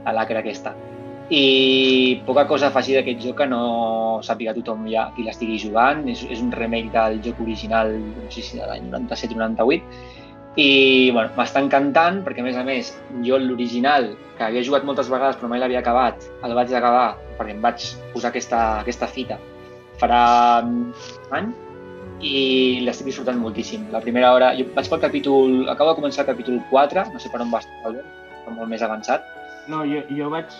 a 0.03 0.13
l'acre 0.17 0.41
aquesta. 0.41 0.75
I 1.31 2.21
poca 2.27 2.43
cosa 2.47 2.67
afegir 2.67 2.97
d'aquest 2.97 3.21
joc 3.23 3.37
que 3.39 3.47
no 3.47 3.61
sàpiga 4.25 4.51
tothom 4.57 4.83
ja 4.91 5.05
qui 5.15 5.23
l'estigui 5.23 5.59
jugant. 5.61 6.03
És, 6.11 6.25
és 6.27 6.41
un 6.43 6.51
remake 6.51 6.91
del 6.91 7.21
joc 7.23 7.39
original, 7.43 7.93
no 7.95 8.31
sé 8.33 8.43
si 8.43 8.59
de 8.59 8.67
l'any 8.67 8.89
97-98. 8.91 9.79
I, 10.59 10.67
bueno, 11.15 11.29
m'està 11.37 11.61
encantant 11.63 12.19
perquè, 12.25 12.43
a 12.43 12.49
més 12.49 12.59
a 12.59 12.65
més, 12.67 12.91
jo 13.23 13.39
l'original, 13.39 14.09
que 14.35 14.43
havia 14.43 14.65
jugat 14.67 14.83
moltes 14.83 15.07
vegades 15.07 15.39
però 15.39 15.47
mai 15.47 15.63
l'havia 15.63 15.79
acabat, 15.79 16.27
el 16.43 16.57
vaig 16.57 16.75
acabar 16.75 17.13
perquè 17.37 17.55
em 17.55 17.63
vaig 17.63 17.87
posar 18.11 18.33
aquesta, 18.33 18.59
aquesta 18.83 19.07
fita 19.07 19.39
farà 20.01 20.21
un 20.65 20.91
any 21.37 21.51
i 22.21 22.81
l'estic 22.85 23.07
disfrutant 23.09 23.39
moltíssim. 23.41 23.87
La 23.93 24.01
primera 24.03 24.33
hora, 24.35 24.51
jo 24.57 24.67
vaig 24.75 24.89
pel 24.89 25.01
capítol, 25.01 25.69
acabo 25.73 25.93
de 25.93 26.01
començar 26.01 26.25
el 26.25 26.31
capítol 26.33 26.59
4, 26.69 27.07
no 27.13 27.21
sé 27.21 27.31
per 27.33 27.41
on 27.41 27.53
Albert, 27.53 28.09
està 28.41 28.53
molt 28.53 28.69
més 28.69 28.83
avançat. 28.85 29.25
No, 29.69 29.83
jo, 29.85 30.01
jo 30.17 30.29
vaig... 30.33 30.53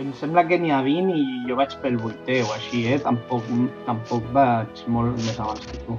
Em 0.00 0.12
sembla 0.16 0.46
que 0.48 0.58
n'hi 0.60 0.72
ha 0.72 0.80
20 0.84 1.12
i 1.12 1.24
jo 1.48 1.56
vaig 1.58 1.74
pel 1.82 1.98
8è 2.00 2.40
o 2.46 2.52
així, 2.54 2.86
eh? 2.92 3.00
Tampoc, 3.04 3.48
tampoc 3.88 4.30
vaig 4.36 4.84
molt 4.92 5.18
més 5.20 5.40
abans 5.42 5.66
que 5.68 5.82
tu. 5.84 5.98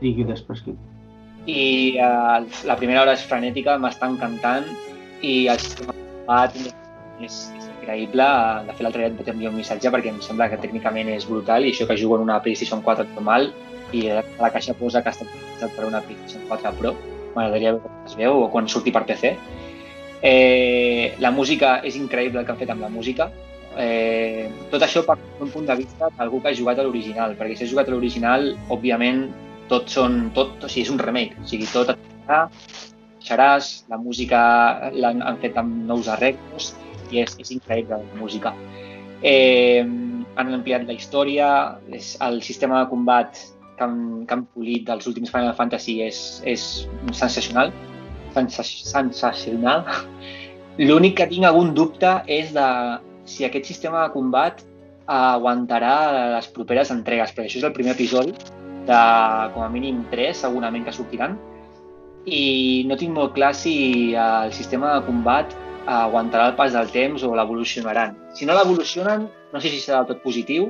Digui 0.00 0.24
després 0.28 0.62
que 0.64 0.72
tu. 0.72 0.90
I 1.50 1.96
eh, 2.00 2.38
la 2.68 2.76
primera 2.80 3.02
hora 3.02 3.16
és 3.16 3.24
frenètica, 3.28 3.76
m'està 3.80 4.08
encantant 4.12 4.68
i 5.20 5.34
el 5.52 5.60
sistema 5.60 5.94
és, 6.48 6.70
és 7.26 7.68
increïble. 7.80 8.26
De 8.66 8.74
fet, 8.74 8.84
l'altre 8.86 9.04
dia 9.04 9.10
et 9.12 9.18
vaig 9.20 9.30
enviar 9.34 9.52
un 9.52 9.58
missatge 9.60 9.92
perquè 9.92 10.12
em 10.12 10.20
sembla 10.24 10.48
que 10.52 10.60
tècnicament 10.62 11.10
és 11.12 11.28
brutal 11.28 11.66
i 11.66 11.72
això 11.74 11.88
que 11.88 11.98
jugo 12.00 12.18
en 12.18 12.26
una 12.28 12.40
PlayStation 12.44 12.84
4 12.86 13.08
normal 13.14 13.50
i 13.96 14.06
la 14.12 14.52
caixa 14.54 14.76
posa 14.78 15.02
que 15.02 15.12
està 15.12 15.26
per 15.76 15.88
una 15.88 16.02
PlayStation 16.04 16.46
4 16.48 16.76
Pro. 16.78 16.94
M'agradaria 17.34 17.74
veure 17.76 17.84
com 17.86 18.06
es 18.08 18.16
veu 18.18 18.44
o 18.44 18.48
quan 18.52 18.68
surti 18.68 18.92
per 18.94 19.04
PC. 19.08 19.36
Eh, 20.22 21.14
la 21.18 21.30
música 21.32 21.78
és 21.86 21.96
increïble 21.96 22.40
el 22.40 22.46
que 22.46 22.52
han 22.52 22.60
fet 22.60 22.72
amb 22.72 22.84
la 22.84 22.92
música. 22.92 23.30
Eh, 23.80 24.50
tot 24.70 24.82
això 24.82 25.02
per 25.06 25.16
un 25.40 25.50
punt 25.52 25.68
de 25.68 25.76
vista 25.78 26.10
d'algú 26.16 26.40
que 26.42 26.50
ha 26.50 26.56
jugat 26.56 26.80
a 26.80 26.84
l'original, 26.84 27.36
perquè 27.38 27.56
si 27.56 27.64
has 27.64 27.72
jugat 27.72 27.88
a 27.88 27.94
l'original, 27.94 28.50
òbviament, 28.68 29.28
tot 29.70 29.88
són, 29.88 30.30
tot, 30.34 30.58
o 30.58 30.68
sigui, 30.68 30.86
és 30.88 30.92
un 30.92 30.98
remake, 30.98 31.38
o 31.40 31.46
sigui, 31.46 31.68
tot 31.72 31.92
et 31.94 32.08
xeràs, 33.24 33.70
la 33.90 33.98
música 34.00 34.40
l'han 34.94 35.22
han 35.22 35.38
fet 35.42 35.56
amb 35.60 35.84
nous 35.88 36.08
arreglos 36.08 36.72
i 37.10 37.22
és, 37.22 37.36
és 37.38 37.52
increïble 37.54 38.00
la 38.00 38.18
música. 38.20 38.54
Eh, 39.22 39.84
han 40.36 40.52
ampliat 40.56 40.86
la 40.88 40.96
història, 40.96 41.48
és, 41.92 42.16
el 42.24 42.40
sistema 42.42 42.82
de 42.82 42.90
combat 42.90 43.38
que 43.78 43.86
han, 43.86 44.26
que 44.26 44.36
han 44.36 44.44
polit 44.54 44.86
dels 44.88 45.06
últims 45.10 45.32
Final 45.32 45.54
Fantasy 45.56 46.00
és, 46.04 46.20
és 46.48 46.66
sensacional, 47.12 47.72
sensa, 47.72 47.99
sensacional. 48.34 49.84
L'únic 50.78 51.18
que 51.18 51.28
tinc 51.30 51.44
algun 51.44 51.74
dubte 51.76 52.20
és 52.30 52.54
de 52.56 52.66
si 53.28 53.44
aquest 53.44 53.68
sistema 53.68 54.06
de 54.06 54.14
combat 54.14 54.62
aguantarà 55.10 55.94
les 56.36 56.48
properes 56.54 56.90
entregues, 56.94 57.32
perquè 57.34 57.50
això 57.50 57.60
és 57.60 57.66
el 57.66 57.74
primer 57.76 57.96
episodi 57.96 58.34
de 58.86 59.00
com 59.54 59.64
a 59.64 59.70
mínim 59.72 60.04
3 60.10 60.44
segurament 60.46 60.86
que 60.86 60.94
sortiran 60.94 61.36
i 62.24 62.84
no 62.88 62.96
tinc 63.00 63.12
molt 63.16 63.34
clar 63.34 63.52
si 63.56 64.14
el 64.14 64.52
sistema 64.52 64.94
de 64.94 65.04
combat 65.06 65.52
aguantarà 65.90 66.50
el 66.50 66.56
pas 66.58 66.72
del 66.72 66.90
temps 66.92 67.22
o 67.24 67.34
l'evolucionaran. 67.34 68.14
Si 68.36 68.46
no 68.46 68.54
l'evolucionen, 68.54 69.26
no 69.52 69.60
sé 69.60 69.72
si 69.72 69.80
serà 69.80 70.02
del 70.02 70.14
tot 70.14 70.22
positiu 70.22 70.68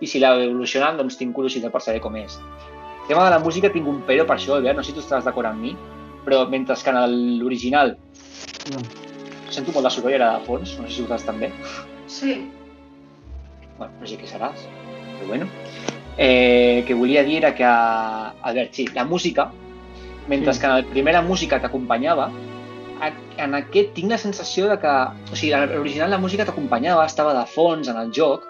i 0.00 0.06
si 0.06 0.20
l'evolucionen, 0.20 0.98
doncs 0.98 1.16
tinc 1.18 1.34
curiositat 1.34 1.72
per 1.72 1.82
saber 1.82 2.02
com 2.04 2.16
és. 2.18 2.36
El 3.02 3.14
tema 3.14 3.24
de 3.24 3.30
la 3.32 3.40
música 3.40 3.70
tinc 3.72 3.88
un 3.88 4.02
però 4.06 4.26
per 4.28 4.36
això, 4.36 4.58
Albert, 4.58 4.76
no 4.76 4.84
sé 4.84 4.92
si 4.92 4.98
tu 4.98 5.04
estàs 5.04 5.24
d'acord 5.24 5.48
amb 5.48 5.62
mi, 5.62 5.72
però 6.28 6.44
mentre 6.48 6.76
que 6.76 6.90
en 6.90 7.38
l'original 7.40 7.96
No. 8.70 8.78
sento 9.48 9.72
molt 9.72 9.86
de 9.86 9.90
sorollera 9.90 10.34
de 10.38 10.44
fons, 10.44 10.74
no 10.78 10.86
sé 10.86 10.94
si 10.94 11.02
ho 11.02 11.06
estàs 11.06 11.24
també. 11.24 11.48
Sí. 12.06 12.50
Bueno, 13.78 13.92
no 14.00 14.06
sé 14.06 14.18
què 14.20 14.26
seràs, 14.28 14.66
però 15.16 15.28
bueno. 15.30 15.46
Eh, 16.18 16.84
que 16.86 16.94
volia 16.98 17.22
dir 17.24 17.38
era 17.38 17.54
que, 17.54 17.64
Albert, 17.64 18.74
sí, 18.74 18.86
la 18.94 19.04
música, 19.04 19.50
mentre 20.28 20.52
Sí. 20.52 20.60
que 20.60 20.66
en 21.00 21.04
la 21.12 21.22
música 21.22 21.60
t'acompanyava, 21.62 22.30
a- 23.00 23.42
en 23.42 23.54
aquest 23.54 23.94
tinc 23.94 24.10
la 24.10 24.18
sensació 24.18 24.68
de 24.68 24.78
que, 24.78 24.88
o 25.32 25.36
sigui, 25.36 25.52
en 25.54 25.70
l'original 25.76 26.10
la 26.10 26.18
música 26.18 26.44
t'acompanyava, 26.44 27.06
estava 27.06 27.32
de 27.32 27.46
fons 27.46 27.88
en 27.88 27.96
el 27.96 28.10
joc, 28.12 28.42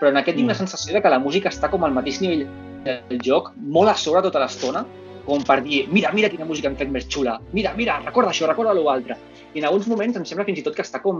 però 0.00 0.08
en 0.08 0.16
aquest 0.16 0.36
tinc 0.36 0.46
Mm. 0.46 0.48
la 0.48 0.54
sensació 0.54 0.94
de 0.94 1.02
que 1.02 1.08
la 1.10 1.18
música 1.20 1.48
està 1.50 1.70
com 1.70 1.84
al 1.84 1.92
mateix 1.92 2.20
nivell 2.20 2.48
del 2.84 3.20
joc, 3.22 3.52
molt 3.56 3.90
a 3.90 3.94
sobre 3.94 4.22
tota 4.22 4.40
l'estona, 4.40 4.84
com 5.26 5.42
per 5.46 5.60
dir, 5.64 5.86
mira, 5.88 6.10
mira 6.12 6.28
quina 6.28 6.44
música 6.44 6.68
hem 6.68 6.76
fet 6.76 6.90
més 6.92 7.06
xula, 7.08 7.38
mira, 7.56 7.72
mira, 7.78 7.98
recorda 8.04 8.30
això, 8.34 8.46
recorda 8.50 8.74
l'altre. 8.76 9.16
I 9.54 9.60
en 9.62 9.64
alguns 9.68 9.86
moments 9.88 10.16
em 10.18 10.24
sembla 10.28 10.44
fins 10.44 10.58
i 10.60 10.64
tot 10.66 10.74
que 10.76 10.82
està 10.82 11.00
com 11.00 11.16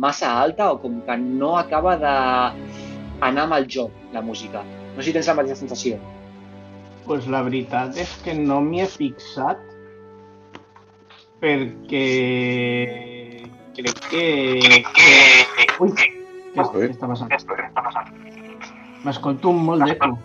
massa 0.00 0.30
alta 0.40 0.70
o 0.72 0.78
com 0.80 1.00
que 1.04 1.16
no 1.20 1.56
acaba 1.58 1.96
d'anar 1.98 3.44
amb 3.44 3.56
el 3.58 3.66
joc, 3.68 3.90
la 4.14 4.22
música. 4.22 4.62
No 4.96 5.02
sé 5.02 5.10
si 5.10 5.12
tens 5.18 5.26
la 5.28 5.34
mateixa 5.34 5.56
sensació. 5.62 5.98
pues 7.06 7.26
la 7.30 7.38
veritat 7.46 7.94
és 8.02 8.10
que 8.24 8.32
no 8.34 8.56
m'hi 8.60 8.80
he 8.82 8.86
fixat 8.90 9.60
perquè 11.40 12.06
crec 13.76 13.98
que... 14.10 14.24
Ui, 15.80 15.90
què, 15.92 16.06
és- 16.56 16.70
Ui. 16.72 16.80
què 16.80 16.88
està 16.90 17.06
passant? 17.06 17.30
M'escolto 19.04 19.52
un 19.52 19.60
molt 19.68 19.84
d'eco. 19.86 20.16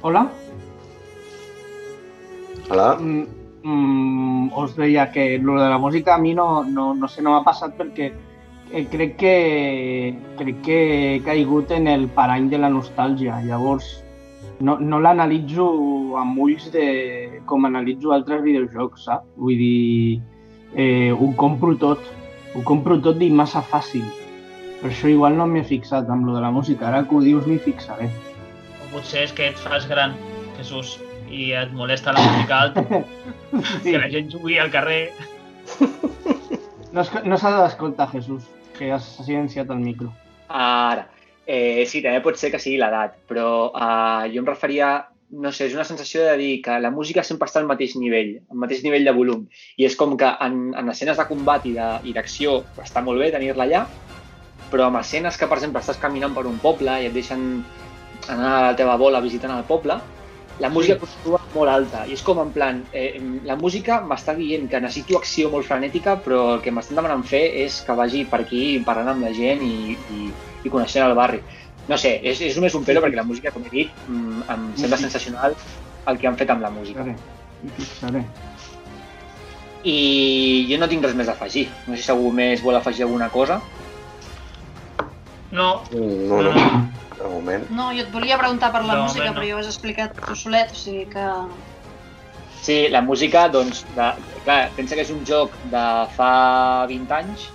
Hola? 0.00 0.30
Hola? 2.70 2.96
Mm, 3.00 3.26
mm, 3.64 4.52
us 4.54 4.76
deia 4.76 5.10
que 5.10 5.38
lo 5.38 5.60
de 5.60 5.68
la 5.68 5.78
música 5.78 6.14
a 6.14 6.18
mi 6.18 6.34
no, 6.34 6.62
no, 6.62 6.94
no 6.94 7.08
sé, 7.08 7.22
no 7.22 7.32
m'ha 7.34 7.42
passat 7.42 7.74
perquè 7.74 8.12
eh, 8.70 8.84
crec 8.92 9.16
que 9.18 9.34
crec 10.38 10.60
que 10.62 10.78
he 11.16 11.18
caigut 11.26 11.72
en 11.74 11.88
el 11.90 12.06
parany 12.14 12.46
de 12.52 12.62
la 12.62 12.70
nostàlgia. 12.70 13.40
Llavors, 13.42 14.04
no, 14.60 14.78
no 14.78 15.02
l'analitzo 15.02 15.66
amb 16.20 16.38
ulls 16.46 16.70
de 16.70 17.42
com 17.50 17.66
analitzo 17.66 18.14
altres 18.14 18.44
videojocs, 18.46 19.08
saps? 19.10 19.26
Vull 19.34 19.58
dir, 19.58 20.22
eh, 20.76 21.10
ho 21.10 21.32
compro 21.34 21.74
tot. 21.74 22.06
Ho 22.54 22.62
compro 22.62 23.00
tot 23.02 23.18
i 23.18 23.32
massa 23.34 23.66
fàcil. 23.66 24.06
Per 24.78 24.92
això 24.92 25.10
igual 25.10 25.34
no 25.34 25.50
m'he 25.50 25.66
fixat 25.66 26.06
amb 26.06 26.30
lo 26.30 26.38
de 26.38 26.46
la 26.46 26.54
música. 26.54 26.86
Ara 26.86 27.02
que 27.02 27.18
ho 27.18 27.24
dius 27.24 27.50
m'hi 27.50 27.58
fixaré. 27.58 28.06
O 28.06 28.27
potser 28.92 29.24
és 29.28 29.32
que 29.36 29.50
et 29.52 29.58
fas 29.60 29.86
gran, 29.90 30.14
Jesús, 30.58 30.96
i 31.28 31.50
et 31.52 31.72
molesta 31.76 32.14
la 32.16 32.22
música 32.24 32.60
alta, 32.66 32.84
Sí. 33.82 33.90
que 33.92 33.98
la 33.98 34.08
gent 34.12 34.30
jugui 34.32 34.58
al 34.58 34.70
carrer. 34.72 35.10
No, 36.92 37.04
no 37.24 37.36
s'ha 37.38 37.52
d'escoltar, 37.62 38.08
Jesús, 38.14 38.46
que 38.78 38.90
has 38.92 39.04
silenciat 39.26 39.70
el 39.70 39.82
micro. 39.82 40.08
Ara, 40.48 41.06
eh, 41.46 41.84
sí, 41.86 42.00
també 42.04 42.22
pot 42.24 42.38
ser 42.40 42.50
que 42.52 42.60
sigui 42.62 42.78
l'edat, 42.80 43.18
però 43.28 43.68
eh, 43.76 44.30
jo 44.32 44.40
em 44.42 44.48
referia, 44.48 44.90
no 45.36 45.52
sé, 45.52 45.66
és 45.68 45.76
una 45.76 45.84
sensació 45.84 46.24
de 46.24 46.36
dir 46.40 46.52
que 46.64 46.78
la 46.80 46.90
música 46.90 47.22
sempre 47.24 47.48
està 47.50 47.60
al 47.60 47.68
mateix 47.68 47.94
nivell, 48.00 48.38
al 48.48 48.62
mateix 48.64 48.80
nivell 48.86 49.04
de 49.04 49.12
volum. 49.12 49.44
I 49.76 49.84
és 49.88 49.96
com 50.00 50.16
que 50.16 50.30
en, 50.44 50.70
en 50.80 50.88
escenes 50.88 51.20
de 51.20 51.26
combat 51.28 51.66
i 51.68 51.74
d'acció 51.76 52.62
està 52.80 53.04
molt 53.04 53.20
bé 53.20 53.28
tenir-la 53.34 53.68
allà, 53.68 53.84
però 54.72 54.88
amb 54.88 55.00
escenes 55.02 55.36
que, 55.36 55.48
per 55.48 55.60
exemple, 55.60 55.80
estàs 55.84 56.00
caminant 56.00 56.32
per 56.36 56.46
un 56.48 56.56
poble 56.64 56.96
i 57.02 57.08
et 57.08 57.14
deixen 57.16 57.60
anar 58.28 58.52
a 58.58 58.62
la 58.70 58.76
teva 58.76 58.96
bola 58.96 59.20
visitant 59.20 59.52
el 59.56 59.64
poble, 59.64 59.98
la 60.58 60.68
música 60.68 60.94
Sí. 60.94 61.00
continua 61.00 61.40
molt 61.54 61.70
alta 61.70 62.00
i 62.08 62.12
és 62.16 62.22
com 62.22 62.40
en 62.42 62.50
plan, 62.50 62.80
eh, 62.92 63.20
la 63.44 63.54
música 63.56 64.00
m'està 64.02 64.34
dient 64.34 64.68
que 64.68 64.80
necessito 64.80 65.16
acció 65.16 65.50
molt 65.50 65.64
frenètica 65.64 66.16
però 66.24 66.54
el 66.56 66.60
que 66.60 66.72
m'estan 66.74 66.96
demanant 66.96 67.22
fer 67.24 67.44
és 67.62 67.80
que 67.86 67.92
vagi 67.94 68.24
per 68.24 68.40
aquí 68.40 68.80
parlant 68.84 69.08
amb 69.14 69.22
la 69.22 69.32
gent 69.32 69.62
i, 69.62 69.96
i, 70.10 70.32
i 70.64 70.68
coneixent 70.68 71.06
el 71.06 71.14
barri. 71.14 71.40
No 71.88 71.96
sé, 71.96 72.18
és, 72.22 72.40
és 72.40 72.56
només 72.56 72.74
un 72.74 72.84
pelo 72.84 73.00
perquè 73.00 73.14
la 73.16 73.22
música, 73.24 73.50
com 73.54 73.62
he 73.64 73.70
dit, 73.70 73.90
mm, 74.08 74.42
em 74.50 74.66
sembla 74.76 74.96
Sí. 74.98 75.02
sensacional 75.04 75.54
el 76.06 76.18
que 76.18 76.26
han 76.26 76.36
fet 76.36 76.50
amb 76.50 76.60
la 76.60 76.70
música. 76.70 77.04
M'hi 77.04 77.70
fixaré. 77.76 78.24
I 79.84 80.66
jo 80.68 80.78
no 80.80 80.88
tinc 80.90 81.04
res 81.06 81.14
més 81.14 81.28
a 81.28 81.32
afegir. 81.32 81.68
No 81.86 81.94
sé 81.96 82.02
si 82.02 82.10
algú 82.10 82.32
més 82.34 82.62
vol 82.62 82.76
afegir 82.76 83.04
alguna 83.06 83.28
cosa. 83.30 83.60
No, 85.50 85.82
No, 85.92 86.42
no, 86.42 86.42
No, 86.42 86.52
no. 86.52 86.90
de 87.18 87.28
moment. 87.32 87.64
No, 87.70 87.88
jo 87.92 88.04
et 88.04 88.12
volia 88.12 88.38
preguntar 88.38 88.70
per 88.72 88.84
la 88.84 88.94
De 88.94 89.02
música, 89.02 89.24
moment 89.24 89.34
no. 89.34 89.40
però 89.40 89.48
ja 89.48 89.54
ho 89.56 89.58
has 89.62 89.70
explicat 89.72 90.18
tu 90.26 90.36
solet, 90.36 90.70
o 90.72 90.74
sigui 90.78 91.06
que... 91.10 91.26
Sí, 92.62 92.88
la 92.90 93.00
música, 93.00 93.48
doncs, 93.48 93.84
de, 93.96 94.08
clar, 94.44 94.70
pensa 94.76 94.94
que 94.98 95.04
és 95.06 95.10
un 95.14 95.22
joc 95.24 95.54
de 95.72 95.84
fa 96.16 96.32
20 96.90 97.14
anys 97.14 97.48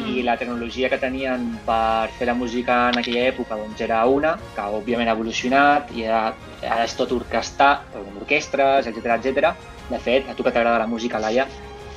i 0.00 0.22
la 0.24 0.34
tecnologia 0.40 0.88
que 0.88 0.96
tenien 0.96 1.58
per 1.66 2.08
fer 2.18 2.26
la 2.26 2.34
música 2.34 2.88
en 2.88 2.98
aquella 2.98 3.26
època 3.28 3.56
doncs, 3.60 3.80
era 3.84 3.98
una, 4.08 4.38
que 4.56 4.62
òbviament 4.78 5.10
ha 5.10 5.12
evolucionat 5.12 5.90
i 5.92 6.06
ara, 6.08 6.34
ara 6.64 6.84
és 6.84 6.94
tot 6.96 7.12
orquestar, 7.12 7.82
amb 7.94 8.16
orquestres, 8.22 8.86
etc 8.88 9.18
etc. 9.18 9.52
De 9.90 9.98
fet, 10.00 10.28
a 10.28 10.34
tu 10.34 10.42
que 10.42 10.50
t'agrada 10.50 10.78
la 10.78 10.86
música, 10.88 11.20
Laia, 11.20 11.46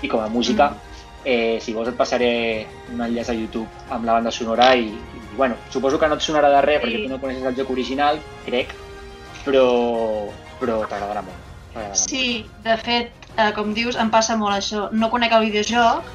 i 0.04 0.08
com 0.12 0.20
a 0.20 0.28
música, 0.28 0.74
eh, 1.28 1.60
si 1.60 1.74
vols 1.76 1.90
et 1.92 1.98
passaré 2.00 2.32
un 2.94 3.02
enllaç 3.04 3.30
a 3.34 3.36
YouTube 3.36 3.68
amb 3.92 4.08
la 4.08 4.14
banda 4.16 4.32
sonora 4.32 4.70
i, 4.80 4.88
i 4.96 5.36
bueno, 5.36 5.58
suposo 5.74 6.00
que 6.00 6.08
no 6.08 6.16
et 6.16 6.24
sonarà 6.24 6.50
de 6.54 6.62
res 6.64 6.80
Sí. 6.82 6.86
perquè 6.88 7.04
tu 7.04 7.10
no 7.12 7.20
coneixes 7.20 7.44
el 7.50 7.58
joc 7.58 7.70
original, 7.76 8.22
crec, 8.46 8.72
però, 9.46 9.66
però 10.62 10.80
t'agradarà 10.88 11.26
molt. 11.28 11.44
Sí, 11.94 12.48
de 12.64 12.78
fet, 12.82 13.12
eh, 13.38 13.52
com 13.54 13.74
dius, 13.76 13.98
em 14.02 14.10
passa 14.10 14.38
molt 14.40 14.56
això. 14.56 14.88
No 14.92 15.12
conec 15.14 15.36
el 15.36 15.46
videojoc, 15.50 16.08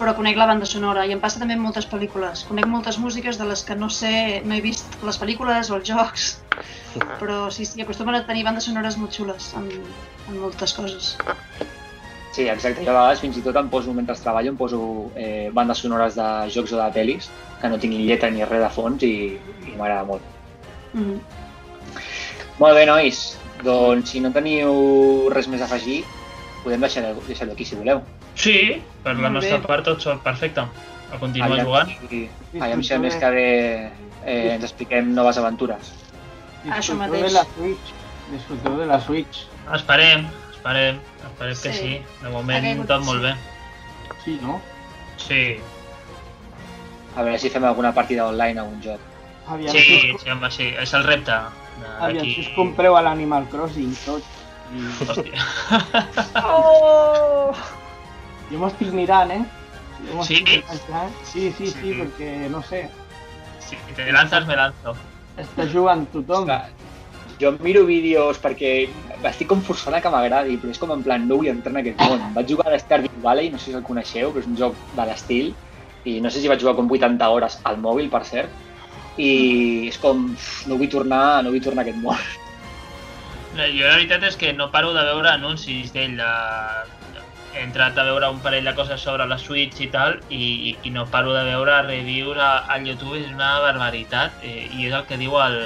però 0.00 0.12
conec 0.18 0.36
la 0.36 0.48
banda 0.50 0.66
sonora 0.66 1.06
i 1.06 1.14
em 1.14 1.20
passa 1.22 1.38
també 1.38 1.54
amb 1.54 1.62
moltes 1.64 1.86
pel·lícules. 1.88 2.42
Conec 2.48 2.66
moltes 2.66 2.98
músiques 2.98 3.38
de 3.38 3.46
les 3.48 3.62
que 3.64 3.76
no 3.78 3.88
sé, 3.88 4.42
no 4.44 4.54
he 4.58 4.60
vist 4.60 4.98
les 5.06 5.16
pel·lícules 5.22 5.70
o 5.70 5.78
els 5.78 5.88
jocs, 5.88 6.26
però 7.22 7.46
sí, 7.54 7.64
sí, 7.64 7.80
acostumen 7.86 8.18
a 8.18 8.26
tenir 8.26 8.44
bandes 8.44 8.66
sonores 8.68 8.98
molt 8.98 9.14
xules 9.14 9.52
en, 9.56 9.70
en 10.28 10.40
moltes 10.42 10.74
coses. 10.76 11.14
Sí, 12.34 12.48
exacte. 12.50 12.82
Jo 12.82 12.90
a 12.90 12.94
vegades 12.98 13.20
fins 13.22 13.36
i 13.38 13.42
tot 13.44 13.54
em 13.60 13.68
poso, 13.70 13.92
mentre 13.94 14.16
treballo, 14.18 14.50
em 14.50 14.56
poso 14.58 14.78
eh, 15.14 15.50
bandes 15.54 15.78
sonores 15.84 16.16
de 16.18 16.24
jocs 16.50 16.72
o 16.74 16.80
de 16.80 16.88
pel·lis 16.96 17.28
que 17.60 17.68
no 17.70 17.78
tinguin 17.78 18.02
lletra 18.08 18.30
ni 18.34 18.42
res 18.44 18.62
de 18.64 18.70
fons 18.74 19.04
i, 19.06 19.12
i 19.68 19.76
m'agrada 19.78 20.02
molt. 20.08 20.22
Mm. 20.94 21.20
Molt 22.58 22.74
bé, 22.78 22.84
nois. 22.90 23.20
Doncs 23.64 24.10
si 24.10 24.20
no 24.20 24.32
teniu 24.34 25.30
res 25.32 25.46
més 25.48 25.62
a 25.62 25.68
afegir, 25.68 26.00
podem 26.64 26.82
deixar-ho 26.82 27.22
deixar 27.28 27.48
aquí 27.52 27.64
si 27.64 27.78
voleu. 27.78 28.02
sí, 28.34 28.82
per 29.04 29.14
la 29.14 29.28
Molt 29.28 29.34
nostra 29.38 29.58
bé. 29.60 29.66
part 29.68 29.84
tot 29.86 30.00
sol 30.02 30.18
perfecte. 30.24 30.60
A 31.14 31.18
continuar 31.20 31.52
Aviam 31.52 31.66
jugant. 31.66 31.90
si- 32.10 32.28
Aviam 32.60 32.82
si 32.82 32.92
el 32.94 33.00
mes 33.00 33.14
que 33.14 33.30
ve 33.30 33.90
eh, 34.26 34.54
ens 34.56 34.64
expliquem 34.64 35.12
noves 35.14 35.38
aventures. 35.38 35.92
Això 36.66 36.94
Disfruteu 36.94 36.96
mateix. 36.98 37.22
de 37.22 37.32
la 37.38 37.44
Switch. 37.54 37.92
Disfruteu 38.32 38.76
de 38.78 38.86
la 38.86 39.00
Switch. 39.00 39.44
Esperem, 39.74 40.26
esperem, 40.52 40.98
esperem 41.26 41.54
que 41.62 41.72
Sí. 41.72 41.78
sí. 41.78 42.02
De 42.22 42.30
moment 42.30 42.64
caigut, 42.64 42.86
tot 42.88 43.04
molt 43.04 43.20
sí. 43.20 43.26
bé. 43.26 43.34
Sí, 44.24 44.38
no? 44.42 44.60
Sí, 45.16 45.60
A 47.16 47.22
veure 47.22 47.38
si 47.38 47.48
fem 47.48 47.62
alguna 47.64 47.92
partida 47.94 48.26
online 48.26 48.58
a 48.58 48.62
algun 48.64 48.80
joc. 48.82 48.98
Aviam, 49.46 49.70
sí, 49.70 49.78
si, 49.84 50.10
us, 50.12 50.22
sí, 50.22 50.30
home, 50.30 50.50
sí. 50.50 50.64
És 50.82 50.94
el 50.94 51.04
repte 51.04 51.30
aviam 52.00 52.24
si 52.26 52.40
us 52.40 52.48
compreu 52.56 52.96
a 52.96 53.02
l'Animal 53.02 53.46
Crossing 53.52 53.92
tot. 54.04 54.22
I... 54.74 54.80
Hòstia. 55.04 55.44
Oh! 56.42 57.52
Jo 58.50 58.58
m'ho 58.58 58.66
estic 58.70 58.90
mirant, 58.96 59.30
eh? 59.30 59.44
Jo 60.10 60.24
Sí? 60.26 60.40
mirant. 60.42 61.12
Sí, 61.24 61.52
sí, 61.52 61.66
sí, 61.70 61.72
Sí. 61.80 61.92
perquè, 62.00 62.48
no 62.50 62.62
sé, 62.62 62.88
Si 63.60 63.76
te 63.94 64.10
lanzas, 64.12 64.46
me 64.46 64.56
lanzo. 64.56 64.96
està 65.38 65.64
jugant 65.72 66.04
tothom. 66.12 66.44
Clar, 66.44 66.68
jo 67.40 67.52
miro 67.64 67.84
vídeos 67.88 68.38
perquè 68.42 68.72
estic 69.24 69.48
com 69.50 69.62
forçant 69.64 69.96
que 70.02 70.12
m'agradi, 70.12 70.58
però 70.60 70.72
és 70.74 70.80
com 70.80 70.92
en 70.94 71.02
plan, 71.04 71.24
no 71.28 71.38
vull 71.40 71.50
entrar 71.52 71.72
en 71.74 71.80
aquest 71.82 72.02
món. 72.04 72.22
Vaig 72.36 72.50
jugar 72.50 72.72
a 72.72 72.80
Stardew 72.80 73.22
Valley, 73.24 73.50
no 73.50 73.58
sé 73.58 73.70
si 73.70 73.78
el 73.78 73.86
coneixeu, 73.86 74.32
però 74.32 74.44
és 74.44 74.50
un 74.50 74.58
joc 74.60 74.78
de 74.94 75.06
l'estil, 75.08 75.52
i 76.04 76.18
no 76.20 76.30
sé 76.30 76.42
si 76.42 76.50
vaig 76.50 76.60
jugar 76.60 76.76
com 76.78 76.90
80 76.90 77.30
hores 77.32 77.58
al 77.64 77.80
mòbil, 77.80 78.10
per 78.12 78.24
cert, 78.28 78.52
i 79.16 79.88
és 79.88 79.98
com, 80.02 80.26
no 80.68 80.80
vull 80.80 80.90
tornar, 80.92 81.42
no 81.44 81.54
vull 81.54 81.64
tornar 81.64 81.84
a 81.84 81.88
aquest 81.88 82.02
món. 82.02 82.20
Jo 83.54 83.86
la 83.86 83.94
veritat 83.94 84.24
és 84.26 84.36
que 84.36 84.52
no 84.52 84.72
paro 84.74 84.92
de 84.96 85.06
veure 85.06 85.30
anuncis 85.30 85.94
d'ell. 85.94 86.18
De... 86.18 87.22
He 87.54 87.62
entrat 87.62 87.94
a 87.94 88.02
veure 88.02 88.26
un 88.34 88.40
parell 88.42 88.66
de 88.66 88.72
coses 88.74 88.98
sobre 89.06 89.28
la 89.30 89.36
Switch 89.38 89.78
i 89.84 89.86
tal, 89.86 90.16
i, 90.28 90.74
i 90.82 90.90
no 90.90 91.06
paro 91.06 91.30
de 91.36 91.44
veure 91.46 91.76
reviews 91.86 92.40
al 92.42 92.82
YouTube, 92.82 93.20
és 93.20 93.28
una 93.30 93.60
barbaritat, 93.62 94.42
eh, 94.42 94.66
i 94.74 94.88
és 94.88 94.96
el 94.98 95.04
que 95.06 95.20
diu 95.20 95.38
el, 95.38 95.60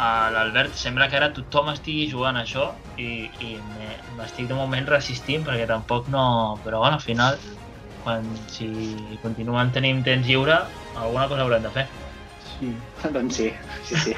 a 0.00 0.30
l'Albert, 0.32 0.72
sembla 0.80 1.08
que 1.12 1.18
ara 1.18 1.28
tothom 1.36 1.68
estigui 1.74 2.06
jugant 2.08 2.38
a 2.40 2.44
això, 2.46 2.70
i, 2.96 3.28
i 3.44 3.50
me- 3.76 3.98
m'estic 4.16 4.48
de 4.48 4.56
moment 4.56 4.86
resistint, 4.88 5.44
perquè 5.46 5.66
tampoc 5.68 6.08
no... 6.12 6.22
Però 6.64 6.80
bueno, 6.80 6.96
al 6.96 7.04
final, 7.04 7.36
quan, 8.04 8.24
si 8.48 8.70
continuen 9.22 9.72
tenint 9.76 10.00
temps 10.06 10.24
lliure, 10.26 10.56
alguna 10.96 11.26
cosa 11.28 11.44
haurem 11.44 11.66
de 11.68 11.72
fer. 11.74 11.86
Sí. 12.54 12.72
doncs 13.16 13.36
sí, 13.42 13.50
sí, 13.90 14.00
sí. 14.08 14.16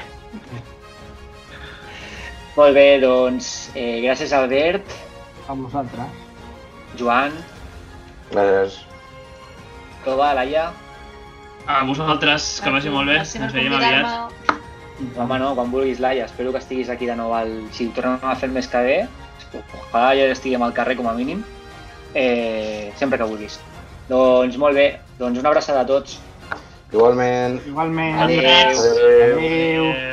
Molt 2.55 2.75
bé, 2.77 2.87
doncs, 3.01 3.49
eh, 3.75 3.99
gràcies 4.05 4.31
Albert, 4.37 4.93
A 5.49 5.53
vosaltres. 5.59 6.21
Joan, 6.95 7.33
Gràcies. 8.31 8.79
Tova, 10.05 10.31
Laia. 10.37 10.69
A 11.67 11.81
vosaltres, 11.87 12.59
que 12.63 12.71
vagi 12.71 12.91
molt 12.93 13.09
bé, 13.11 13.17
ens 13.19 13.53
veiem 13.55 13.75
aviat. 13.77 14.42
Home, 15.17 15.39
no, 15.39 15.53
quan 15.57 15.71
vulguis, 15.71 15.99
Laia. 15.99 16.25
Espero 16.25 16.51
que 16.51 16.61
estiguis 16.61 16.89
aquí 16.89 17.05
de 17.09 17.15
nou. 17.17 17.33
Al... 17.33 17.51
Si 17.73 17.87
ho 17.87 17.93
tornem 17.95 18.21
a 18.21 18.35
fer 18.39 18.49
mes 18.53 18.69
que 18.69 18.81
ve, 18.85 18.97
ojalà 19.93 20.13
ja 20.17 20.29
estiguem 20.33 20.63
al 20.65 20.73
carrer 20.73 20.97
com 20.99 21.09
a 21.09 21.15
mínim, 21.17 21.43
eh, 22.13 22.91
sempre 22.99 23.17
que 23.17 23.27
vulguis. 23.29 23.59
Doncs 24.09 24.57
molt 24.61 24.77
bé, 24.77 24.87
doncs 25.19 25.39
una 25.39 25.49
abraçada 25.49 25.81
a 25.81 25.89
tots. 25.89 26.19
Igualment. 26.93 27.59
Igualment. 27.65 28.19
Adéu. 28.21 28.39
Adéu. 28.39 29.37
Adéu. 29.37 29.85
Eh, 29.89 30.12